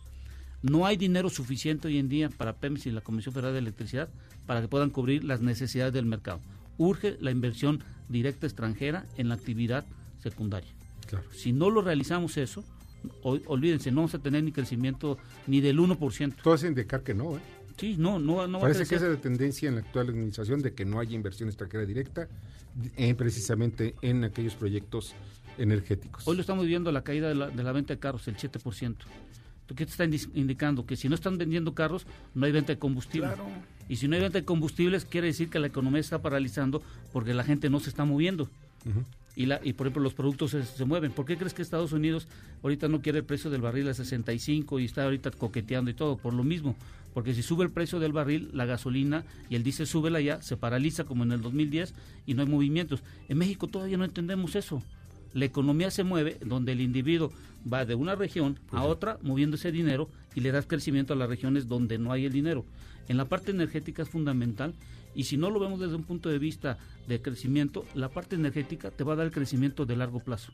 No 0.61 0.85
hay 0.85 0.95
dinero 0.95 1.29
suficiente 1.29 1.89
hoy 1.89 1.97
en 1.97 2.07
día 2.07 2.29
para 2.29 2.53
Pemex 2.53 2.85
y 2.85 2.91
la 2.91 3.01
Comisión 3.01 3.33
Federal 3.33 3.53
de 3.53 3.59
Electricidad 3.59 4.09
para 4.45 4.61
que 4.61 4.69
puedan 4.69 4.89
cubrir 4.89 5.23
las 5.23 5.41
necesidades 5.41 5.93
del 5.93 6.05
mercado. 6.05 6.39
Urge 6.77 7.17
la 7.19 7.31
inversión 7.31 7.83
directa 8.07 8.47
extranjera 8.47 9.05
en 9.17 9.29
la 9.29 9.35
actividad 9.35 9.85
secundaria. 10.19 10.71
Si 11.31 11.51
no 11.51 11.69
lo 11.69 11.81
realizamos 11.81 12.37
eso, 12.37 12.63
olvídense, 13.21 13.91
no 13.91 13.97
vamos 13.97 14.15
a 14.15 14.19
tener 14.19 14.43
ni 14.43 14.51
crecimiento 14.51 15.17
ni 15.47 15.61
del 15.61 15.79
1%. 15.79 16.35
Todo 16.41 16.53
hace 16.53 16.67
indicar 16.67 17.03
que 17.03 17.13
no, 17.13 17.35
¿eh? 17.35 17.41
Sí, 17.77 17.95
no, 17.97 18.19
no, 18.19 18.47
no 18.47 18.59
Parece 18.59 18.85
que 18.85 18.95
esa 18.95 19.07
es 19.07 19.13
la 19.13 19.21
tendencia 19.21 19.69
en 19.69 19.75
la 19.75 19.81
actual 19.81 20.09
administración 20.09 20.61
de 20.61 20.73
que 20.73 20.85
no 20.85 20.99
haya 20.99 21.15
inversión 21.15 21.49
extranjera 21.49 21.85
directa 21.85 22.27
en, 22.95 23.15
precisamente 23.15 23.95
en 24.01 24.23
aquellos 24.23 24.55
proyectos 24.55 25.13
energéticos. 25.57 26.27
Hoy 26.27 26.35
lo 26.35 26.41
estamos 26.41 26.65
viendo 26.65 26.91
la 26.91 27.03
caída 27.03 27.29
de 27.29 27.35
la, 27.35 27.49
de 27.49 27.63
la 27.63 27.71
venta 27.71 27.93
de 27.93 27.99
carros, 27.99 28.27
el 28.27 28.37
7%. 28.37 28.95
¿Qué 29.75 29.85
te 29.85 29.91
está 29.91 30.05
indicando? 30.05 30.85
Que 30.85 30.95
si 30.95 31.09
no 31.09 31.15
están 31.15 31.37
vendiendo 31.37 31.73
carros, 31.73 32.05
no 32.35 32.45
hay 32.45 32.51
venta 32.51 32.73
de 32.73 32.79
combustible. 32.79 33.29
Y 33.89 33.95
si 33.95 34.07
no 34.07 34.15
hay 34.15 34.21
venta 34.21 34.39
de 34.39 34.45
combustibles, 34.45 35.05
quiere 35.05 35.27
decir 35.27 35.49
que 35.49 35.59
la 35.59 35.67
economía 35.67 35.99
está 35.99 36.21
paralizando 36.21 36.83
porque 37.11 37.33
la 37.33 37.43
gente 37.43 37.69
no 37.69 37.79
se 37.79 37.89
está 37.89 38.05
moviendo 38.05 38.49
y, 39.35 39.45
la, 39.45 39.59
y 39.63 39.73
por 39.73 39.87
ejemplo 39.87 40.03
los 40.03 40.13
productos 40.13 40.51
se, 40.51 40.85
mueven. 40.85 41.11
¿Por 41.11 41.25
qué 41.25 41.37
crees 41.37 41.53
que 41.53 41.61
Estados 41.61 41.91
Unidos 41.91 42.27
ahorita 42.61 42.87
no 42.87 43.01
quiere 43.01 43.19
el 43.19 43.25
precio 43.25 43.49
del 43.49 43.61
barril 43.61 43.87
a 43.89 43.93
65 43.93 44.79
y 44.79 44.85
está 44.85 45.03
ahorita 45.03 45.31
coqueteando 45.31 45.89
y 45.89 45.93
todo? 45.93 46.17
Por 46.17 46.33
lo 46.33 46.43
mismo, 46.43 46.75
porque 47.13 47.33
si 47.33 47.41
sube 47.41 47.63
el 47.63 47.71
precio 47.71 47.99
del 47.99 48.13
barril, 48.13 48.49
la 48.53 48.65
gasolina 48.65 49.23
y 49.49 49.55
el 49.55 49.63
diésel 49.63 49.87
sube 49.87 50.23
ya, 50.23 50.41
se 50.41 50.57
paraliza 50.57 51.03
como 51.03 51.23
en 51.23 51.31
el 51.31 51.41
2010 51.41 51.93
y 52.25 52.33
no 52.33 52.43
hay 52.43 52.47
movimientos. 52.47 53.01
En 53.29 53.37
México 53.37 53.67
todavía 53.67 53.97
no 53.97 54.05
entendemos 54.05 54.55
eso. 54.55 54.83
La 55.33 55.45
economía 55.45 55.89
se 55.89 56.03
mueve 56.03 56.37
donde 56.45 56.73
el 56.73 56.81
individuo 56.81 57.31
va 57.71 57.85
de 57.85 57.95
una 57.95 58.15
región 58.15 58.59
a 58.71 58.83
otra 58.83 59.17
moviendo 59.23 59.55
ese 59.55 59.71
dinero 59.71 60.09
y 60.35 60.41
le 60.41 60.51
das 60.51 60.67
crecimiento 60.67 61.13
a 61.13 61.15
las 61.15 61.29
regiones 61.29 61.67
donde 61.67 61.97
no 61.97 62.11
hay 62.11 62.25
el 62.25 62.31
dinero. 62.31 62.65
En 63.07 63.17
la 63.17 63.25
parte 63.25 63.51
energética 63.51 64.03
es 64.03 64.09
fundamental 64.09 64.73
y 65.15 65.25
si 65.25 65.37
no 65.37 65.49
lo 65.49 65.59
vemos 65.59 65.79
desde 65.79 65.95
un 65.95 66.03
punto 66.03 66.29
de 66.29 66.39
vista 66.39 66.77
de 67.07 67.21
crecimiento, 67.21 67.85
la 67.93 68.09
parte 68.09 68.35
energética 68.35 68.91
te 68.91 69.03
va 69.03 69.13
a 69.13 69.15
dar 69.17 69.25
el 69.25 69.31
crecimiento 69.31 69.85
de 69.85 69.95
largo 69.95 70.19
plazo, 70.19 70.53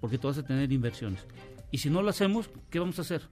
porque 0.00 0.18
tú 0.18 0.28
vas 0.28 0.38
a 0.38 0.44
tener 0.44 0.70
inversiones. 0.72 1.26
Y 1.70 1.78
si 1.78 1.90
no 1.90 2.02
lo 2.02 2.10
hacemos, 2.10 2.50
¿qué 2.70 2.78
vamos 2.78 2.98
a 2.98 3.02
hacer? 3.02 3.22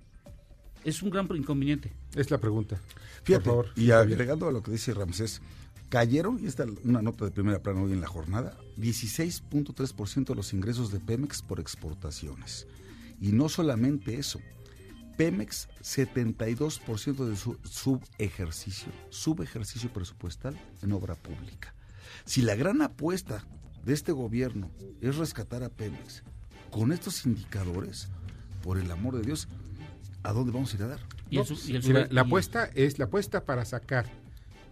Es 0.84 1.02
un 1.02 1.10
gran 1.10 1.28
inconveniente. 1.34 1.92
Es 2.14 2.30
la 2.30 2.38
pregunta. 2.38 2.80
Fíjate, 3.24 3.50
y 3.76 3.90
agregando 3.90 4.48
a 4.48 4.52
lo 4.52 4.62
que 4.62 4.70
dice 4.70 4.94
Ramsés, 4.94 5.42
cayeron, 5.88 6.38
y 6.42 6.46
esta 6.46 6.64
es 6.64 6.70
una 6.84 7.02
nota 7.02 7.24
de 7.24 7.30
primera 7.30 7.60
plana 7.60 7.82
hoy 7.82 7.92
en 7.92 8.00
la 8.00 8.06
jornada, 8.06 8.56
16.3% 8.78 10.26
de 10.26 10.34
los 10.34 10.52
ingresos 10.52 10.92
de 10.92 11.00
Pemex 11.00 11.42
por 11.42 11.60
exportaciones. 11.60 12.66
Y 13.20 13.32
no 13.32 13.48
solamente 13.48 14.14
eso, 14.14 14.40
Pemex 15.18 15.68
72% 15.82 17.28
de 17.28 17.36
su 17.36 17.58
subejercicio, 17.64 18.92
subejercicio 19.10 19.92
presupuestal 19.92 20.56
en 20.80 20.92
obra 20.92 21.16
pública. 21.16 21.74
Si 22.24 22.40
la 22.40 22.54
gran 22.54 22.80
apuesta 22.82 23.44
de 23.84 23.94
este 23.94 24.12
gobierno 24.12 24.70
es 25.00 25.16
rescatar 25.16 25.64
a 25.64 25.70
Pemex 25.70 26.22
con 26.70 26.92
estos 26.92 27.26
indicadores, 27.26 28.08
por 28.62 28.78
el 28.78 28.88
amor 28.92 29.16
de 29.16 29.22
Dios, 29.22 29.48
¿a 30.22 30.32
dónde 30.32 30.52
vamos 30.52 30.72
a 30.72 30.76
ir 30.76 30.82
a 30.84 30.86
dar? 30.86 31.00
la, 32.10 32.20
apuesta 32.20 32.70
es 32.74 33.00
la 33.00 33.06
apuesta 33.06 33.44
para 33.44 33.64
sacar 33.64 34.06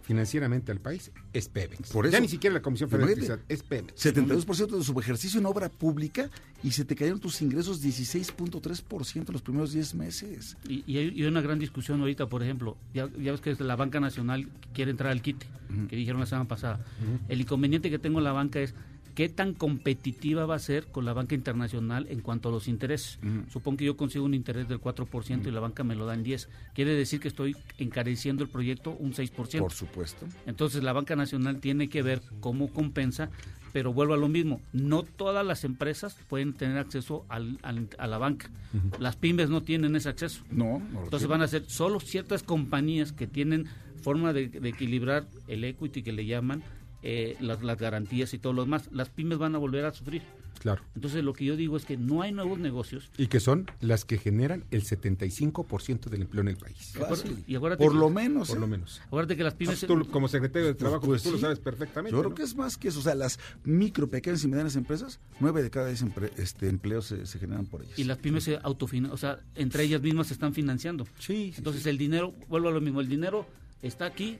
financieramente 0.07 0.71
al 0.71 0.79
país 0.79 1.11
es 1.33 1.49
Pemex. 1.49 1.91
Por 1.91 2.05
eso, 2.05 2.13
ya 2.13 2.21
ni 2.21 2.29
siquiera 2.29 2.53
la 2.53 2.61
Comisión 2.61 2.89
Federal 2.89 3.13
de 3.13 3.39
es 3.49 3.61
Pemex. 3.61 4.05
72% 4.05 4.77
de 4.77 4.83
su 4.83 4.97
ejercicio 4.97 5.37
en 5.37 5.45
obra 5.45 5.67
pública 5.67 6.29
y 6.63 6.71
se 6.71 6.85
te 6.85 6.95
cayeron 6.95 7.19
tus 7.19 7.41
ingresos 7.41 7.83
16.3% 7.83 9.27
en 9.27 9.33
los 9.33 9.41
primeros 9.41 9.73
10 9.73 9.95
meses. 9.95 10.55
Y, 10.65 10.97
hay, 10.97 11.23
una 11.25 11.41
gran 11.41 11.59
discusión 11.59 11.99
ahorita, 11.99 12.29
por 12.29 12.41
ejemplo, 12.41 12.77
ya, 12.93 13.07
ves 13.07 13.41
que 13.41 13.53
la 13.55 13.75
banca 13.75 13.99
nacional 13.99 14.47
quiere 14.73 14.91
entrar 14.91 15.11
al 15.11 15.21
quite, 15.21 15.45
que 15.89 15.97
dijeron 15.97 16.21
la 16.21 16.25
semana 16.25 16.47
pasada. 16.47 16.85
El 17.27 17.41
inconveniente 17.41 17.89
que 17.89 17.99
tengo 17.99 18.19
en 18.19 18.23
la 18.23 18.31
banca 18.31 18.61
es 18.61 18.73
qué 19.17 19.29
tan 19.29 19.55
competitiva 19.55 20.45
va 20.45 20.53
a 20.53 20.59
ser 20.59 20.85
con 20.85 21.03
la 21.03 21.11
banca 21.11 21.33
internacional 21.33 22.05
en 22.11 22.21
cuanto 22.21 22.49
a 22.49 22.51
los 22.51 22.67
intereses. 22.67 23.17
Supongo 23.51 23.77
que 23.77 23.85
yo 23.85 23.97
consigo 23.97 24.23
un 24.23 24.35
interés 24.35 24.67
del 24.69 24.79
4% 24.79 25.47
y 25.47 25.49
la 25.49 25.59
banca 25.59 25.83
me 25.83 25.95
lo 25.95 26.05
da 26.05 26.13
en 26.13 26.21
10. 26.21 26.47
Quiere 26.75 26.93
decir 26.93 27.19
que 27.19 27.27
estoy 27.27 27.55
encareciendo 27.79 28.43
el 28.43 28.49
proyecto 28.51 28.91
un 28.91 29.13
6%. 29.13 29.57
Por 29.57 29.73
supuesto. 29.73 30.27
Entonces 30.45 30.83
la 30.83 30.93
banca 30.93 31.15
nacional 31.15 31.59
tiene 31.59 31.89
que 31.89 32.03
ver 32.03 32.21
cómo 32.41 32.67
compensa, 32.67 33.31
pero 33.73 33.91
vuelvo 33.91 34.13
a 34.13 34.17
lo 34.17 34.27
mismo, 34.27 34.61
no 34.71 35.01
todas 35.01 35.43
las 35.43 35.63
empresas 35.63 36.15
pueden 36.27 36.53
tener 36.53 36.77
acceso 36.77 37.25
al, 37.27 37.57
a 37.63 38.05
la 38.05 38.17
banca. 38.19 38.51
Las 38.99 39.15
pymes 39.15 39.49
no 39.49 39.63
tienen 39.63 39.95
ese 39.95 40.09
acceso. 40.09 40.43
No, 40.51 40.79
Entonces 41.05 41.27
van 41.27 41.41
a 41.41 41.47
ser 41.47 41.63
solo 41.65 41.99
ciertas 41.99 42.43
compañías 42.43 43.13
que 43.13 43.25
tienen 43.25 43.65
forma 44.03 44.31
de 44.31 44.51
equilibrar 44.63 45.25
el 45.47 45.63
equity 45.63 46.03
que 46.03 46.11
le 46.11 46.27
llaman 46.27 46.61
eh, 47.03 47.35
las, 47.39 47.59
garantías 47.61 48.33
y 48.33 48.39
todo 48.39 48.53
lo 48.53 48.63
demás, 48.63 48.89
las 48.91 49.09
pymes 49.09 49.37
van 49.37 49.55
a 49.55 49.57
volver 49.57 49.85
a 49.85 49.93
sufrir. 49.93 50.21
Claro. 50.59 50.81
Entonces 50.95 51.23
lo 51.23 51.33
que 51.33 51.45
yo 51.45 51.55
digo 51.55 51.77
es 51.77 51.85
que 51.85 51.97
no 51.97 52.23
hay 52.23 52.31
nuevos 52.31 52.57
negocios. 52.57 53.11
Y 53.15 53.27
que 53.27 53.39
son 53.39 53.67
las 53.79 54.05
que 54.05 54.17
generan 54.17 54.63
el 54.71 54.83
75% 54.83 56.09
del 56.09 56.23
empleo 56.23 56.41
en 56.41 56.47
el 56.47 56.57
país. 56.57 56.93
Fácil. 56.97 57.43
Y 57.47 57.55
acuérdate 57.55 57.83
Por 57.83 57.93
que- 57.93 57.99
lo 57.99 58.09
menos. 58.09 58.47
Por 58.47 58.57
¿eh? 58.57 58.61
lo 58.61 58.67
menos. 58.67 58.99
Acuérdate 59.05 59.37
que 59.37 59.43
las 59.43 59.53
pymes... 59.53 59.81
Tú, 59.81 60.07
como 60.09 60.27
secretario 60.27 60.67
de 60.67 60.73
Trabajo, 60.73 61.05
Pues 61.05 61.21
tú 61.21 61.31
lo 61.31 61.37
sabes 61.37 61.59
perfectamente. 61.59 62.11
Yo 62.15 62.19
creo 62.21 62.29
¿no? 62.31 62.35
que 62.35 62.41
es 62.41 62.55
más 62.55 62.75
que 62.75 62.87
eso. 62.87 62.99
O 62.99 63.03
sea, 63.03 63.13
las 63.13 63.39
micro, 63.63 64.09
pequeñas 64.09 64.43
y 64.43 64.47
medianas 64.47 64.75
empresas, 64.75 65.19
nueve 65.39 65.61
de 65.61 65.69
cada 65.69 65.87
diez 65.87 66.03
empre- 66.03 66.31
este, 66.37 66.69
empleos 66.69 67.05
se, 67.05 67.27
se 67.27 67.37
generan 67.37 67.67
por 67.67 67.83
ellas. 67.83 67.97
Y 67.99 68.03
las 68.05 68.17
pymes 68.17 68.43
se 68.45 68.57
autofinancian, 68.63 69.13
o 69.13 69.17
sea, 69.17 69.39
entre 69.53 69.83
ellas 69.83 70.01
mismas 70.01 70.27
se 70.27 70.33
están 70.33 70.55
financiando. 70.55 71.05
Sí, 71.19 71.51
sí, 71.51 71.53
Entonces 71.59 71.83
sí. 71.83 71.89
el 71.89 71.99
dinero, 71.99 72.33
vuelvo 72.49 72.69
a 72.69 72.71
lo 72.71 72.81
mismo, 72.81 72.99
el 72.99 73.07
dinero 73.07 73.45
está 73.83 74.05
aquí 74.07 74.39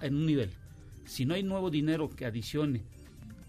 en 0.00 0.14
un 0.16 0.24
nivel. 0.26 0.50
Si 1.06 1.24
no 1.26 1.34
hay 1.34 1.42
nuevo 1.42 1.70
dinero 1.70 2.08
que 2.10 2.24
adicione 2.26 2.82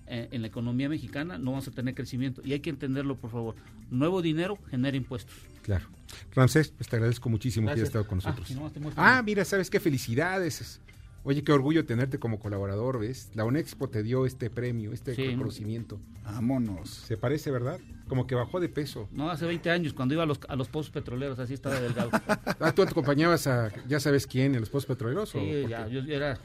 eh, 0.08 0.28
en 0.32 0.42
la 0.42 0.48
economía 0.48 0.88
mexicana, 0.90 1.38
no 1.38 1.52
vamos 1.52 1.68
a 1.68 1.72
tener 1.72 1.96
crecimiento. 1.96 2.42
Y 2.46 2.54
hay 2.54 2.60
que 2.60 2.70
entenderlo, 2.70 3.16
por 3.18 3.32
favor. 3.32 3.56
Nuevo 3.90 4.22
dinero 4.22 4.58
genera 4.70 4.96
impuestos. 4.98 5.34
Claro. 5.64 5.86
Ramsés, 6.34 6.70
pues 6.70 6.88
te 6.88 6.96
agradezco 6.96 7.30
muchísimo 7.30 7.68
que 7.68 7.74
hayas 7.74 7.88
estado 7.88 8.06
con 8.08 8.20
Ah, 8.24 8.36
nosotros. 8.38 8.94
Ah, 8.98 9.22
mira, 9.26 9.44
¿sabes 9.46 9.70
qué? 9.70 9.80
Felicidades. 9.80 10.80
Oye, 11.24 11.44
qué 11.44 11.52
orgullo 11.52 11.86
tenerte 11.86 12.20
como 12.20 12.38
colaborador, 12.40 13.00
¿ves? 13.00 13.32
La 13.34 13.46
UNEXPO 13.46 13.90
te 13.90 14.04
dio 14.04 14.28
este 14.28 14.52
premio, 14.52 14.94
este 14.94 15.16
Sí. 15.16 15.26
reconocimiento. 15.26 16.00
Vámonos. 16.24 16.88
Se 16.92 17.18
parece, 17.18 17.50
¿verdad? 17.50 17.80
Como 18.08 18.28
que 18.28 18.36
bajó 18.36 18.60
de 18.60 18.70
peso. 18.70 19.10
No, 19.12 19.32
hace 19.32 19.48
20 19.48 19.72
años, 19.72 19.94
cuando 19.94 20.14
iba 20.14 20.22
a 20.22 20.28
los, 20.28 20.40
a 20.48 20.56
los 20.56 20.68
pozos 20.68 20.92
petroleros, 20.92 21.40
así 21.40 21.56
estaba 21.56 21.80
delgado. 21.82 22.12
Ah, 22.60 22.72
tú 22.76 22.84
acompañabas 22.84 23.48
a, 23.48 23.72
ya 23.88 24.00
sabes 24.00 24.28
quién, 24.28 24.54
en 24.54 24.60
los 24.62 24.70
pozos 24.70 24.86
petroleros. 24.86 25.34
o 25.34 25.40
Sí, 25.40 25.62
por 25.64 25.70
ya, 25.72 25.88
yo 25.88 26.02
era, 26.02 26.38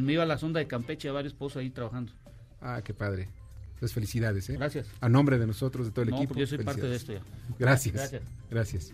me 0.00 0.12
iba 0.12 0.22
a 0.22 0.26
la 0.26 0.38
sonda 0.38 0.60
de 0.60 0.66
Campeche, 0.66 1.08
a 1.08 1.12
varios 1.12 1.34
pozos 1.34 1.58
ahí 1.58 1.70
trabajando. 1.70 2.12
Ah, 2.60 2.80
qué 2.84 2.92
padre. 2.94 3.28
Pues 3.78 3.92
felicidades, 3.92 4.48
¿eh? 4.48 4.54
Gracias. 4.54 4.86
A 5.00 5.08
nombre 5.08 5.38
de 5.38 5.46
nosotros, 5.46 5.86
de 5.86 5.92
todo 5.92 6.02
el 6.04 6.10
No, 6.10 6.16
equipo. 6.16 6.34
pues 6.34 6.48
yo 6.50 6.56
soy 6.56 6.64
parte 6.64 6.86
de 6.86 6.96
esto 6.96 7.12
ya. 7.12 7.20
Gracias. 7.58 7.94
Gracias. 7.94 8.22
Gracias. 8.50 8.92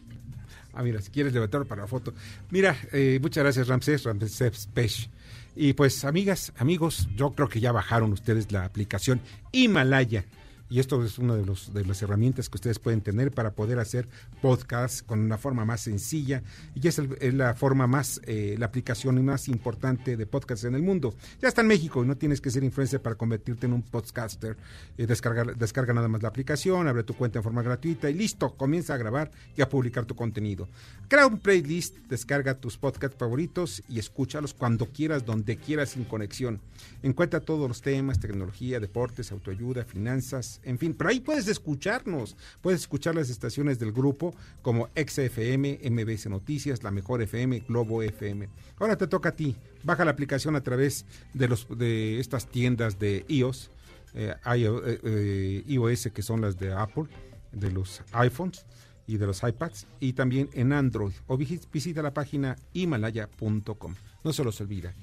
Ah, 0.75 0.83
mira, 0.83 1.01
si 1.01 1.11
quieres 1.11 1.33
levantar 1.33 1.65
para 1.67 1.83
la 1.83 1.89
foto. 1.89 2.13
Mira, 2.51 2.77
eh, 2.93 3.19
muchas 3.23 3.45
gracias, 3.45 3.69
Ramsés, 3.69 4.05
Ramsés 4.05 4.69
Pech. 4.73 5.09
Y 5.55 5.75
pues, 5.75 6.05
amigas, 6.05 6.53
amigos, 6.57 7.09
yo 7.15 7.33
creo 7.33 7.49
que 7.49 7.61
ya 7.61 7.73
bajaron 7.73 8.13
ustedes 8.13 8.51
la 8.53 8.65
aplicación 8.65 9.21
Himalaya. 9.53 10.25
Y 10.73 10.81
esto 10.81 11.05
es 11.05 11.19
una 11.19 11.37
de, 11.37 11.45
los, 11.45 11.75
de 11.75 11.85
las 11.85 12.01
herramientas 12.01 12.49
que 12.49 12.57
ustedes 12.57 12.79
pueden 12.79 13.03
tener 13.03 13.31
para 13.31 13.53
poder 13.53 13.79
hacer 13.79 14.09
podcast 14.41 15.05
con 15.05 15.21
una 15.21 15.37
forma 15.37 15.67
más 15.67 15.83
sencilla. 15.83 16.43
Y 16.75 16.89
es, 16.89 16.99
es 16.99 17.35
la 17.35 17.53
forma 17.53 17.87
más, 17.87 18.23
eh, 18.25 18.57
la 18.59 18.65
aplicación 18.65 19.23
más 19.23 19.49
importante 19.49 20.17
de 20.17 20.25
podcast 20.25 20.65
en 20.65 20.75
el 20.75 20.83
mundo. 20.83 21.15
Ya 21.43 21.49
está 21.49 21.61
en 21.61 21.67
México 21.67 22.03
y 22.03 22.07
no 22.07 22.17
tienes 22.17 22.41
que 22.41 22.51
ser 22.51 22.65
influencer 22.65 23.03
para 23.03 23.17
convertirte 23.17 23.67
en 23.67 23.75
un 23.75 23.83
podcaster. 23.83 24.57
Eh, 24.97 25.07
descarga, 25.07 25.45
descarga 25.45 25.93
nada 25.93 26.09
más 26.09 26.23
la 26.23 26.31
aplicación, 26.31 26.89
abre 26.89 27.03
tu 27.03 27.13
cuenta 27.13 27.41
en 27.41 27.43
forma 27.43 27.61
gratuita 27.61 28.09
y 28.09 28.15
listo, 28.15 28.55
comienza 28.57 28.95
a 28.95 28.97
grabar 28.97 29.31
y 29.55 29.61
a 29.61 29.69
publicar 29.69 30.07
tu 30.07 30.17
contenido. 30.17 30.69
Crea 31.07 31.27
un 31.27 31.39
playlist, 31.39 31.99
descarga 32.09 32.55
tus 32.55 32.79
podcasts 32.79 33.19
favoritos 33.19 33.83
y 33.91 33.99
escúchalos 33.99 34.55
cuando 34.55 34.87
quieras, 34.87 35.27
donde 35.27 35.59
quieras, 35.59 35.91
sin 35.91 36.05
conexión. 36.05 36.63
Encuentra 37.03 37.41
todos 37.41 37.69
los 37.69 37.83
temas, 37.83 38.21
tecnología, 38.21 38.81
deportes, 38.81 39.33
autoayuda, 39.33 39.85
finanzas, 39.85 40.62
en 40.65 40.79
fin. 40.79 40.95
Pero 40.95 41.11
ahí 41.11 41.21
puedes 41.21 41.49
escucharnos. 41.49 42.37
Puedes 42.61 42.81
escuchar 42.83 43.15
las 43.15 43.31
estaciones 43.31 43.79
del 43.79 43.93
grupo 43.93 44.35
como 44.63 44.89
XFM, 44.97 45.81
MBS 45.91 46.27
Noticias, 46.29 46.83
La 46.83 46.91
Mejor 46.91 47.23
FM, 47.23 47.61
Globo 47.69 48.03
FM. 48.03 48.49
Ahora 48.79 48.97
te 48.97 49.07
toca 49.07 49.31
a 49.31 49.33
ti. 49.33 49.57
Baja 49.85 50.05
la 50.05 50.11
aplicación 50.13 50.55
a 50.57 50.63
través 50.63 51.05
de, 51.35 51.49
los, 51.49 51.67
de 51.77 52.21
estas 52.21 52.47
tiendas 52.49 52.99
de 52.99 53.25
iOS, 53.29 53.71
eh, 54.15 54.35
eh, 54.45 55.01
eh, 55.05 55.65
iOS 55.67 56.09
que 56.15 56.23
son 56.23 56.41
las 56.41 56.59
de 56.59 56.73
Apple, 56.73 57.05
de 57.53 57.71
los 57.73 58.03
iPhones 58.13 58.65
y 59.07 59.17
de 59.17 59.27
los 59.27 59.43
iPads, 59.43 59.87
y 60.01 60.13
también 60.13 60.49
en 60.53 60.73
Android. 60.73 61.13
O 61.27 61.37
visi- 61.37 61.61
visita 61.73 62.03
la 62.03 62.15
página 62.15 62.57
himalaya.com. 62.73 63.95
No 64.25 64.33
se 64.33 64.45
los 64.45 64.61
olvida, 64.61 64.95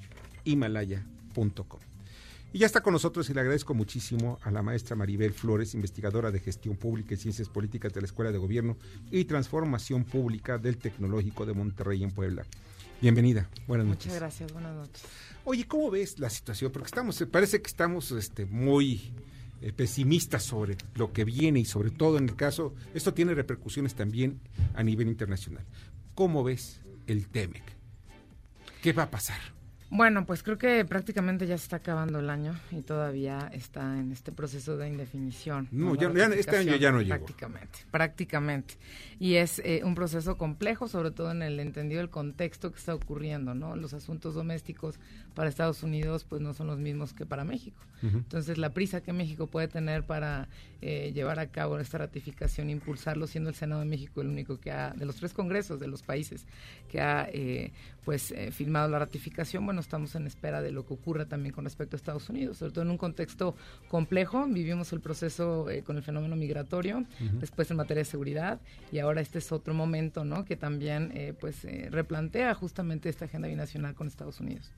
himalaya.com. 0.44 1.80
Y 2.52 2.58
ya 2.58 2.66
está 2.66 2.80
con 2.80 2.92
nosotros 2.92 3.30
y 3.30 3.34
le 3.34 3.40
agradezco 3.40 3.74
muchísimo 3.74 4.40
a 4.42 4.50
la 4.50 4.60
maestra 4.60 4.96
Maribel 4.96 5.32
Flores, 5.32 5.74
investigadora 5.74 6.32
de 6.32 6.40
gestión 6.40 6.76
pública 6.76 7.14
y 7.14 7.16
ciencias 7.16 7.48
políticas 7.48 7.92
de 7.92 8.00
la 8.00 8.06
Escuela 8.06 8.32
de 8.32 8.38
Gobierno 8.38 8.76
y 9.12 9.24
Transformación 9.24 10.02
Pública 10.02 10.58
del 10.58 10.76
Tecnológico 10.76 11.46
de 11.46 11.54
Monterrey 11.54 12.02
en 12.02 12.10
Puebla. 12.10 12.44
Bienvenida, 13.00 13.48
buenas 13.68 13.86
noches. 13.86 14.06
Muchas 14.06 14.20
gracias, 14.20 14.52
buenas 14.52 14.74
noches. 14.74 15.02
Oye, 15.44 15.64
¿cómo 15.68 15.92
ves 15.92 16.18
la 16.18 16.28
situación? 16.28 16.72
Porque 16.72 16.86
estamos, 16.86 17.24
parece 17.30 17.62
que 17.62 17.68
estamos 17.68 18.10
este, 18.10 18.46
muy 18.46 19.12
eh, 19.62 19.72
pesimistas 19.72 20.42
sobre 20.42 20.76
lo 20.96 21.12
que 21.12 21.24
viene 21.24 21.60
y 21.60 21.64
sobre 21.64 21.90
todo 21.90 22.18
en 22.18 22.28
el 22.28 22.34
caso, 22.34 22.74
esto 22.94 23.14
tiene 23.14 23.32
repercusiones 23.32 23.94
también 23.94 24.40
a 24.74 24.82
nivel 24.82 25.06
internacional. 25.06 25.64
¿Cómo 26.16 26.42
ves 26.42 26.80
el 27.06 27.28
TEMEC? 27.28 27.62
¿Qué 28.82 28.92
va 28.92 29.04
a 29.04 29.10
pasar? 29.10 29.59
Bueno, 29.92 30.24
pues 30.24 30.44
creo 30.44 30.56
que 30.56 30.84
prácticamente 30.84 31.48
ya 31.48 31.58
se 31.58 31.64
está 31.64 31.76
acabando 31.76 32.20
el 32.20 32.30
año 32.30 32.54
y 32.70 32.80
todavía 32.82 33.50
está 33.52 33.98
en 33.98 34.12
este 34.12 34.30
proceso 34.30 34.76
de 34.76 34.86
indefinición. 34.88 35.66
No, 35.72 35.96
ya- 35.96 36.12
ya 36.14 36.26
este 36.26 36.56
año 36.58 36.76
ya 36.76 36.92
no 36.92 37.00
llegó. 37.02 37.16
Prácticamente, 37.16 37.78
prácticamente. 37.90 38.74
Y 39.18 39.34
es 39.34 39.58
eh, 39.64 39.82
un 39.84 39.96
proceso 39.96 40.38
complejo, 40.38 40.86
sobre 40.86 41.10
todo 41.10 41.32
en 41.32 41.42
el 41.42 41.58
entendido 41.58 42.00
del 42.00 42.08
contexto 42.08 42.70
que 42.72 42.78
está 42.78 42.94
ocurriendo, 42.94 43.54
¿no? 43.54 43.74
Los 43.74 43.92
asuntos 43.92 44.34
domésticos 44.34 44.94
para 45.34 45.48
Estados 45.48 45.82
Unidos 45.82 46.24
pues 46.28 46.40
no 46.40 46.54
son 46.54 46.68
los 46.68 46.78
mismos 46.78 47.12
que 47.12 47.26
para 47.26 47.44
México. 47.44 47.80
Entonces 48.02 48.56
la 48.56 48.70
prisa 48.70 49.02
que 49.02 49.12
México 49.12 49.46
puede 49.46 49.68
tener 49.68 50.04
para 50.04 50.48
eh, 50.80 51.12
llevar 51.14 51.38
a 51.38 51.48
cabo 51.48 51.78
esta 51.78 51.98
ratificación, 51.98 52.70
impulsarlo, 52.70 53.26
siendo 53.26 53.50
el 53.50 53.56
Senado 53.56 53.82
de 53.82 53.86
México 53.86 54.22
el 54.22 54.28
único 54.28 54.58
que 54.58 54.70
ha, 54.70 54.90
de 54.96 55.04
los 55.04 55.16
tres 55.16 55.34
congresos 55.34 55.80
de 55.80 55.86
los 55.88 56.02
países 56.02 56.46
que 56.90 57.00
ha 57.02 57.28
eh, 57.30 57.72
pues 58.04 58.30
eh, 58.32 58.50
firmado 58.50 58.88
la 58.88 58.98
ratificación, 58.98 59.64
bueno, 59.64 59.80
estamos 59.80 60.14
en 60.14 60.26
espera 60.26 60.62
de 60.62 60.70
lo 60.70 60.86
que 60.86 60.94
ocurra 60.94 61.26
también 61.26 61.54
con 61.54 61.64
respecto 61.64 61.96
a 61.96 61.98
Estados 61.98 62.28
Unidos, 62.28 62.58
sobre 62.58 62.72
todo 62.72 62.84
en 62.84 62.90
un 62.90 62.98
contexto 62.98 63.54
complejo, 63.88 64.46
vivimos 64.46 64.92
el 64.92 65.00
proceso 65.00 65.68
eh, 65.68 65.82
con 65.82 65.96
el 65.96 66.02
fenómeno 66.02 66.36
migratorio, 66.36 67.04
después 67.38 67.70
en 67.70 67.76
materia 67.76 68.00
de 68.02 68.10
seguridad 68.10 68.60
y 68.92 68.98
ahora 68.98 69.20
este 69.20 69.38
es 69.38 69.52
otro 69.52 69.74
momento, 69.74 70.24
¿no? 70.24 70.44
Que 70.44 70.56
también 70.56 71.12
eh, 71.14 71.34
pues 71.38 71.64
eh, 71.64 71.88
replantea 71.90 72.54
justamente 72.54 73.08
esta 73.08 73.26
agenda 73.26 73.48
binacional 73.48 73.94
con 73.94 74.06
Estados 74.06 74.40
Unidos. 74.40 74.70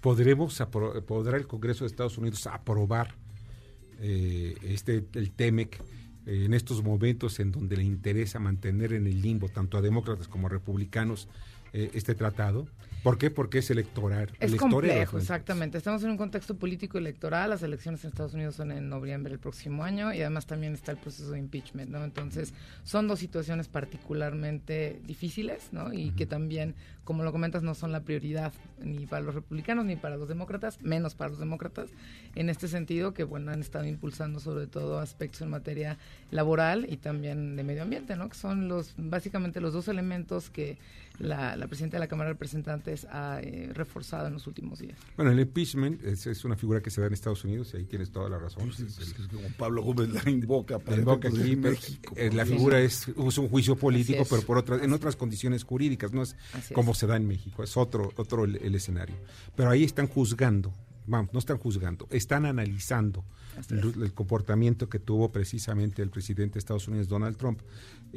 ¿Podremos, 0.00 0.62
podrá 1.06 1.36
el 1.36 1.46
Congreso 1.46 1.84
de 1.84 1.88
Estados 1.88 2.18
Unidos 2.18 2.46
aprobar 2.46 3.14
eh, 4.00 4.54
este 4.62 5.04
el 5.14 5.32
TEMEC 5.32 5.82
en 6.26 6.54
estos 6.54 6.82
momentos 6.82 7.40
en 7.40 7.52
donde 7.52 7.76
le 7.76 7.84
interesa 7.84 8.38
mantener 8.38 8.92
en 8.92 9.06
el 9.06 9.22
limbo 9.22 9.48
tanto 9.48 9.78
a 9.78 9.82
demócratas 9.82 10.28
como 10.28 10.48
a 10.48 10.50
republicanos 10.50 11.28
eh, 11.76 11.90
este 11.92 12.14
tratado? 12.14 12.66
¿Por 13.02 13.18
qué? 13.18 13.30
Porque 13.30 13.58
es 13.58 13.70
electoral. 13.70 14.32
Es 14.40 14.50
de 14.50 14.56
complejo, 14.56 15.18
exactamente. 15.18 15.76
Estamos 15.76 16.02
en 16.02 16.10
un 16.10 16.16
contexto 16.16 16.56
político 16.56 16.96
electoral. 16.98 17.50
Las 17.50 17.62
elecciones 17.62 18.02
en 18.02 18.08
Estados 18.08 18.34
Unidos 18.34 18.56
son 18.56 18.72
en 18.72 18.88
noviembre 18.88 19.30
del 19.30 19.38
próximo 19.38 19.84
año 19.84 20.12
y 20.12 20.22
además 20.22 20.46
también 20.46 20.72
está 20.72 20.92
el 20.92 20.98
proceso 20.98 21.30
de 21.30 21.38
impeachment, 21.38 21.90
¿no? 21.90 22.02
Entonces, 22.02 22.54
son 22.82 23.06
dos 23.06 23.18
situaciones 23.18 23.68
particularmente 23.68 25.00
difíciles, 25.04 25.68
¿no? 25.70 25.92
Y 25.92 26.12
que 26.12 26.26
también, 26.26 26.74
como 27.04 27.22
lo 27.22 27.30
comentas, 27.30 27.62
no 27.62 27.74
son 27.74 27.92
la 27.92 28.00
prioridad 28.00 28.52
ni 28.82 29.06
para 29.06 29.22
los 29.22 29.36
republicanos 29.36 29.84
ni 29.84 29.94
para 29.94 30.16
los 30.16 30.28
demócratas, 30.28 30.80
menos 30.82 31.14
para 31.14 31.30
los 31.30 31.38
demócratas. 31.38 31.90
En 32.34 32.48
este 32.48 32.66
sentido, 32.66 33.14
que, 33.14 33.22
bueno, 33.22 33.52
han 33.52 33.60
estado 33.60 33.84
impulsando 33.84 34.40
sobre 34.40 34.66
todo 34.66 34.98
aspectos 34.98 35.42
en 35.42 35.50
materia 35.50 35.98
laboral 36.32 36.86
y 36.88 36.96
también 36.96 37.54
de 37.54 37.62
medio 37.62 37.82
ambiente, 37.82 38.16
¿no? 38.16 38.28
Que 38.30 38.36
son 38.36 38.66
los, 38.66 38.94
básicamente 38.96 39.60
los 39.60 39.74
dos 39.74 39.86
elementos 39.86 40.50
que 40.50 40.78
la, 41.18 41.56
la 41.56 41.66
presidenta 41.66 41.96
de 41.96 42.00
la 42.00 42.08
Cámara 42.08 42.28
de 42.28 42.34
Representantes 42.34 43.06
ha 43.10 43.40
eh, 43.42 43.70
reforzado 43.72 44.26
en 44.26 44.34
los 44.34 44.46
últimos 44.46 44.78
días. 44.78 44.98
Bueno, 45.16 45.32
el 45.32 45.40
impeachment 45.40 46.04
es, 46.04 46.26
es 46.26 46.44
una 46.44 46.56
figura 46.56 46.80
que 46.80 46.90
se 46.90 47.00
da 47.00 47.06
en 47.06 47.12
Estados 47.12 47.44
Unidos 47.44 47.72
y 47.74 47.78
ahí 47.78 47.84
tienes 47.84 48.10
toda 48.10 48.28
la 48.28 48.38
razón. 48.38 48.72
Sí, 48.72 48.86
como 49.32 49.48
Pablo 49.56 49.82
Gómez 49.82 50.08
la 50.08 50.30
invoca 50.30 50.78
para 50.78 50.98
invoca 50.98 51.28
aquí, 51.28 51.56
pero, 51.56 51.72
México, 51.72 52.14
eh, 52.16 52.30
la 52.32 52.44
figura 52.44 52.80
es, 52.80 53.08
es 53.08 53.38
un 53.38 53.48
juicio 53.48 53.76
político, 53.76 54.24
pero 54.28 54.42
por 54.42 54.58
otras, 54.58 54.82
en 54.82 54.92
otras 54.92 55.16
condiciones 55.16 55.64
jurídicas, 55.64 56.12
no 56.12 56.22
es 56.22 56.36
Así 56.52 56.74
como 56.74 56.94
se 56.94 57.06
da 57.06 57.16
en 57.16 57.26
México, 57.26 57.62
es 57.62 57.76
otro, 57.76 58.12
otro 58.16 58.44
el, 58.44 58.56
el 58.56 58.74
escenario. 58.74 59.16
Pero 59.54 59.70
ahí 59.70 59.84
están 59.84 60.06
juzgando, 60.08 60.72
vamos, 61.06 61.32
no 61.32 61.38
están 61.38 61.58
juzgando, 61.58 62.06
están 62.10 62.46
analizando 62.46 63.24
el, 63.70 64.02
el 64.02 64.12
comportamiento 64.12 64.88
que 64.88 64.98
tuvo 64.98 65.32
precisamente 65.32 66.02
el 66.02 66.10
presidente 66.10 66.54
de 66.54 66.58
Estados 66.58 66.88
Unidos, 66.88 67.08
Donald 67.08 67.36
Trump. 67.36 67.60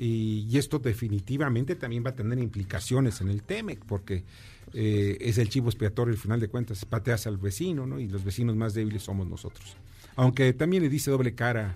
Y, 0.02 0.48
y 0.50 0.58
esto 0.58 0.80
definitivamente 0.80 1.76
también 1.76 2.06
va 2.06 2.12
a 2.12 2.16
tener 2.16 2.40
implicaciones 2.40 3.20
en 3.20 3.28
el 3.28 3.44
TEMEC, 3.44 3.84
porque 3.86 4.24
eh, 4.74 5.18
es 5.20 5.38
el 5.38 5.50
chivo 5.50 5.68
expiatorio, 5.70 6.14
al 6.14 6.20
final 6.20 6.40
de 6.40 6.48
cuentas, 6.48 6.86
pateas 6.86 7.28
al 7.28 7.38
vecino, 7.38 7.86
¿no? 7.86 8.00
Y 8.00 8.08
los 8.08 8.24
vecinos 8.24 8.56
más 8.56 8.74
débiles 8.74 9.04
somos 9.04 9.28
nosotros. 9.28 9.76
Aunque 10.16 10.54
también 10.54 10.84
le 10.84 10.90
dice 10.90 11.12
doble 11.12 11.36
cara 11.36 11.76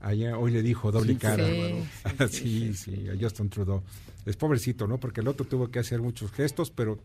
Allá 0.00 0.38
hoy 0.38 0.52
le 0.52 0.62
dijo 0.62 0.92
doble 0.92 1.14
Sí, 1.14 1.18
cara. 1.18 1.44
sí, 1.46 1.74
Sí, 2.30 2.74
sí, 2.74 2.74
sí, 2.74 3.08
a 3.08 3.16
Justin 3.20 3.48
Trudeau. 3.48 3.82
Es 4.28 4.36
pobrecito, 4.36 4.86
¿no? 4.86 4.98
Porque 4.98 5.20
el 5.22 5.28
otro 5.28 5.46
tuvo 5.46 5.70
que 5.70 5.78
hacer 5.78 6.02
muchos 6.02 6.30
gestos, 6.32 6.70
pero 6.70 6.98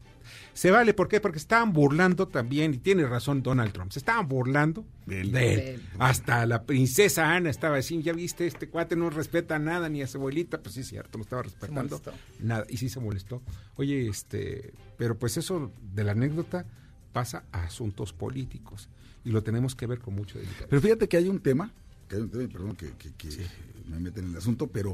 se 0.53 0.71
vale. 0.71 0.93
¿Por 0.93 1.07
qué? 1.07 1.21
Porque 1.21 1.37
estaban 1.37 1.71
burlando 1.71 2.27
también, 2.27 2.73
y 2.73 2.77
tiene 2.79 3.05
razón 3.05 3.41
Donald 3.41 3.71
Trump, 3.71 3.91
se 3.91 3.99
estaban 3.99 4.27
burlando 4.27 4.85
de 5.05 5.21
él. 5.21 5.31
De 5.31 5.73
él. 5.75 5.81
Hasta 5.99 6.45
la 6.45 6.63
princesa 6.63 7.33
Ana 7.33 7.49
estaba 7.49 7.77
así, 7.77 8.01
ya 8.01 8.11
viste, 8.13 8.45
este 8.45 8.67
cuate 8.67 8.95
no 8.97 9.09
respeta 9.09 9.57
nada, 9.57 9.87
ni 9.87 10.01
a 10.01 10.07
su 10.07 10.17
abuelita, 10.17 10.61
pues 10.61 10.75
sí, 10.75 10.81
es 10.81 10.87
cierto, 10.89 11.17
no 11.17 11.23
estaba 11.23 11.43
respetando 11.43 11.83
molestó. 11.99 12.11
nada. 12.39 12.65
Y 12.69 12.77
sí 12.77 12.89
se 12.89 12.99
molestó. 12.99 13.41
Oye, 13.75 14.09
este, 14.09 14.73
pero 14.97 15.17
pues 15.17 15.37
eso 15.37 15.71
de 15.93 16.03
la 16.03 16.11
anécdota 16.11 16.65
pasa 17.13 17.45
a 17.51 17.63
asuntos 17.63 18.11
políticos 18.11 18.89
y 19.23 19.29
lo 19.29 19.43
tenemos 19.43 19.75
que 19.75 19.87
ver 19.87 19.99
con 19.99 20.13
mucho 20.15 20.37
delicadeza. 20.39 20.67
Pero 20.69 20.81
fíjate 20.81 21.07
que 21.07 21.15
hay 21.17 21.29
un 21.29 21.39
tema, 21.39 21.71
que 22.09 22.15
hay 22.17 22.21
un 22.21 22.29
tema, 22.29 22.43
y 22.43 22.47
perdón 22.47 22.75
que, 22.75 22.91
que- 22.97 23.13
que 23.13 23.29
me 23.87 23.99
meten 23.99 24.25
en 24.25 24.31
el 24.31 24.37
asunto, 24.37 24.67
pero 24.67 24.93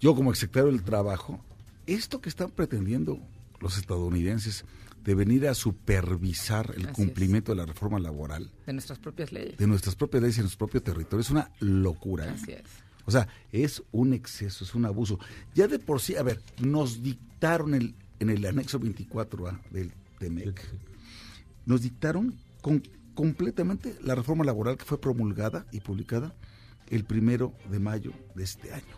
yo 0.00 0.14
como 0.14 0.34
secretario 0.34 0.70
del 0.72 0.82
Trabajo, 0.82 1.42
esto 1.86 2.20
que 2.20 2.28
están 2.28 2.50
pretendiendo 2.50 3.18
los 3.60 3.78
estadounidenses 3.78 4.64
de 5.04 5.14
venir 5.14 5.46
a 5.48 5.54
supervisar 5.54 6.72
el 6.76 6.82
Así 6.82 6.90
es. 6.90 6.92
cumplimiento 6.96 7.52
de 7.52 7.56
la 7.56 7.66
reforma 7.66 7.98
laboral, 7.98 8.50
De 8.66 8.72
nuestras 8.72 8.98
propias 8.98 9.32
leyes. 9.32 9.56
de 9.58 9.66
nuestras 9.66 9.94
propias 9.94 10.22
leyes 10.22 10.38
en 10.38 10.44
nuestro 10.44 10.66
propio 10.66 10.82
territorio, 10.82 11.20
es 11.20 11.30
una 11.30 11.50
locura. 11.60 12.26
¿eh? 12.26 12.30
Así 12.30 12.52
es. 12.52 12.62
O 13.06 13.10
sea, 13.10 13.28
es 13.52 13.82
un 13.92 14.14
exceso, 14.14 14.64
es 14.64 14.74
un 14.74 14.86
abuso. 14.86 15.18
Ya 15.54 15.68
de 15.68 15.78
por 15.78 16.00
sí, 16.00 16.16
a 16.16 16.22
ver, 16.22 16.40
nos 16.60 17.02
dictaron 17.02 17.74
el, 17.74 17.94
en 18.18 18.30
el 18.30 18.46
anexo 18.46 18.80
24A 18.80 19.60
del 19.70 19.92
TEMEC, 20.18 20.58
nos 21.66 21.82
dictaron 21.82 22.34
con, 22.62 22.82
completamente 23.14 23.94
la 24.02 24.14
reforma 24.14 24.42
laboral 24.44 24.78
que 24.78 24.84
fue 24.86 24.98
promulgada 25.00 25.66
y 25.70 25.80
publicada 25.80 26.34
el 26.88 27.04
primero 27.04 27.52
de 27.70 27.78
mayo 27.78 28.12
de 28.34 28.44
este 28.44 28.72
año. 28.72 28.96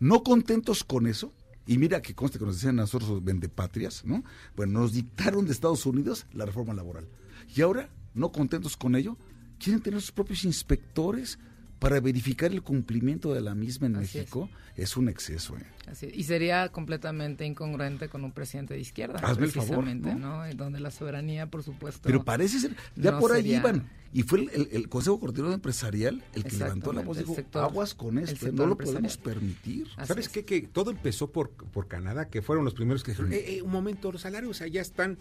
No 0.00 0.22
contentos 0.22 0.84
con 0.84 1.06
eso, 1.06 1.32
y 1.66 1.78
mira 1.78 2.02
que 2.02 2.14
conste 2.14 2.38
que 2.38 2.44
nos 2.44 2.56
decían 2.56 2.78
a 2.78 2.82
nosotros 2.82 3.22
vendepatrias, 3.22 4.04
¿no? 4.04 4.24
Bueno, 4.56 4.80
nos 4.80 4.92
dictaron 4.92 5.46
de 5.46 5.52
Estados 5.52 5.86
Unidos 5.86 6.26
la 6.32 6.46
reforma 6.46 6.74
laboral. 6.74 7.08
Y 7.54 7.62
ahora, 7.62 7.90
no 8.14 8.32
contentos 8.32 8.76
con 8.76 8.96
ello, 8.96 9.16
quieren 9.58 9.82
tener 9.82 10.00
sus 10.00 10.12
propios 10.12 10.44
inspectores 10.44 11.38
para 11.80 11.98
verificar 11.98 12.52
el 12.52 12.62
cumplimiento 12.62 13.34
de 13.34 13.40
la 13.40 13.54
misma 13.56 13.88
en 13.88 13.96
Así. 13.96 14.18
México. 14.18 14.48
Es. 14.76 14.96
un 14.96 15.08
exceso, 15.08 15.56
¿eh? 15.58 15.66
Así 15.88 16.06
es. 16.06 16.14
Y 16.16 16.22
sería 16.22 16.68
completamente 16.70 17.44
incongruente 17.44 18.08
con 18.08 18.24
un 18.24 18.32
presidente 18.32 18.72
de 18.74 18.80
izquierda, 18.80 19.18
Hazme 19.20 19.46
el 19.46 19.52
favor, 19.52 19.84
¿no? 19.84 20.14
¿no? 20.14 20.54
Donde 20.54 20.78
la 20.80 20.90
soberanía, 20.90 21.46
por 21.50 21.62
supuesto. 21.62 22.00
Pero 22.04 22.24
parece 22.24 22.60
ser, 22.60 22.76
ya 22.96 23.10
no 23.10 23.18
por 23.18 23.32
ahí 23.32 23.42
sería- 23.42 23.58
iban. 23.58 23.88
Y 24.12 24.22
fue 24.22 24.40
el, 24.40 24.50
el- 24.50 24.68
el 24.72 24.88
Consejo 24.88 25.20
Coordinador 25.20 25.54
Empresarial 25.54 26.24
el 26.34 26.44
que 26.44 26.56
levantó 26.56 26.92
la 26.92 27.02
voz 27.02 27.16
y 27.18 27.20
dijo, 27.20 27.34
sector- 27.34 27.62
aguas 27.62 27.94
con 27.94 28.18
esto, 28.18 28.50
no 28.52 28.66
lo 28.66 28.76
podemos 28.78 29.16
permitir. 29.18 29.86
Así 29.96 30.08
¿Sabes 30.08 30.26
es. 30.26 30.32
qué? 30.32 30.44
Que 30.44 30.62
todo 30.62 30.90
empezó 30.90 31.30
por, 31.30 31.50
por 31.50 31.86
Canadá, 31.88 32.28
que 32.28 32.40
fueron 32.42 32.64
los 32.64 32.74
primeros 32.74 33.02
que 33.04 33.12
dijeron, 33.12 33.32
eh, 33.32 33.44
eh, 33.56 33.62
un 33.62 33.70
momento, 33.70 34.10
los 34.12 34.22
salarios 34.22 34.60
allá 34.62 34.80
están, 34.80 35.18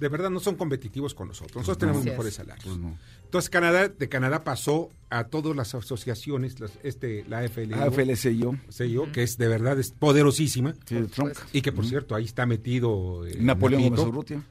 de 0.00 0.08
verdad, 0.08 0.28
no 0.30 0.40
son 0.40 0.56
competitivos 0.56 1.14
con 1.14 1.28
nosotros. 1.28 1.56
Nosotros 1.56 1.78
tenemos 1.78 2.00
Así 2.00 2.08
es. 2.08 2.12
mejores 2.14 2.34
salarios. 2.34 2.64
Pues 2.66 2.78
no. 2.78 2.98
Entonces 3.24 3.50
Canadá, 3.50 3.88
de 3.88 4.08
Canadá 4.08 4.44
pasó 4.44 4.90
a 5.10 5.24
todas 5.24 5.56
las 5.56 5.74
asociaciones, 5.74 6.58
las- 6.60 6.78
este, 6.82 7.24
la 7.28 7.38
AFL, 7.38 7.74
AFL-CIO, 7.74 8.56
CIO, 8.70 9.10
que 9.12 9.22
es 9.22 9.38
de 9.38 9.48
verdad 9.48 9.78
es 9.78 9.90
poderosísima. 9.92 10.74
sí, 10.86 10.94
de 10.96 11.00
Trump. 11.06 11.14
supuesto. 11.34 11.42
Y 11.52 11.62
que 11.62 11.72
por 11.72 11.86
cierto, 11.86 12.14
ahí 12.14 12.24
está 12.24 12.46
metido 12.46 13.26
eh, 13.26 13.36
Napoleón. 13.40 13.94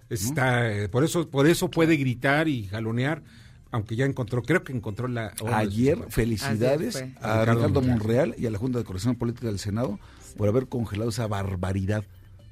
Está, 0.10 0.72
eh, 0.72 0.90
por 0.90 1.04
eso, 1.04 1.30
por 1.30 1.48
eso 1.48 1.70
puede 1.70 1.96
gritar 1.98 2.48
y 2.48 2.66
jalonear, 2.68 3.24
aunque 3.72 3.96
ya 3.96 4.06
encontró, 4.06 4.44
creo 4.44 4.64
que 4.64 4.72
encontró 4.74 5.08
la 5.08 5.34
Ayer, 5.52 5.98
felicidades 6.10 6.96
Ayer 6.98 7.16
a 7.22 7.46
Ricardo 7.46 7.82
Monreal. 7.82 8.36
Y 8.38 8.46
a 8.46 8.52
la 8.52 8.58
Junta 8.58 8.80
de 8.80 8.86
Coordinación 8.86 9.16
Política 9.16 9.48
del 9.48 9.60
Senado 9.60 10.00
por 10.38 10.48
haber 10.48 10.68
congelado 10.68 11.10
esa 11.10 11.28
barbaridad. 11.28 12.04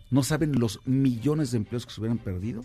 No 0.10 0.24
saben 0.24 0.60
los 0.60 0.80
millones 0.86 1.52
de 1.52 1.58
empleos 1.58 1.86
que 1.86 1.94
se 1.94 2.02
hubieran 2.02 2.18
perdido 2.18 2.64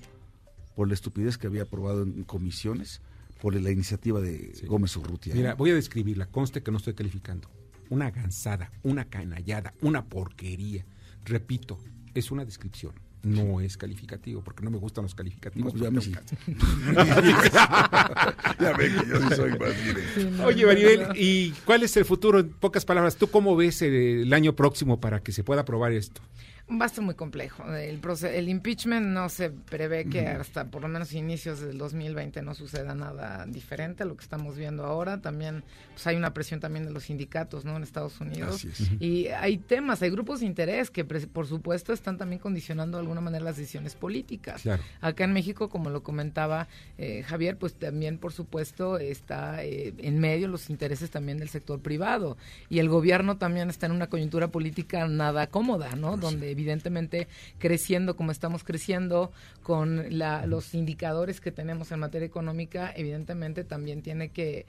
por 0.76 0.86
la 0.86 0.94
estupidez 0.94 1.38
que 1.38 1.48
había 1.48 1.62
aprobado 1.62 2.04
en 2.04 2.22
comisiones 2.22 3.00
por 3.40 3.54
la 3.54 3.70
iniciativa 3.70 4.20
de 4.20 4.52
Gómez 4.68 4.94
Urrutia. 4.96 5.34
Mira, 5.34 5.54
voy 5.54 5.70
a 5.70 5.74
describirla, 5.74 6.26
conste 6.26 6.62
que 6.62 6.70
no 6.70 6.76
estoy 6.76 6.94
calificando. 6.94 7.50
Una 7.90 8.10
gansada, 8.10 8.70
una 8.82 9.06
canallada, 9.06 9.72
una 9.80 10.04
porquería. 10.04 10.84
Repito, 11.24 11.78
es 12.14 12.30
una 12.30 12.44
descripción, 12.44 12.92
no 13.22 13.60
es 13.60 13.76
calificativo, 13.76 14.42
porque 14.44 14.62
no 14.64 14.70
me 14.70 14.78
gustan 14.78 15.02
los 15.04 15.12
No, 15.12 15.16
calificativos. 15.16 15.72
pues 15.72 15.82
ya 15.82 15.90
me 15.90 16.00
ya 18.60 18.72
ven 18.76 18.92
que 19.00 19.06
yo 19.08 19.20
sí 19.28 19.34
soy 19.34 19.50
más 19.58 19.84
directo. 19.84 20.44
Oye, 20.46 20.66
Maribel, 20.66 21.06
¿y 21.16 21.50
cuál 21.64 21.82
es 21.82 21.96
el 21.96 22.04
futuro? 22.04 22.38
En 22.40 22.50
pocas 22.50 22.84
palabras, 22.84 23.16
¿tú 23.16 23.28
cómo 23.28 23.56
ves 23.56 23.82
el, 23.82 23.92
el 23.94 24.32
año 24.32 24.54
próximo 24.54 25.00
para 25.00 25.20
que 25.22 25.32
se 25.32 25.44
pueda 25.44 25.62
aprobar 25.62 25.92
esto? 25.92 26.20
Va 26.68 26.86
a 26.86 26.86
estar 26.86 27.04
muy 27.04 27.14
complejo. 27.14 27.62
El, 27.76 28.00
el 28.24 28.48
impeachment 28.48 29.06
no 29.06 29.28
se 29.28 29.50
prevé 29.50 30.06
que 30.06 30.26
hasta 30.26 30.64
por 30.64 30.82
lo 30.82 30.88
menos 30.88 31.12
inicios 31.12 31.60
del 31.60 31.78
2020 31.78 32.42
no 32.42 32.56
suceda 32.56 32.92
nada 32.92 33.46
diferente 33.46 34.02
a 34.02 34.06
lo 34.06 34.16
que 34.16 34.24
estamos 34.24 34.56
viendo 34.56 34.84
ahora. 34.84 35.20
También 35.20 35.62
pues 35.94 36.04
hay 36.08 36.16
una 36.16 36.34
presión 36.34 36.58
también 36.58 36.84
de 36.84 36.90
los 36.90 37.04
sindicatos 37.04 37.64
¿no? 37.64 37.76
en 37.76 37.84
Estados 37.84 38.20
Unidos. 38.20 38.66
Y 38.98 39.28
hay 39.28 39.58
temas, 39.58 40.02
hay 40.02 40.10
grupos 40.10 40.40
de 40.40 40.46
interés 40.46 40.90
que 40.90 41.04
por 41.04 41.46
supuesto 41.46 41.92
están 41.92 42.18
también 42.18 42.40
condicionando 42.40 42.98
de 42.98 43.02
alguna 43.02 43.20
manera 43.20 43.44
las 43.44 43.58
decisiones 43.58 43.94
políticas. 43.94 44.62
Claro. 44.62 44.82
Acá 45.00 45.22
en 45.22 45.32
México, 45.32 45.68
como 45.68 45.88
lo 45.88 46.02
comentaba 46.02 46.66
eh, 46.98 47.22
Javier, 47.28 47.58
pues 47.58 47.74
también 47.74 48.18
por 48.18 48.32
supuesto 48.32 48.98
está 48.98 49.64
eh, 49.64 49.94
en 49.98 50.18
medio 50.18 50.48
los 50.48 50.68
intereses 50.68 51.10
también 51.12 51.38
del 51.38 51.48
sector 51.48 51.78
privado. 51.78 52.36
Y 52.68 52.80
el 52.80 52.88
gobierno 52.88 53.36
también 53.36 53.70
está 53.70 53.86
en 53.86 53.92
una 53.92 54.08
coyuntura 54.08 54.48
política 54.48 55.06
nada 55.06 55.46
cómoda, 55.46 55.94
¿no? 55.94 56.16
Donde 56.16 56.55
evidentemente 56.56 57.28
creciendo 57.58 58.16
como 58.16 58.32
estamos 58.32 58.64
creciendo, 58.64 59.30
con 59.62 60.18
la, 60.18 60.46
los 60.46 60.74
indicadores 60.74 61.40
que 61.40 61.52
tenemos 61.52 61.92
en 61.92 62.00
materia 62.00 62.26
económica, 62.26 62.92
evidentemente 62.96 63.62
también 63.64 64.02
tiene 64.02 64.30
que 64.30 64.66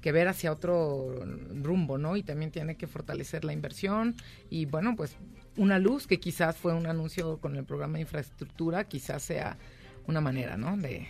que 0.00 0.12
ver 0.12 0.28
hacia 0.28 0.50
otro 0.50 1.14
rumbo, 1.62 1.98
¿no? 1.98 2.16
Y 2.16 2.22
también 2.22 2.50
tiene 2.50 2.76
que 2.76 2.86
fortalecer 2.86 3.44
la 3.44 3.52
inversión 3.52 4.16
y 4.48 4.64
bueno, 4.64 4.96
pues 4.96 5.14
una 5.56 5.78
luz 5.78 6.06
que 6.06 6.18
quizás 6.18 6.56
fue 6.56 6.74
un 6.74 6.86
anuncio 6.86 7.38
con 7.38 7.56
el 7.56 7.64
programa 7.64 7.94
de 7.94 8.02
infraestructura, 8.02 8.84
quizás 8.84 9.22
sea 9.22 9.58
una 10.06 10.22
manera, 10.22 10.56
¿no? 10.56 10.76
De, 10.76 11.06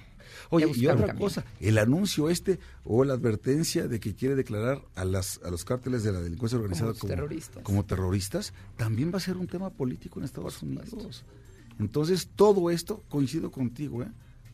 Oye, 0.51 0.71
y 0.75 0.87
otra 0.87 1.15
cosa, 1.15 1.45
el 1.61 1.79
anuncio 1.79 2.31
este 2.31 2.59
o 2.85 3.05
la 3.05 3.15
advertencia 3.15 3.89
de 3.89 4.01
que 4.01 4.15
quiere 4.15 4.35
declarar 4.35 4.83
a 4.95 5.05
las 5.05 5.41
a 5.45 5.51
los 5.51 5.65
cárteles 5.65 6.03
de 6.03 6.13
la 6.13 6.21
delincuencia 6.21 6.59
organizada 6.59 6.93
Como 6.93 7.01
como, 7.01 7.15
terroristas. 7.15 7.63
como 7.63 7.85
terroristas, 7.85 8.53
también 8.77 9.13
va 9.13 9.19
a 9.19 9.21
ser 9.21 9.37
un 9.37 9.47
tema 9.47 9.71
político 9.71 10.19
en 10.19 10.25
Estados 10.25 10.63
Unidos. 10.63 11.25
Entonces, 11.79 12.29
todo 12.37 12.71
esto, 12.71 13.03
coincido 13.09 13.51
contigo, 13.51 14.03
¿eh? 14.03 14.11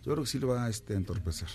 Yo 0.07 0.12
creo 0.12 0.22
que 0.22 0.30
sí 0.30 0.38
lo 0.38 0.46
va 0.46 0.66
a 0.66 0.68
este, 0.68 0.94
entorpecer. 0.94 1.48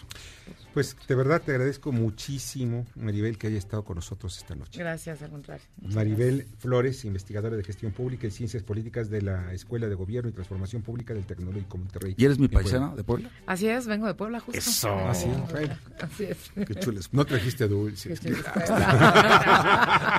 Pues 0.73 0.97
de 1.07 1.15
verdad 1.15 1.41
te 1.41 1.51
agradezco 1.51 1.93
muchísimo, 1.93 2.85
Maribel, 2.95 3.37
que 3.37 3.47
haya 3.47 3.57
estado 3.57 3.85
con 3.85 3.95
nosotros 3.95 4.37
esta 4.37 4.55
noche. 4.55 4.77
Gracias, 4.77 5.21
al 5.21 5.29
contrario. 5.29 5.65
Muchas 5.77 5.95
Maribel 5.95 6.45
Flores, 6.59 7.05
investigadora 7.05 7.55
de 7.55 7.63
gestión 7.63 7.93
pública 7.93 8.27
y 8.27 8.31
ciencias 8.31 8.61
políticas 8.61 9.09
de 9.09 9.21
la 9.21 9.53
Escuela 9.53 9.87
de 9.87 9.95
Gobierno 9.95 10.29
y 10.29 10.33
Transformación 10.33 10.81
Pública 10.81 11.13
del 11.13 11.25
Tecnológico 11.25 11.77
Monterrey. 11.77 12.13
¿Y 12.17 12.25
eres 12.25 12.39
mi 12.39 12.49
paisana 12.49 12.93
de 12.93 13.05
Puebla? 13.05 13.31
Así 13.45 13.69
es, 13.69 13.87
vengo 13.87 14.05
de 14.05 14.15
Puebla 14.15 14.41
justo. 14.41 14.59
Eso. 14.59 14.93
Así 15.07 15.29
es, 15.29 15.37
Puebla. 15.49 15.79
bueno. 15.87 15.97
Así 16.01 16.23
es. 16.25 16.51
Qué 16.67 16.75
chules. 16.75 17.13
No 17.13 17.23
trajiste 17.23 17.69
dulces. 17.69 18.19
Qué. 18.19 18.31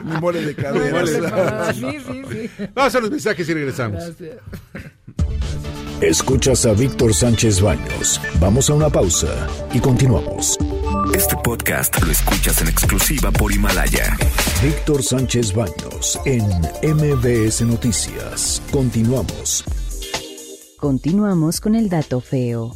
Mi 0.04 0.16
mole 0.22 0.40
de 0.40 0.54
separada. 0.54 1.74
Sí, 1.74 1.98
sí, 2.00 2.22
sí. 2.30 2.50
Vamos 2.72 2.94
a 2.94 3.00
los 3.00 3.10
mensajes 3.10 3.46
y 3.46 3.52
regresamos. 3.52 4.16
Gracias. 4.16 4.40
Escuchas 6.02 6.66
a 6.66 6.72
Víctor 6.72 7.14
Sánchez 7.14 7.60
Baños. 7.62 8.20
Vamos 8.40 8.68
a 8.68 8.74
una 8.74 8.90
pausa 8.90 9.46
y 9.72 9.78
continuamos. 9.78 10.58
Este 11.14 11.36
podcast 11.44 12.02
lo 12.02 12.10
escuchas 12.10 12.60
en 12.60 12.66
exclusiva 12.66 13.30
por 13.30 13.52
Himalaya. 13.52 14.16
Víctor 14.64 15.04
Sánchez 15.04 15.54
Baños 15.54 16.18
en 16.24 16.42
MBS 16.82 17.62
Noticias. 17.62 18.60
Continuamos. 18.72 19.64
Continuamos 20.76 21.60
con 21.60 21.76
el 21.76 21.88
dato 21.88 22.20
feo. 22.20 22.72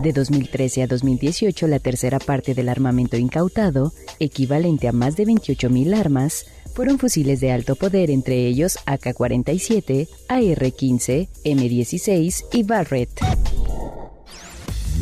De 0.00 0.12
2013 0.12 0.82
a 0.82 0.86
2018, 0.86 1.66
la 1.68 1.78
tercera 1.78 2.18
parte 2.18 2.54
del 2.54 2.68
armamento 2.68 3.16
incautado, 3.16 3.92
equivalente 4.20 4.88
a 4.88 4.92
más 4.92 5.16
de 5.16 5.24
28.000 5.24 5.96
armas, 5.98 6.46
fueron 6.74 6.98
fusiles 6.98 7.40
de 7.40 7.52
alto 7.52 7.74
poder, 7.76 8.10
entre 8.10 8.46
ellos 8.46 8.78
AK-47, 8.84 10.08
AR-15, 10.28 11.28
M16 11.44 12.44
y 12.52 12.62
Barrett. 12.62 13.20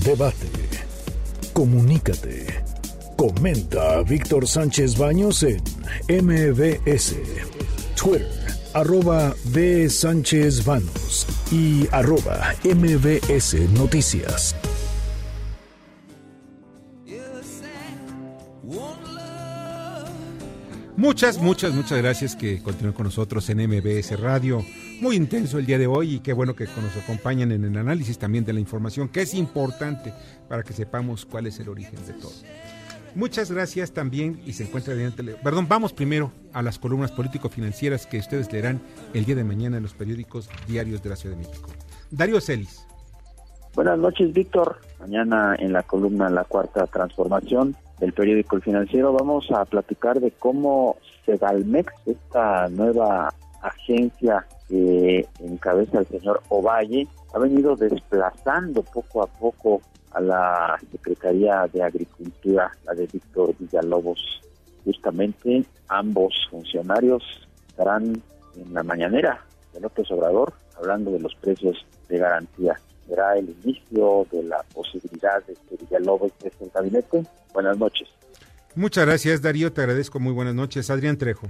Debate. 0.05 0.47
Comunícate. 1.53 2.47
Comenta 3.17 3.99
a 3.99 4.03
Víctor 4.03 4.47
Sánchez 4.47 4.97
Baños 4.97 5.43
en 5.43 5.63
MBS. 6.09 7.17
Twitter, 7.97 8.29
arroba 8.73 9.35
B. 9.47 9.89
Sánchez 9.89 10.65
Baños 10.65 11.27
y 11.51 11.89
arroba 11.91 12.55
MBS 12.65 13.55
Noticias. 13.73 14.55
Muchas, 20.97 21.43
muchas, 21.43 21.75
muchas 21.75 21.99
gracias 21.99 22.37
que 22.37 22.63
continúen 22.63 22.95
con 22.95 23.05
nosotros 23.07 23.51
en 23.51 23.59
MBS 23.59 24.19
Radio. 24.21 24.65
Muy 25.01 25.17
intenso 25.17 25.59
el 25.59 25.67
día 25.67 25.77
de 25.77 25.89
hoy 25.89 26.15
y 26.15 26.21
qué 26.21 26.33
bueno 26.33 26.55
que 26.55 26.67
nos 26.67 26.97
acompañan 26.97 27.51
en 27.51 27.65
el 27.65 27.77
análisis 27.77 28.17
también 28.17 28.45
de 28.45 28.53
la 28.53 28.61
información, 28.61 29.09
que 29.09 29.23
es 29.23 29.35
importante 29.35 30.15
para 30.49 30.63
que 30.63 30.73
sepamos 30.73 31.27
cuál 31.27 31.49
es 31.49 31.59
el 31.59 31.69
origen 31.69 31.99
de 32.07 32.13
todo. 32.13 32.31
Muchas 33.17 33.51
gracias 33.51 33.91
también 33.91 34.41
y 34.47 34.53
se 34.53 34.65
encuentra 34.65 34.95
bien. 34.95 35.13
Perdón, 35.43 35.67
vamos 35.69 35.93
primero 35.93 36.31
a 36.53 36.63
las 36.63 36.79
columnas 36.79 37.11
político-financieras 37.11 38.07
que 38.07 38.19
ustedes 38.19 38.53
leerán 38.53 38.81
el 39.15 39.25
día 39.25 39.35
de 39.35 39.45
mañana 39.45 39.79
en 39.79 39.83
los 39.83 39.95
periódicos 39.95 40.49
diarios 40.69 41.03
de 41.03 41.11
la 41.11 41.17
Ciudad 41.17 41.37
de 41.37 41.45
México. 41.45 41.71
Darío 42.13 42.41
Celis. 42.41 42.87
Buenas 43.75 43.99
noches, 43.99 44.33
Víctor. 44.33 44.79
Mañana 45.01 45.57
en 45.59 45.73
la 45.73 45.83
columna 45.83 46.31
La 46.31 46.45
Cuarta 46.45 46.87
Transformación 46.87 47.75
del 48.05 48.13
periódico 48.13 48.57
El 48.57 48.63
Financiero 48.63 49.15
vamos 49.15 49.51
a 49.51 49.65
platicar 49.65 50.21
de 50.21 50.31
cómo 50.33 50.99
Segalmex, 51.25 51.91
esta 52.05 52.69
nueva 52.69 53.33
agencia 53.63 54.47
que 54.69 55.27
encabeza 55.41 56.01
el 56.01 56.07
señor 56.09 56.43
Ovalle, 56.51 57.09
ha 57.33 57.39
venido 57.39 57.77
desplazando 57.77 58.83
poco 58.83 59.23
a 59.23 59.27
poco 59.27 59.81
a 60.13 60.21
la 60.21 60.79
Secretaría 60.93 61.67
de 61.73 61.83
Agricultura, 61.83 62.71
la 62.85 62.93
de 62.93 63.07
Víctor 63.07 63.55
Villalobos. 63.59 64.43
Justamente 64.85 65.65
ambos 65.89 66.35
funcionarios 66.51 67.23
estarán 67.69 68.23
en 68.55 68.75
la 68.75 68.83
mañanera 68.83 69.41
de 69.73 69.81
López 69.81 70.11
Obrador 70.11 70.53
hablando 70.77 71.11
de 71.11 71.21
los 71.21 71.35
precios 71.37 71.87
de 72.11 72.19
garantía 72.19 72.79
será 73.07 73.37
el 73.37 73.55
inicio 73.63 74.27
de 74.31 74.43
la 74.45 74.63
posibilidad 74.75 75.43
de 75.47 75.55
que 75.69 75.77
Villalobos 75.77 76.33
esté 76.43 76.49
en 76.61 76.67
el 76.67 76.71
gabinete. 76.75 77.23
Buenas 77.53 77.79
noches. 77.79 78.09
Muchas 78.75 79.07
gracias, 79.07 79.41
Darío. 79.43 79.73
Te 79.73 79.83
agradezco. 79.83 80.19
Muy 80.19 80.33
buenas 80.33 80.55
noches. 80.55 80.91
Adrián 80.91 81.17
Trejo. 81.17 81.49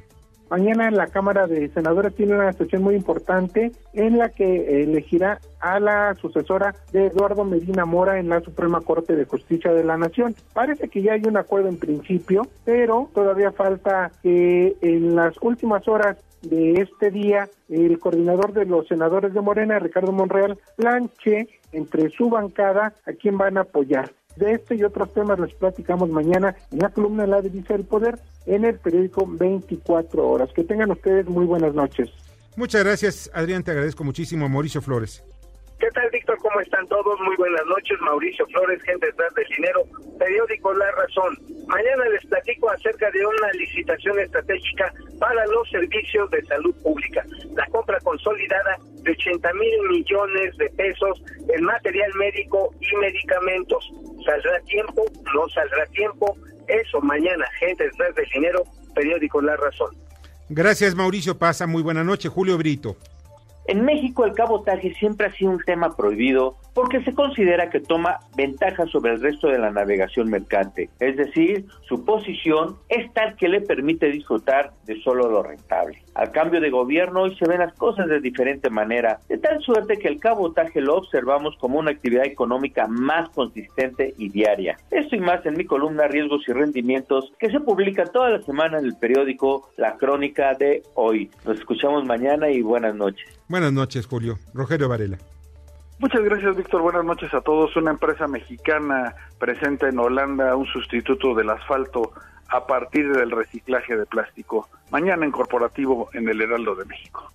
Mañana 0.50 0.90
la 0.90 1.06
Cámara 1.06 1.46
de 1.46 1.68
Senadores 1.70 2.14
tiene 2.14 2.34
una 2.34 2.52
sesión 2.52 2.82
muy 2.82 2.94
importante 2.94 3.72
en 3.94 4.18
la 4.18 4.28
que 4.28 4.82
elegirá 4.82 5.40
a 5.58 5.80
la 5.80 6.14
sucesora 6.20 6.74
de 6.92 7.06
Eduardo 7.06 7.44
Medina 7.44 7.86
Mora 7.86 8.18
en 8.18 8.28
la 8.28 8.40
Suprema 8.40 8.82
Corte 8.82 9.16
de 9.16 9.24
Justicia 9.24 9.72
de 9.72 9.82
la 9.82 9.96
Nación. 9.96 10.36
Parece 10.52 10.88
que 10.88 11.02
ya 11.02 11.14
hay 11.14 11.22
un 11.24 11.38
acuerdo 11.38 11.68
en 11.68 11.78
principio, 11.78 12.46
pero 12.64 13.08
todavía 13.14 13.52
falta 13.52 14.12
que 14.22 14.76
en 14.82 15.16
las 15.16 15.34
últimas 15.40 15.88
horas 15.88 16.18
de 16.44 16.80
este 16.80 17.10
día, 17.10 17.48
el 17.68 17.98
coordinador 17.98 18.52
de 18.52 18.64
los 18.64 18.86
senadores 18.86 19.34
de 19.34 19.40
Morena, 19.40 19.78
Ricardo 19.78 20.12
Monreal, 20.12 20.58
planche 20.76 21.48
entre 21.72 22.10
su 22.10 22.30
bancada 22.30 22.94
a 23.06 23.12
quién 23.12 23.36
van 23.38 23.58
a 23.58 23.62
apoyar. 23.62 24.12
De 24.36 24.52
este 24.52 24.74
y 24.74 24.82
otros 24.82 25.12
temas 25.12 25.38
les 25.38 25.54
platicamos 25.54 26.08
mañana 26.10 26.56
en 26.72 26.80
la 26.80 26.88
columna 26.88 27.26
La 27.26 27.40
Divisa 27.40 27.74
del 27.74 27.84
Poder 27.84 28.18
en 28.46 28.64
el 28.64 28.78
periódico 28.78 29.26
24 29.26 30.28
Horas. 30.28 30.50
Que 30.52 30.64
tengan 30.64 30.90
ustedes 30.90 31.26
muy 31.26 31.44
buenas 31.44 31.74
noches. 31.74 32.10
Muchas 32.56 32.84
gracias, 32.84 33.30
Adrián. 33.32 33.62
Te 33.62 33.70
agradezco 33.70 34.04
muchísimo. 34.04 34.48
Mauricio 34.48 34.82
Flores. 34.82 35.24
¿Qué 35.78 35.88
tal, 35.90 36.08
Víctor? 36.12 36.33
¿Cómo 36.54 36.62
están 36.62 36.86
todos? 36.86 37.18
Muy 37.18 37.34
buenas 37.34 37.66
noches. 37.66 37.98
Mauricio 38.00 38.46
Flores, 38.46 38.80
gente 38.84 39.06
detrás 39.06 39.34
del 39.34 39.44
dinero, 39.56 39.82
periódico 40.20 40.72
La 40.74 40.88
Razón. 40.92 41.36
Mañana 41.66 42.04
les 42.10 42.24
platico 42.26 42.70
acerca 42.70 43.10
de 43.10 43.26
una 43.26 43.50
licitación 43.54 44.20
estratégica 44.20 44.94
para 45.18 45.44
los 45.46 45.68
servicios 45.68 46.30
de 46.30 46.44
salud 46.44 46.72
pública. 46.80 47.24
La 47.56 47.66
compra 47.72 47.98
consolidada 48.04 48.78
de 49.02 49.10
80 49.10 49.52
mil 49.54 49.88
millones 49.88 50.56
de 50.58 50.70
pesos 50.70 51.20
en 51.52 51.64
material 51.64 52.12
médico 52.14 52.72
y 52.80 52.96
medicamentos. 52.98 53.90
¿Saldrá 54.24 54.60
tiempo? 54.60 55.06
¿No 55.34 55.48
saldrá 55.48 55.86
tiempo? 55.86 56.36
Eso 56.68 57.00
mañana, 57.00 57.46
gente 57.58 57.82
detrás 57.82 58.14
del 58.14 58.26
dinero, 58.32 58.62
periódico 58.94 59.42
La 59.42 59.56
Razón. 59.56 59.96
Gracias, 60.48 60.94
Mauricio 60.94 61.36
Pasa. 61.36 61.66
Muy 61.66 61.82
buena 61.82 62.04
noche. 62.04 62.28
Julio 62.28 62.56
Brito. 62.56 62.96
En 63.66 63.84
México 63.84 64.24
el 64.24 64.34
cabotaje 64.34 64.94
siempre 64.94 65.26
ha 65.26 65.32
sido 65.32 65.50
un 65.50 65.60
tema 65.60 65.96
prohibido 65.96 66.56
porque 66.74 67.02
se 67.02 67.14
considera 67.14 67.70
que 67.70 67.80
toma 67.80 68.18
ventaja 68.36 68.86
sobre 68.86 69.12
el 69.12 69.20
resto 69.20 69.48
de 69.48 69.58
la 69.58 69.70
navegación 69.70 70.28
mercante, 70.28 70.90
es 71.00 71.16
decir, 71.16 71.66
su 71.88 72.04
posición 72.04 72.76
es 72.88 73.12
tal 73.12 73.36
que 73.36 73.48
le 73.48 73.60
permite 73.60 74.10
disfrutar 74.10 74.72
de 74.84 75.00
solo 75.02 75.30
lo 75.30 75.42
rentable. 75.42 76.02
Al 76.14 76.32
cambio 76.32 76.60
de 76.60 76.70
gobierno 76.70 77.22
hoy 77.22 77.36
se 77.36 77.48
ven 77.48 77.60
las 77.60 77.74
cosas 77.74 78.08
de 78.08 78.20
diferente 78.20 78.70
manera, 78.70 79.20
de 79.28 79.38
tal 79.38 79.60
suerte 79.62 79.98
que 79.98 80.08
el 80.08 80.20
cabotaje 80.20 80.80
lo 80.80 80.96
observamos 80.96 81.56
como 81.58 81.78
una 81.78 81.92
actividad 81.92 82.24
económica 82.24 82.86
más 82.86 83.28
consistente 83.30 84.14
y 84.18 84.28
diaria. 84.28 84.76
Esto 84.90 85.16
y 85.16 85.20
más 85.20 85.44
en 85.46 85.56
mi 85.56 85.64
columna 85.64 86.08
Riesgos 86.08 86.42
y 86.48 86.52
Rendimientos 86.52 87.32
que 87.38 87.50
se 87.50 87.60
publica 87.60 88.04
toda 88.06 88.30
la 88.30 88.42
semana 88.42 88.78
en 88.78 88.86
el 88.86 88.96
periódico 88.96 89.70
La 89.76 89.96
Crónica 89.96 90.54
de 90.54 90.82
Hoy. 90.94 91.30
Nos 91.44 91.58
escuchamos 91.58 92.04
mañana 92.04 92.50
y 92.50 92.62
buenas 92.62 92.94
noches. 92.94 93.24
Buenas 93.48 93.72
noches, 93.72 94.06
Julio. 94.06 94.38
Rogelio 94.52 94.88
Varela. 94.88 95.18
Muchas 96.04 96.22
gracias, 96.22 96.54
Víctor. 96.54 96.82
Buenas 96.82 97.02
noches 97.02 97.32
a 97.32 97.40
todos. 97.40 97.74
Una 97.76 97.90
empresa 97.90 98.28
mexicana 98.28 99.14
presenta 99.38 99.88
en 99.88 99.98
Holanda 99.98 100.54
un 100.54 100.66
sustituto 100.66 101.34
del 101.34 101.48
asfalto 101.48 102.12
a 102.48 102.66
partir 102.66 103.10
del 103.10 103.30
reciclaje 103.30 103.96
de 103.96 104.04
plástico. 104.04 104.68
Mañana 104.90 105.24
en 105.24 105.32
corporativo 105.32 106.10
en 106.12 106.28
el 106.28 106.42
Heraldo 106.42 106.74
de 106.74 106.84
México. 106.84 107.32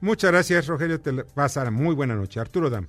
Muchas 0.00 0.32
gracias, 0.32 0.66
Rogelio. 0.66 1.00
Te 1.00 1.22
pasar 1.22 1.70
muy 1.70 1.94
buena 1.94 2.16
noche. 2.16 2.40
Arturo 2.40 2.68
Dam. 2.68 2.88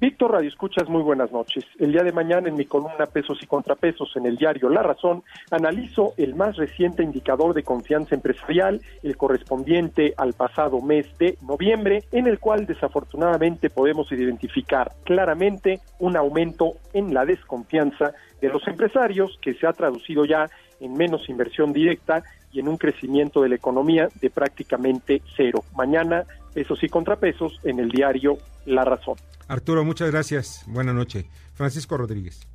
Víctor 0.00 0.32
Radio 0.32 0.48
Escuchas, 0.48 0.88
muy 0.88 1.02
buenas 1.02 1.30
noches. 1.30 1.62
El 1.78 1.92
día 1.92 2.02
de 2.02 2.10
mañana 2.10 2.48
en 2.48 2.54
mi 2.54 2.64
columna 2.64 3.04
Pesos 3.04 3.38
y 3.42 3.46
Contrapesos 3.46 4.10
en 4.16 4.24
el 4.24 4.38
diario 4.38 4.70
La 4.70 4.82
Razón, 4.82 5.22
analizo 5.50 6.14
el 6.16 6.34
más 6.34 6.56
reciente 6.56 7.02
indicador 7.02 7.52
de 7.52 7.64
confianza 7.64 8.14
empresarial, 8.14 8.80
el 9.02 9.18
correspondiente 9.18 10.14
al 10.16 10.32
pasado 10.32 10.80
mes 10.80 11.06
de 11.18 11.36
noviembre, 11.42 12.04
en 12.12 12.28
el 12.28 12.38
cual 12.38 12.64
desafortunadamente 12.64 13.68
podemos 13.68 14.10
identificar 14.10 14.90
claramente 15.04 15.80
un 15.98 16.16
aumento 16.16 16.76
en 16.94 17.12
la 17.12 17.26
desconfianza 17.26 18.14
de 18.40 18.48
los 18.48 18.66
empresarios 18.68 19.38
que 19.42 19.52
se 19.52 19.66
ha 19.66 19.74
traducido 19.74 20.24
ya 20.24 20.48
en 20.80 20.94
menos 20.94 21.28
inversión 21.28 21.74
directa 21.74 22.22
y 22.52 22.60
en 22.60 22.68
un 22.68 22.78
crecimiento 22.78 23.42
de 23.42 23.50
la 23.50 23.56
economía 23.56 24.08
de 24.20 24.30
prácticamente 24.30 25.20
cero. 25.36 25.62
Mañana, 25.76 26.24
pesos 26.52 26.82
y 26.82 26.88
contrapesos 26.88 27.58
en 27.64 27.80
el 27.80 27.88
diario 27.88 28.38
La 28.66 28.84
Razón. 28.84 29.16
Arturo, 29.48 29.84
muchas 29.84 30.10
gracias. 30.10 30.64
Buenas 30.68 30.94
noches. 30.94 31.26
Francisco 31.54 31.96
Rodríguez. 31.96 32.46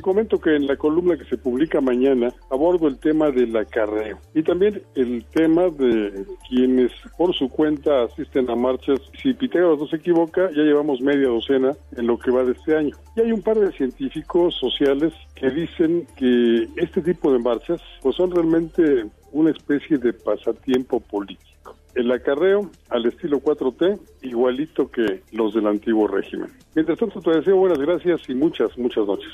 Comento 0.00 0.40
que 0.40 0.56
en 0.56 0.66
la 0.66 0.76
columna 0.76 1.16
que 1.16 1.24
se 1.26 1.36
publica 1.36 1.80
mañana 1.80 2.32
abordo 2.50 2.88
el 2.88 2.98
tema 2.98 3.30
del 3.30 3.54
acarreo 3.54 4.18
y 4.34 4.42
también 4.42 4.82
el 4.94 5.24
tema 5.26 5.68
de 5.68 6.24
quienes 6.48 6.90
por 7.18 7.34
su 7.34 7.48
cuenta 7.50 8.04
asisten 8.04 8.48
a 8.50 8.56
marchas. 8.56 9.00
Si 9.22 9.34
Pitágoras 9.34 9.78
no 9.78 9.86
se 9.86 9.96
equivoca, 9.96 10.50
ya 10.50 10.62
llevamos 10.62 11.00
media 11.02 11.28
docena 11.28 11.76
en 11.96 12.06
lo 12.06 12.18
que 12.18 12.30
va 12.30 12.42
de 12.42 12.52
este 12.52 12.76
año. 12.76 12.96
Y 13.14 13.20
hay 13.20 13.32
un 13.32 13.42
par 13.42 13.58
de 13.58 13.70
científicos 13.72 14.54
sociales 14.54 15.12
que 15.34 15.50
dicen 15.50 16.06
que 16.16 16.68
este 16.76 17.02
tipo 17.02 17.30
de 17.30 17.38
marchas 17.38 17.80
pues 18.00 18.16
son 18.16 18.30
realmente 18.30 19.04
una 19.30 19.50
especie 19.50 19.98
de 19.98 20.14
pasatiempo 20.14 21.00
político 21.00 21.51
el 21.94 22.10
acarreo 22.10 22.70
al 22.88 23.06
estilo 23.06 23.40
4T, 23.40 24.00
igualito 24.22 24.90
que 24.90 25.22
los 25.32 25.54
del 25.54 25.66
antiguo 25.66 26.08
régimen. 26.08 26.50
Mientras 26.74 26.98
tanto, 26.98 27.20
te 27.20 27.30
deseo 27.30 27.56
buenas 27.56 27.78
gracias 27.78 28.20
y 28.28 28.34
muchas, 28.34 28.76
muchas 28.78 29.06
noches. 29.06 29.30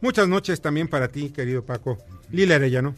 Muchas 0.00 0.28
noches 0.28 0.60
también 0.60 0.88
para 0.88 1.08
ti, 1.08 1.30
querido 1.30 1.64
Paco. 1.64 1.98
Lila 2.30 2.56
Arellano. 2.56 2.94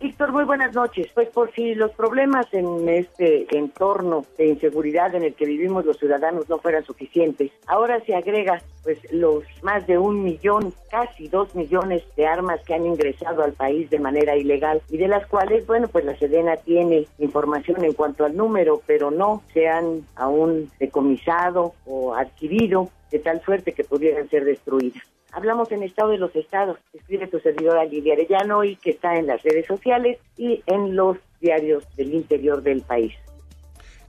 Víctor, 0.00 0.32
muy 0.32 0.44
buenas 0.44 0.74
noches. 0.74 1.08
Pues 1.12 1.28
por 1.28 1.52
si 1.52 1.74
los 1.74 1.90
problemas 1.90 2.46
en 2.54 2.88
este 2.88 3.46
entorno 3.54 4.24
de 4.38 4.46
inseguridad 4.46 5.14
en 5.14 5.24
el 5.24 5.34
que 5.34 5.44
vivimos 5.44 5.84
los 5.84 5.98
ciudadanos 5.98 6.48
no 6.48 6.58
fueran 6.58 6.86
suficientes, 6.86 7.52
ahora 7.66 8.00
se 8.06 8.14
agrega 8.14 8.62
pues 8.82 8.98
los 9.12 9.44
más 9.62 9.86
de 9.86 9.98
un 9.98 10.24
millón, 10.24 10.72
casi 10.90 11.28
dos 11.28 11.54
millones 11.54 12.02
de 12.16 12.26
armas 12.26 12.62
que 12.64 12.72
han 12.72 12.86
ingresado 12.86 13.42
al 13.42 13.52
país 13.52 13.90
de 13.90 13.98
manera 13.98 14.36
ilegal 14.36 14.80
y 14.88 14.96
de 14.96 15.08
las 15.08 15.26
cuales, 15.26 15.66
bueno, 15.66 15.86
pues 15.88 16.06
la 16.06 16.16
Sedena 16.16 16.56
tiene 16.56 17.06
información 17.18 17.84
en 17.84 17.92
cuanto 17.92 18.24
al 18.24 18.34
número, 18.34 18.80
pero 18.86 19.10
no 19.10 19.42
se 19.52 19.68
han 19.68 20.06
aún 20.16 20.70
decomisado 20.78 21.74
o 21.84 22.14
adquirido 22.14 22.88
de 23.10 23.18
tal 23.18 23.42
suerte 23.42 23.74
que 23.74 23.84
pudieran 23.84 24.30
ser 24.30 24.46
destruidas. 24.46 25.02
Hablamos 25.32 25.70
en 25.70 25.82
Estado 25.82 26.10
de 26.10 26.18
los 26.18 26.34
Estados, 26.34 26.78
escribe 26.92 27.28
tu 27.28 27.38
servidora 27.38 27.84
Lidia 27.84 28.14
Arellano 28.14 28.64
y 28.64 28.76
que 28.76 28.90
está 28.90 29.16
en 29.16 29.26
las 29.26 29.42
redes 29.42 29.66
sociales 29.66 30.18
y 30.36 30.62
en 30.66 30.96
los 30.96 31.18
diarios 31.40 31.84
del 31.96 32.14
interior 32.14 32.62
del 32.62 32.82
país. 32.82 33.12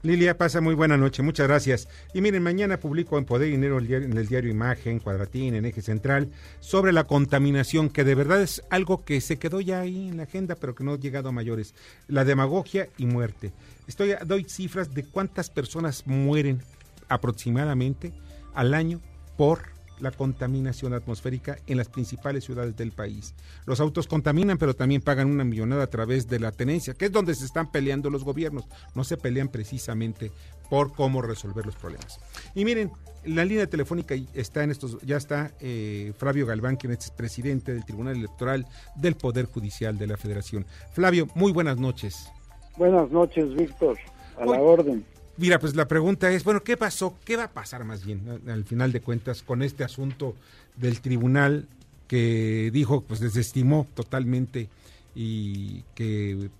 Lilia, 0.04 0.36
pasa 0.36 0.60
muy 0.60 0.74
buena 0.74 0.96
noche, 0.96 1.22
muchas 1.22 1.46
gracias. 1.46 1.88
Y 2.12 2.22
miren, 2.22 2.42
mañana 2.42 2.80
publico 2.80 3.18
en 3.18 3.24
Poder 3.24 3.46
y 3.46 3.52
Dinero 3.52 3.78
en 3.78 4.16
el 4.18 4.26
diario 4.26 4.50
Imagen, 4.50 4.98
Cuadratín, 4.98 5.54
en 5.54 5.64
Eje 5.64 5.80
Central, 5.80 6.28
sobre 6.58 6.92
la 6.92 7.04
contaminación, 7.04 7.88
que 7.88 8.02
de 8.02 8.16
verdad 8.16 8.42
es 8.42 8.64
algo 8.68 9.04
que 9.04 9.20
se 9.20 9.38
quedó 9.38 9.60
ya 9.60 9.78
ahí 9.78 10.08
en 10.08 10.16
la 10.16 10.24
agenda, 10.24 10.56
pero 10.56 10.74
que 10.74 10.82
no 10.82 10.94
ha 10.94 10.98
llegado 10.98 11.28
a 11.28 11.32
mayores. 11.32 11.76
La 12.08 12.24
demagogia 12.24 12.88
y 12.98 13.06
muerte. 13.06 13.52
Estoy, 13.86 14.14
doy 14.26 14.42
cifras 14.42 14.92
de 14.92 15.04
cuántas 15.04 15.50
personas 15.50 16.04
mueren 16.04 16.62
aproximadamente 17.08 18.12
al 18.54 18.74
año 18.74 19.00
por 19.36 19.71
la 20.02 20.10
contaminación 20.10 20.92
atmosférica 20.92 21.56
en 21.66 21.78
las 21.78 21.88
principales 21.88 22.44
ciudades 22.44 22.76
del 22.76 22.90
país. 22.90 23.34
Los 23.64 23.80
autos 23.80 24.06
contaminan, 24.06 24.58
pero 24.58 24.74
también 24.74 25.00
pagan 25.00 25.30
una 25.30 25.44
millonada 25.44 25.84
a 25.84 25.86
través 25.86 26.28
de 26.28 26.40
la 26.40 26.52
tenencia, 26.52 26.94
que 26.94 27.06
es 27.06 27.12
donde 27.12 27.34
se 27.34 27.44
están 27.44 27.70
peleando 27.70 28.10
los 28.10 28.24
gobiernos. 28.24 28.66
No 28.94 29.04
se 29.04 29.16
pelean 29.16 29.48
precisamente 29.48 30.32
por 30.68 30.92
cómo 30.92 31.22
resolver 31.22 31.64
los 31.64 31.76
problemas. 31.76 32.18
Y 32.54 32.64
miren, 32.64 32.90
la 33.24 33.44
línea 33.44 33.68
telefónica 33.68 34.16
está 34.34 34.64
en 34.64 34.72
estos, 34.72 35.00
ya 35.02 35.16
está 35.16 35.52
eh, 35.60 36.12
Flavio 36.18 36.46
Galván, 36.46 36.76
quien 36.76 36.92
es 36.92 37.10
presidente 37.10 37.72
del 37.72 37.84
Tribunal 37.84 38.16
Electoral 38.16 38.66
del 38.96 39.14
Poder 39.14 39.46
Judicial 39.46 39.96
de 39.96 40.08
la 40.08 40.16
Federación. 40.16 40.66
Flavio, 40.92 41.28
muy 41.36 41.52
buenas 41.52 41.78
noches. 41.78 42.28
Buenas 42.76 43.10
noches, 43.10 43.54
Víctor. 43.54 43.96
A 44.38 44.46
la 44.46 44.60
orden. 44.60 45.04
Mira, 45.36 45.58
pues 45.58 45.74
la 45.74 45.88
pregunta 45.88 46.30
es, 46.30 46.44
bueno, 46.44 46.62
¿qué 46.62 46.76
pasó? 46.76 47.16
¿Qué 47.24 47.36
va 47.36 47.44
a 47.44 47.52
pasar 47.52 47.84
más 47.84 48.04
bien 48.04 48.20
al 48.46 48.64
final 48.64 48.92
de 48.92 49.00
cuentas 49.00 49.42
con 49.42 49.62
este 49.62 49.82
asunto 49.82 50.34
del 50.76 51.00
tribunal 51.00 51.66
que 52.06 52.70
dijo, 52.72 53.02
pues 53.02 53.20
desestimó 53.20 53.86
totalmente 53.94 54.68
y 55.14 55.82
que 55.94 56.50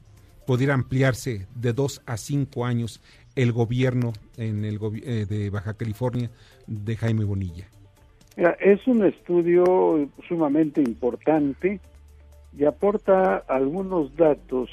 pudiera 0.47 0.75
ampliarse 0.75 1.47
de 1.55 1.73
dos 1.73 2.01
a 2.07 2.17
cinco 2.17 2.65
años 2.65 3.01
el 3.37 3.53
gobierno 3.53 4.13
en 4.37 4.65
el 4.65 4.79
eh, 5.05 5.27
de 5.29 5.51
Baja 5.51 5.75
California 5.75 6.31
de 6.67 6.97
Jaime 6.97 7.25
Bonilla? 7.25 7.69
es 8.61 8.87
un 8.87 9.05
estudio 9.05 10.09
sumamente 10.27 10.81
importante 10.81 11.81
y 12.57 12.65
aporta 12.65 13.45
algunos 13.47 14.17
datos 14.17 14.71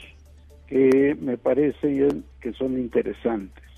que 0.68 1.18
me 1.20 1.38
parece 1.38 2.08
que 2.40 2.54
son 2.54 2.78
interesantes. 2.78 3.69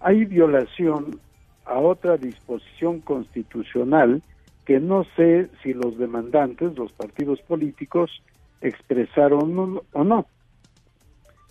Hay 0.00 0.24
violación 0.24 1.20
a 1.64 1.78
otra 1.78 2.16
disposición 2.16 3.00
constitucional 3.00 4.22
que 4.64 4.80
no 4.80 5.04
sé 5.16 5.48
si 5.62 5.72
los 5.72 5.98
demandantes, 5.98 6.76
los 6.76 6.92
partidos 6.92 7.40
políticos, 7.42 8.22
expresaron 8.60 9.80
o 9.92 10.04
no. 10.04 10.26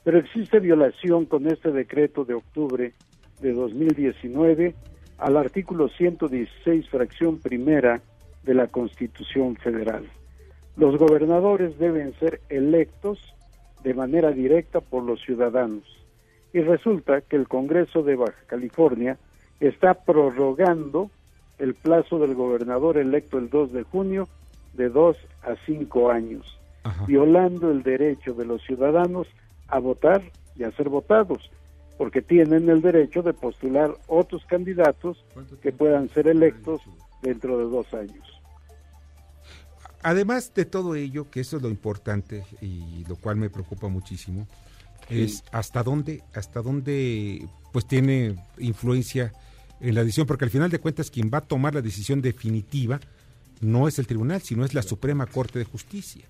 Pero 0.04 0.20
existe 0.20 0.60
violación 0.60 1.26
con 1.26 1.48
este 1.48 1.72
decreto 1.72 2.26
de 2.26 2.36
octubre 2.36 2.94
de 3.42 3.54
2019 3.54 4.76
al 5.18 5.38
artículo 5.38 5.90
116, 5.90 6.90
fracción 6.90 7.40
primera 7.40 8.02
de 8.44 8.54
la 8.54 8.68
Constitución 8.68 9.56
Federal. 9.58 10.06
Los 10.78 10.98
gobernadores 10.98 11.78
deben 11.78 12.14
ser 12.20 12.40
electos 12.50 13.20
de 13.84 13.94
manera 13.94 14.32
directa 14.32 14.80
por 14.80 15.04
los 15.04 15.22
ciudadanos. 15.22 15.84
Y 16.54 16.62
resulta 16.62 17.22
que 17.22 17.36
el 17.36 17.48
Congreso 17.48 18.02
de 18.04 18.16
Baja 18.16 18.44
California 18.48 19.18
está 19.60 19.94
prorrogando 19.94 21.12
el 21.58 21.76
plazo 21.76 22.20
del 22.20 22.34
gobernador 22.34 22.98
electo 22.98 23.38
el 23.38 23.50
2 23.50 23.74
de 23.74 23.84
junio 23.84 24.28
de 24.74 24.90
dos 24.90 25.18
a 25.44 25.56
cinco 25.66 26.10
años, 26.10 26.58
violando 27.06 27.70
el 27.70 27.84
derecho 27.84 28.34
de 28.34 28.46
los 28.46 28.64
ciudadanos 28.64 29.28
a 29.68 29.80
votar 29.80 30.22
y 30.56 30.64
a 30.64 30.72
ser 30.72 30.90
votados, 30.90 31.52
porque 31.98 32.22
tienen 32.22 32.70
el 32.70 32.82
derecho 32.82 33.22
de 33.22 33.34
postular 33.34 33.94
otros 34.08 34.46
candidatos 34.46 35.26
que 35.62 35.72
puedan 35.72 36.10
ser 36.10 36.28
electos 36.28 36.82
dentro 37.22 37.58
de 37.58 37.66
dos 37.66 37.94
años. 37.94 38.26
Además 40.02 40.54
de 40.54 40.64
todo 40.64 40.96
ello, 40.96 41.30
que 41.30 41.42
eso 41.42 41.58
es 41.58 41.64
lo 41.64 41.70
importante 41.70 42.46
y 42.62 43.04
lo 43.06 43.18
cual 43.18 43.36
me 43.36 43.50
preocupa 43.50 43.90
muchísimo, 43.90 44.48
es 45.10 45.44
hasta 45.52 45.84
dónde, 45.84 46.24
hasta 46.34 46.62
dónde 46.62 47.46
pues 47.72 47.86
tiene 47.86 48.36
influencia 48.58 49.34
en 49.80 49.96
la 49.96 50.04
decisión, 50.04 50.28
porque 50.28 50.46
al 50.46 50.52
final 50.52 50.70
de 50.70 50.80
cuentas 50.80 51.10
quien 51.10 51.30
va 51.34 51.40
a 51.40 51.48
tomar 51.48 51.74
la 51.74 51.82
decisión 51.82 52.22
definitiva 52.22 53.00
no 53.62 53.88
es 53.88 54.00
el 54.00 54.08
tribunal, 54.08 54.42
sino 54.42 54.66
es 54.66 54.74
la 54.74 54.82
Suprema 54.82 55.26
Corte 55.26 55.60
de 55.60 55.66
Justicia. 55.66 56.26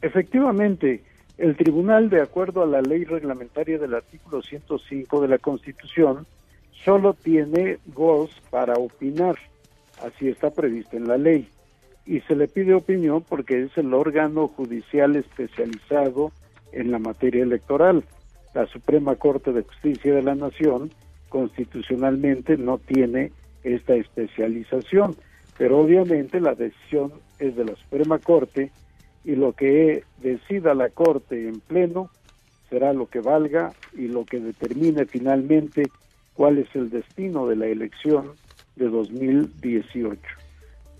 Efectivamente, 0.00 1.02
el 1.38 1.56
tribunal, 1.56 2.10
de 2.10 2.20
acuerdo 2.20 2.62
a 2.62 2.66
la 2.66 2.82
ley 2.82 3.04
reglamentaria 3.04 3.78
del 3.78 3.94
artículo 3.94 4.42
105 4.42 5.20
de 5.22 5.28
la 5.28 5.38
Constitución, 5.38 6.26
solo 6.84 7.14
tiene 7.14 7.78
voz 7.86 8.30
para 8.50 8.74
opinar, 8.74 9.36
así 10.02 10.28
está 10.28 10.50
previsto 10.50 10.96
en 10.96 11.08
la 11.08 11.16
ley, 11.16 11.48
y 12.04 12.20
se 12.20 12.34
le 12.34 12.48
pide 12.48 12.74
opinión 12.74 13.22
porque 13.22 13.62
es 13.62 13.78
el 13.78 13.94
órgano 13.94 14.48
judicial 14.48 15.16
especializado 15.16 16.32
en 16.72 16.90
la 16.90 16.98
materia 16.98 17.42
electoral. 17.42 18.04
La 18.54 18.66
Suprema 18.66 19.16
Corte 19.16 19.52
de 19.52 19.62
Justicia 19.62 20.14
de 20.14 20.22
la 20.22 20.34
Nación 20.34 20.90
constitucionalmente 21.28 22.56
no 22.56 22.78
tiene 22.78 23.32
esta 23.64 23.94
especialización, 23.94 25.16
pero 25.56 25.80
obviamente 25.80 26.40
la 26.40 26.54
decisión 26.54 27.12
es 27.38 27.56
de 27.56 27.64
la 27.64 27.76
Suprema 27.76 28.18
Corte 28.18 28.70
y 29.24 29.36
lo 29.36 29.52
que 29.52 30.04
decida 30.20 30.74
la 30.74 30.90
Corte 30.90 31.48
en 31.48 31.60
pleno 31.60 32.10
será 32.68 32.92
lo 32.92 33.06
que 33.06 33.20
valga 33.20 33.72
y 33.96 34.08
lo 34.08 34.24
que 34.24 34.40
determine 34.40 35.06
finalmente 35.06 35.84
cuál 36.34 36.58
es 36.58 36.68
el 36.74 36.90
destino 36.90 37.46
de 37.46 37.56
la 37.56 37.66
elección 37.66 38.32
de 38.76 38.88
2018. 38.88 40.20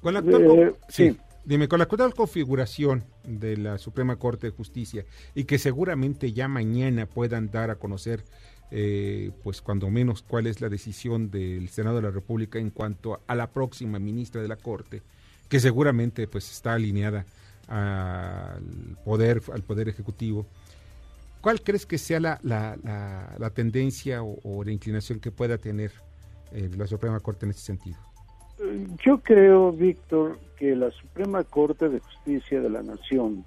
Con 0.00 0.14
la 0.14 0.20
eh, 0.20 0.72
sí. 0.88 1.16
Dime, 1.44 1.66
con 1.66 1.80
la 1.80 1.84
actual 1.84 2.14
configuración 2.14 3.04
de 3.24 3.56
la 3.56 3.76
Suprema 3.78 4.14
Corte 4.14 4.46
de 4.46 4.52
Justicia 4.52 5.04
y 5.34 5.42
que 5.42 5.58
seguramente 5.58 6.32
ya 6.32 6.46
mañana 6.46 7.06
puedan 7.06 7.50
dar 7.50 7.70
a 7.70 7.76
conocer, 7.76 8.24
eh, 8.70 9.32
pues 9.42 9.60
cuando 9.60 9.90
menos, 9.90 10.22
cuál 10.22 10.46
es 10.46 10.60
la 10.60 10.68
decisión 10.68 11.32
del 11.32 11.68
Senado 11.68 11.96
de 11.96 12.02
la 12.02 12.10
República 12.12 12.60
en 12.60 12.70
cuanto 12.70 13.20
a, 13.26 13.34
la 13.34 13.50
próxima 13.50 13.98
ministra 13.98 14.40
de 14.40 14.46
la 14.46 14.54
Corte, 14.54 15.02
que 15.48 15.58
seguramente 15.58 16.28
pues 16.28 16.48
está 16.48 16.74
alineada 16.74 17.26
al 17.66 18.96
poder, 19.04 19.42
al 19.52 19.62
poder 19.62 19.88
ejecutivo. 19.88 20.46
¿Cuál 21.40 21.60
crees 21.60 21.86
que 21.86 21.98
sea 21.98 22.20
la, 22.20 22.38
la, 22.44 23.50
tendencia 23.50 24.22
o, 24.22 24.62
la 24.62 24.70
inclinación 24.70 25.18
que 25.18 25.32
pueda 25.32 25.58
tener 25.58 25.90
eh, 26.52 26.70
la 26.76 26.86
Suprema 26.86 27.18
Corte 27.18 27.46
en 27.46 27.50
ese 27.50 27.62
sentido? 27.62 28.11
Yo 29.04 29.18
creo, 29.18 29.72
Víctor, 29.72 30.38
que 30.56 30.76
la 30.76 30.90
Suprema 30.90 31.42
Corte 31.44 31.88
de 31.88 31.98
Justicia 31.98 32.60
de 32.60 32.70
la 32.70 32.82
Nación 32.82 33.44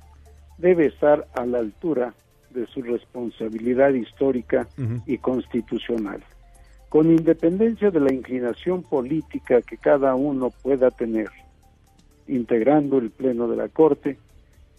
debe 0.57 0.87
estar 0.87 1.27
a 1.33 1.45
la 1.45 1.59
altura 1.59 2.13
de 2.49 2.65
su 2.67 2.81
responsabilidad 2.81 3.93
histórica 3.93 4.67
y 5.05 5.17
constitucional, 5.17 6.23
con 6.89 7.11
independencia 7.11 7.91
de 7.91 7.99
la 7.99 8.13
inclinación 8.13 8.83
política 8.83 9.61
que 9.61 9.77
cada 9.77 10.15
uno 10.15 10.49
pueda 10.63 10.91
tener, 10.91 11.29
integrando 12.27 12.97
el 12.97 13.11
Pleno 13.11 13.47
de 13.47 13.57
la 13.57 13.69
Corte, 13.69 14.17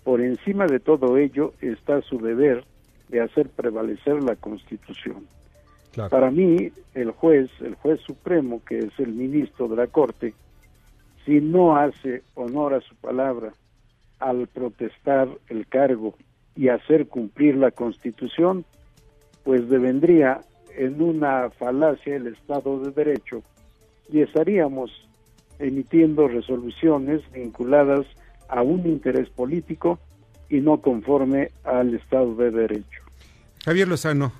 por 0.04 0.20
encima 0.20 0.66
de 0.66 0.80
todo 0.80 1.16
ello 1.18 1.52
está 1.60 2.00
su 2.02 2.18
deber 2.18 2.64
de 3.08 3.20
hacer 3.20 3.48
prevalecer 3.48 4.22
la 4.22 4.36
Constitución. 4.36 5.26
Para 6.10 6.30
mí, 6.30 6.70
el 6.94 7.10
juez, 7.10 7.50
el 7.60 7.74
juez 7.76 8.00
supremo, 8.00 8.62
que 8.64 8.78
es 8.78 8.98
el 8.98 9.12
ministro 9.12 9.68
de 9.68 9.76
la 9.76 9.86
Corte, 9.86 10.34
si 11.24 11.40
no 11.40 11.76
hace 11.76 12.22
honor 12.34 12.74
a 12.74 12.80
su 12.80 12.94
palabra 12.96 13.52
al 14.18 14.46
protestar 14.46 15.28
el 15.48 15.66
cargo 15.66 16.14
y 16.54 16.68
hacer 16.68 17.08
cumplir 17.08 17.56
la 17.56 17.70
Constitución, 17.70 18.64
pues 19.44 19.68
devendría 19.68 20.40
en 20.76 21.00
una 21.00 21.50
falacia 21.50 22.16
el 22.16 22.28
Estado 22.28 22.80
de 22.80 22.90
Derecho 22.92 23.42
y 24.10 24.20
estaríamos 24.20 24.90
emitiendo 25.58 26.28
resoluciones 26.28 27.22
vinculadas 27.32 28.06
a 28.48 28.62
un 28.62 28.86
interés 28.86 29.28
político 29.30 29.98
y 30.48 30.60
no 30.60 30.80
conforme 30.80 31.50
al 31.64 31.94
Estado 31.94 32.34
de 32.36 32.50
Derecho. 32.50 33.02
Javier 33.64 33.88
Lozano, 33.88 34.32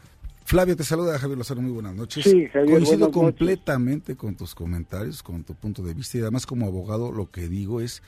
Flavio, 0.47 0.77
te 0.77 0.85
saluda 0.85 1.19
Javier 1.19 1.39
Lozano, 1.39 1.61
muy 1.61 1.73
buenas 1.73 1.97
noches. 1.97 2.23
Sí, 2.23 2.47
Javier, 2.47 2.77
Coincido 2.77 3.11
completamente 3.11 4.15
con 4.15 4.37
tus 4.37 4.55
comentarios, 4.55 5.21
con 5.21 5.43
tu 5.43 5.57
punto 5.57 5.83
de 5.83 5.93
vista 5.93 6.19
y 6.19 6.21
además 6.21 6.47
como 6.47 6.67
abogado 6.67 7.11
lo 7.11 7.33
que 7.33 7.49
digo 7.49 7.81
es, 7.81 8.01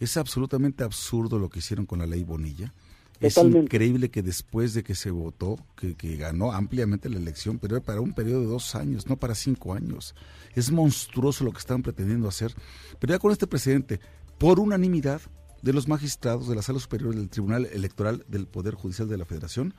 es 0.00 0.16
absolutamente 0.16 0.82
absurdo 0.82 1.38
lo 1.38 1.48
que 1.48 1.60
hicieron 1.60 1.86
con 1.86 2.00
la 2.00 2.06
ley 2.06 2.24
Bonilla. 2.24 2.74
Es 3.20 3.36
increíble 3.36 4.10
que 4.10 4.22
después 4.22 4.74
de 4.74 4.82
que 4.82 4.96
se 4.96 5.12
votó, 5.12 5.56
que, 5.76 5.94
que, 5.94 6.16
ganó 6.16 6.50
ampliamente 6.50 7.08
la 7.08 7.18
elección, 7.18 7.60
pero 7.60 7.76
era 7.76 7.84
para 7.84 8.00
un 8.00 8.12
periodo 8.12 8.40
de 8.40 8.48
dos 8.48 8.74
años, 8.74 9.08
no 9.08 9.16
para 9.16 9.36
cinco 9.36 9.72
años. 9.72 10.16
Es 10.56 10.72
monstruoso 10.72 11.44
lo 11.44 11.52
que 11.52 11.58
están 11.58 11.84
pretendiendo 11.84 12.26
hacer. 12.26 12.52
Pero 12.98 13.14
ya 13.14 13.20
con 13.20 13.30
este 13.30 13.46
presidente, 13.46 14.00
por 14.36 14.58
unanimidad 14.58 15.20
de 15.62 15.72
los 15.72 15.86
magistrados 15.86 16.48
de 16.48 16.56
la 16.56 16.62
Sala 16.62 16.80
Superior 16.80 17.14
del 17.14 17.30
Tribunal 17.30 17.66
Electoral 17.66 18.24
del 18.26 18.48
Poder 18.48 18.74
Judicial 18.74 19.08
de 19.08 19.16
la 19.16 19.24
Federación, 19.24 19.74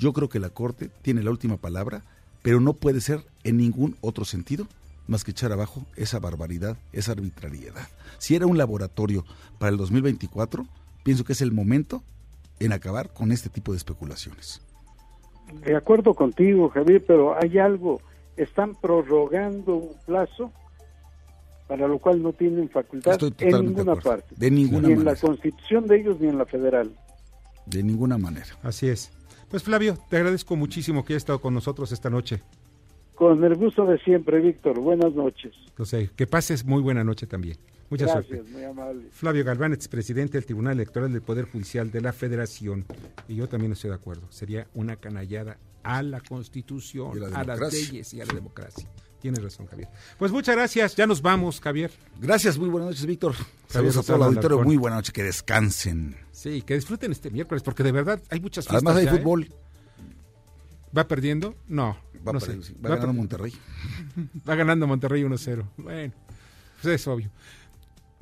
yo 0.00 0.14
creo 0.14 0.30
que 0.30 0.40
la 0.40 0.48
Corte 0.48 0.90
tiene 1.02 1.22
la 1.22 1.30
última 1.30 1.58
palabra, 1.58 2.02
pero 2.42 2.58
no 2.58 2.72
puede 2.72 3.02
ser 3.02 3.20
en 3.44 3.58
ningún 3.58 3.96
otro 4.00 4.24
sentido 4.24 4.66
más 5.06 5.24
que 5.24 5.32
echar 5.32 5.52
abajo 5.52 5.84
esa 5.94 6.18
barbaridad, 6.20 6.78
esa 6.92 7.12
arbitrariedad. 7.12 7.86
Si 8.18 8.34
era 8.34 8.46
un 8.46 8.56
laboratorio 8.56 9.24
para 9.58 9.70
el 9.70 9.76
2024, 9.76 10.64
pienso 11.04 11.24
que 11.24 11.34
es 11.34 11.42
el 11.42 11.52
momento 11.52 12.02
en 12.60 12.72
acabar 12.72 13.12
con 13.12 13.30
este 13.30 13.50
tipo 13.50 13.72
de 13.72 13.78
especulaciones. 13.78 14.62
De 15.66 15.76
acuerdo 15.76 16.14
contigo, 16.14 16.70
Javier, 16.70 17.04
pero 17.06 17.36
hay 17.38 17.58
algo. 17.58 18.00
Están 18.36 18.74
prorrogando 18.76 19.74
un 19.74 19.96
plazo 20.06 20.50
para 21.68 21.86
lo 21.86 21.98
cual 21.98 22.22
no 22.22 22.32
tienen 22.32 22.70
facultad 22.70 23.12
Estoy 23.12 23.34
en 23.38 23.66
ninguna 23.66 23.92
acuerdo. 23.92 24.10
parte. 24.22 24.34
De 24.36 24.50
ninguna 24.50 24.88
ni 24.88 24.94
en 24.94 24.98
manera. 25.00 25.12
la 25.14 25.20
constitución 25.20 25.86
de 25.86 26.00
ellos 26.00 26.20
ni 26.20 26.28
en 26.28 26.38
la 26.38 26.46
federal. 26.46 26.90
De 27.66 27.82
ninguna 27.82 28.16
manera. 28.16 28.56
Así 28.62 28.88
es. 28.88 29.12
Pues 29.50 29.64
Flavio, 29.64 29.98
te 30.08 30.16
agradezco 30.16 30.54
muchísimo 30.54 31.04
que 31.04 31.12
hayas 31.12 31.22
estado 31.22 31.40
con 31.40 31.52
nosotros 31.52 31.90
esta 31.90 32.08
noche. 32.08 32.40
Con 33.16 33.42
el 33.42 33.56
gusto 33.56 33.84
de 33.84 33.98
siempre, 33.98 34.40
Víctor. 34.40 34.78
Buenas 34.80 35.12
noches. 35.14 35.52
No 35.76 35.84
sé, 35.84 36.10
que 36.14 36.26
pases 36.26 36.64
muy 36.64 36.80
buena 36.80 37.02
noche 37.02 37.26
también. 37.26 37.56
Mucha 37.90 38.04
Gracias, 38.04 38.26
suerte. 38.28 38.50
muy 38.52 38.62
amable. 38.62 39.08
Flavio 39.10 39.44
Galván, 39.44 39.72
expresidente 39.72 40.38
del 40.38 40.46
Tribunal 40.46 40.74
Electoral 40.74 41.12
del 41.12 41.20
Poder 41.20 41.46
Judicial 41.46 41.90
de 41.90 42.00
la 42.00 42.12
Federación. 42.12 42.86
Y 43.26 43.34
yo 43.34 43.48
también 43.48 43.72
estoy 43.72 43.90
de 43.90 43.96
acuerdo. 43.96 44.30
Sería 44.30 44.68
una 44.74 44.94
canallada 44.94 45.58
a 45.82 46.02
la 46.02 46.20
Constitución, 46.20 47.10
a 47.24 47.28
la 47.28 47.40
a 47.40 47.44
las 47.44 47.72
leyes 47.72 48.14
y 48.14 48.20
a 48.20 48.26
la 48.26 48.34
democracia. 48.34 48.88
Tienes 49.20 49.42
razón, 49.42 49.66
Javier. 49.66 49.88
Pues 50.18 50.32
muchas 50.32 50.56
gracias. 50.56 50.96
Ya 50.96 51.06
nos 51.06 51.20
vamos, 51.20 51.60
Javier. 51.60 51.90
Gracias, 52.18 52.56
muy 52.58 52.68
buenas 52.70 52.88
noches, 52.90 53.04
Víctor. 53.06 53.34
Saludos 53.68 53.98
a 53.98 54.02
todo 54.02 54.16
el 54.16 54.22
auditorio. 54.22 54.62
Muy 54.62 54.76
buena 54.76 54.96
noche, 54.96 55.12
que 55.12 55.22
descansen. 55.22 56.16
Sí, 56.32 56.62
que 56.62 56.74
disfruten 56.74 57.12
este 57.12 57.30
miércoles, 57.30 57.62
porque 57.62 57.82
de 57.82 57.92
verdad 57.92 58.20
hay 58.30 58.40
muchas 58.40 58.64
fiestas. 58.66 58.76
Además 58.82 58.96
hay 58.96 59.04
ya, 59.04 59.12
¿eh? 59.14 59.18
fútbol. 59.18 59.52
¿Va 60.96 61.06
perdiendo? 61.06 61.54
No. 61.68 61.96
Va, 62.26 62.32
no 62.32 62.38
perdiendo, 62.40 62.64
sé. 62.66 62.74
Va 62.74 62.88
ganando 62.90 63.06
per- 63.08 63.16
Monterrey. 63.16 63.52
Va 64.48 64.54
ganando 64.54 64.86
Monterrey 64.86 65.22
1-0. 65.22 65.64
Bueno, 65.76 66.14
pues 66.82 66.94
es 66.94 67.06
obvio. 67.06 67.30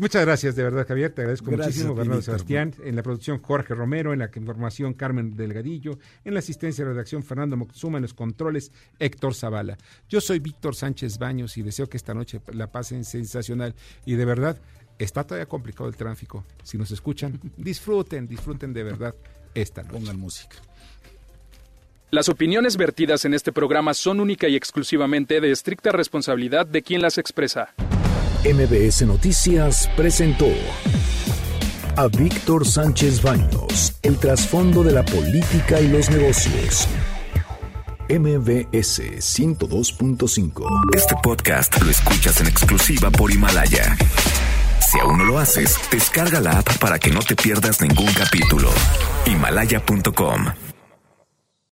Muchas 0.00 0.24
gracias, 0.24 0.54
de 0.54 0.62
verdad, 0.62 0.86
Javier. 0.86 1.12
Te 1.12 1.22
agradezco 1.22 1.50
Gracias 1.50 1.66
muchísimo, 1.66 1.92
ti, 1.92 1.98
Bernardo. 1.98 2.22
Sebastián. 2.22 2.72
En 2.84 2.94
la 2.94 3.02
producción, 3.02 3.42
Jorge 3.42 3.74
Romero. 3.74 4.12
En 4.12 4.20
la 4.20 4.30
información, 4.32 4.94
Carmen 4.94 5.36
Delgadillo. 5.36 5.98
En 6.24 6.34
la 6.34 6.38
asistencia 6.38 6.84
de 6.84 6.92
redacción, 6.92 7.24
Fernando 7.24 7.56
Moxuma. 7.56 7.98
En 7.98 8.02
los 8.02 8.14
controles, 8.14 8.70
Héctor 9.00 9.34
Zavala. 9.34 9.76
Yo 10.08 10.20
soy 10.20 10.38
Víctor 10.38 10.76
Sánchez 10.76 11.18
Baños 11.18 11.58
y 11.58 11.62
deseo 11.62 11.88
que 11.88 11.96
esta 11.96 12.14
noche 12.14 12.40
la 12.52 12.70
pasen 12.70 13.04
sensacional. 13.04 13.74
Y 14.06 14.14
de 14.14 14.24
verdad, 14.24 14.60
está 15.00 15.24
todavía 15.24 15.46
complicado 15.46 15.88
el 15.88 15.96
tráfico. 15.96 16.44
Si 16.62 16.78
nos 16.78 16.92
escuchan, 16.92 17.40
disfruten, 17.56 18.28
disfruten 18.28 18.72
de 18.72 18.84
verdad 18.84 19.16
esta 19.52 19.82
noche. 19.82 19.94
Pongan 19.94 20.20
música. 20.20 20.58
Las 22.12 22.28
opiniones 22.28 22.76
vertidas 22.76 23.24
en 23.24 23.34
este 23.34 23.50
programa 23.50 23.94
son 23.94 24.20
única 24.20 24.48
y 24.48 24.54
exclusivamente 24.54 25.40
de 25.40 25.50
estricta 25.50 25.90
responsabilidad 25.90 26.66
de 26.66 26.82
quien 26.82 27.02
las 27.02 27.18
expresa. 27.18 27.74
MBS 28.44 29.02
Noticias 29.02 29.90
presentó 29.96 30.46
a 31.96 32.06
Víctor 32.06 32.64
Sánchez 32.64 33.20
Baños, 33.20 33.98
el 34.02 34.16
trasfondo 34.16 34.84
de 34.84 34.92
la 34.92 35.04
política 35.04 35.80
y 35.80 35.88
los 35.88 36.08
negocios. 36.08 36.86
MBS 38.08 39.00
102.5. 39.18 40.64
Este 40.94 41.16
podcast 41.20 41.82
lo 41.82 41.90
escuchas 41.90 42.40
en 42.40 42.46
exclusiva 42.46 43.10
por 43.10 43.32
Himalaya. 43.32 43.96
Si 44.88 45.00
aún 45.00 45.18
no 45.18 45.24
lo 45.24 45.38
haces, 45.38 45.76
descarga 45.90 46.40
la 46.40 46.60
app 46.60 46.78
para 46.78 47.00
que 47.00 47.10
no 47.10 47.18
te 47.20 47.34
pierdas 47.34 47.80
ningún 47.80 48.12
capítulo. 48.14 48.70
Himalaya.com 49.26 50.67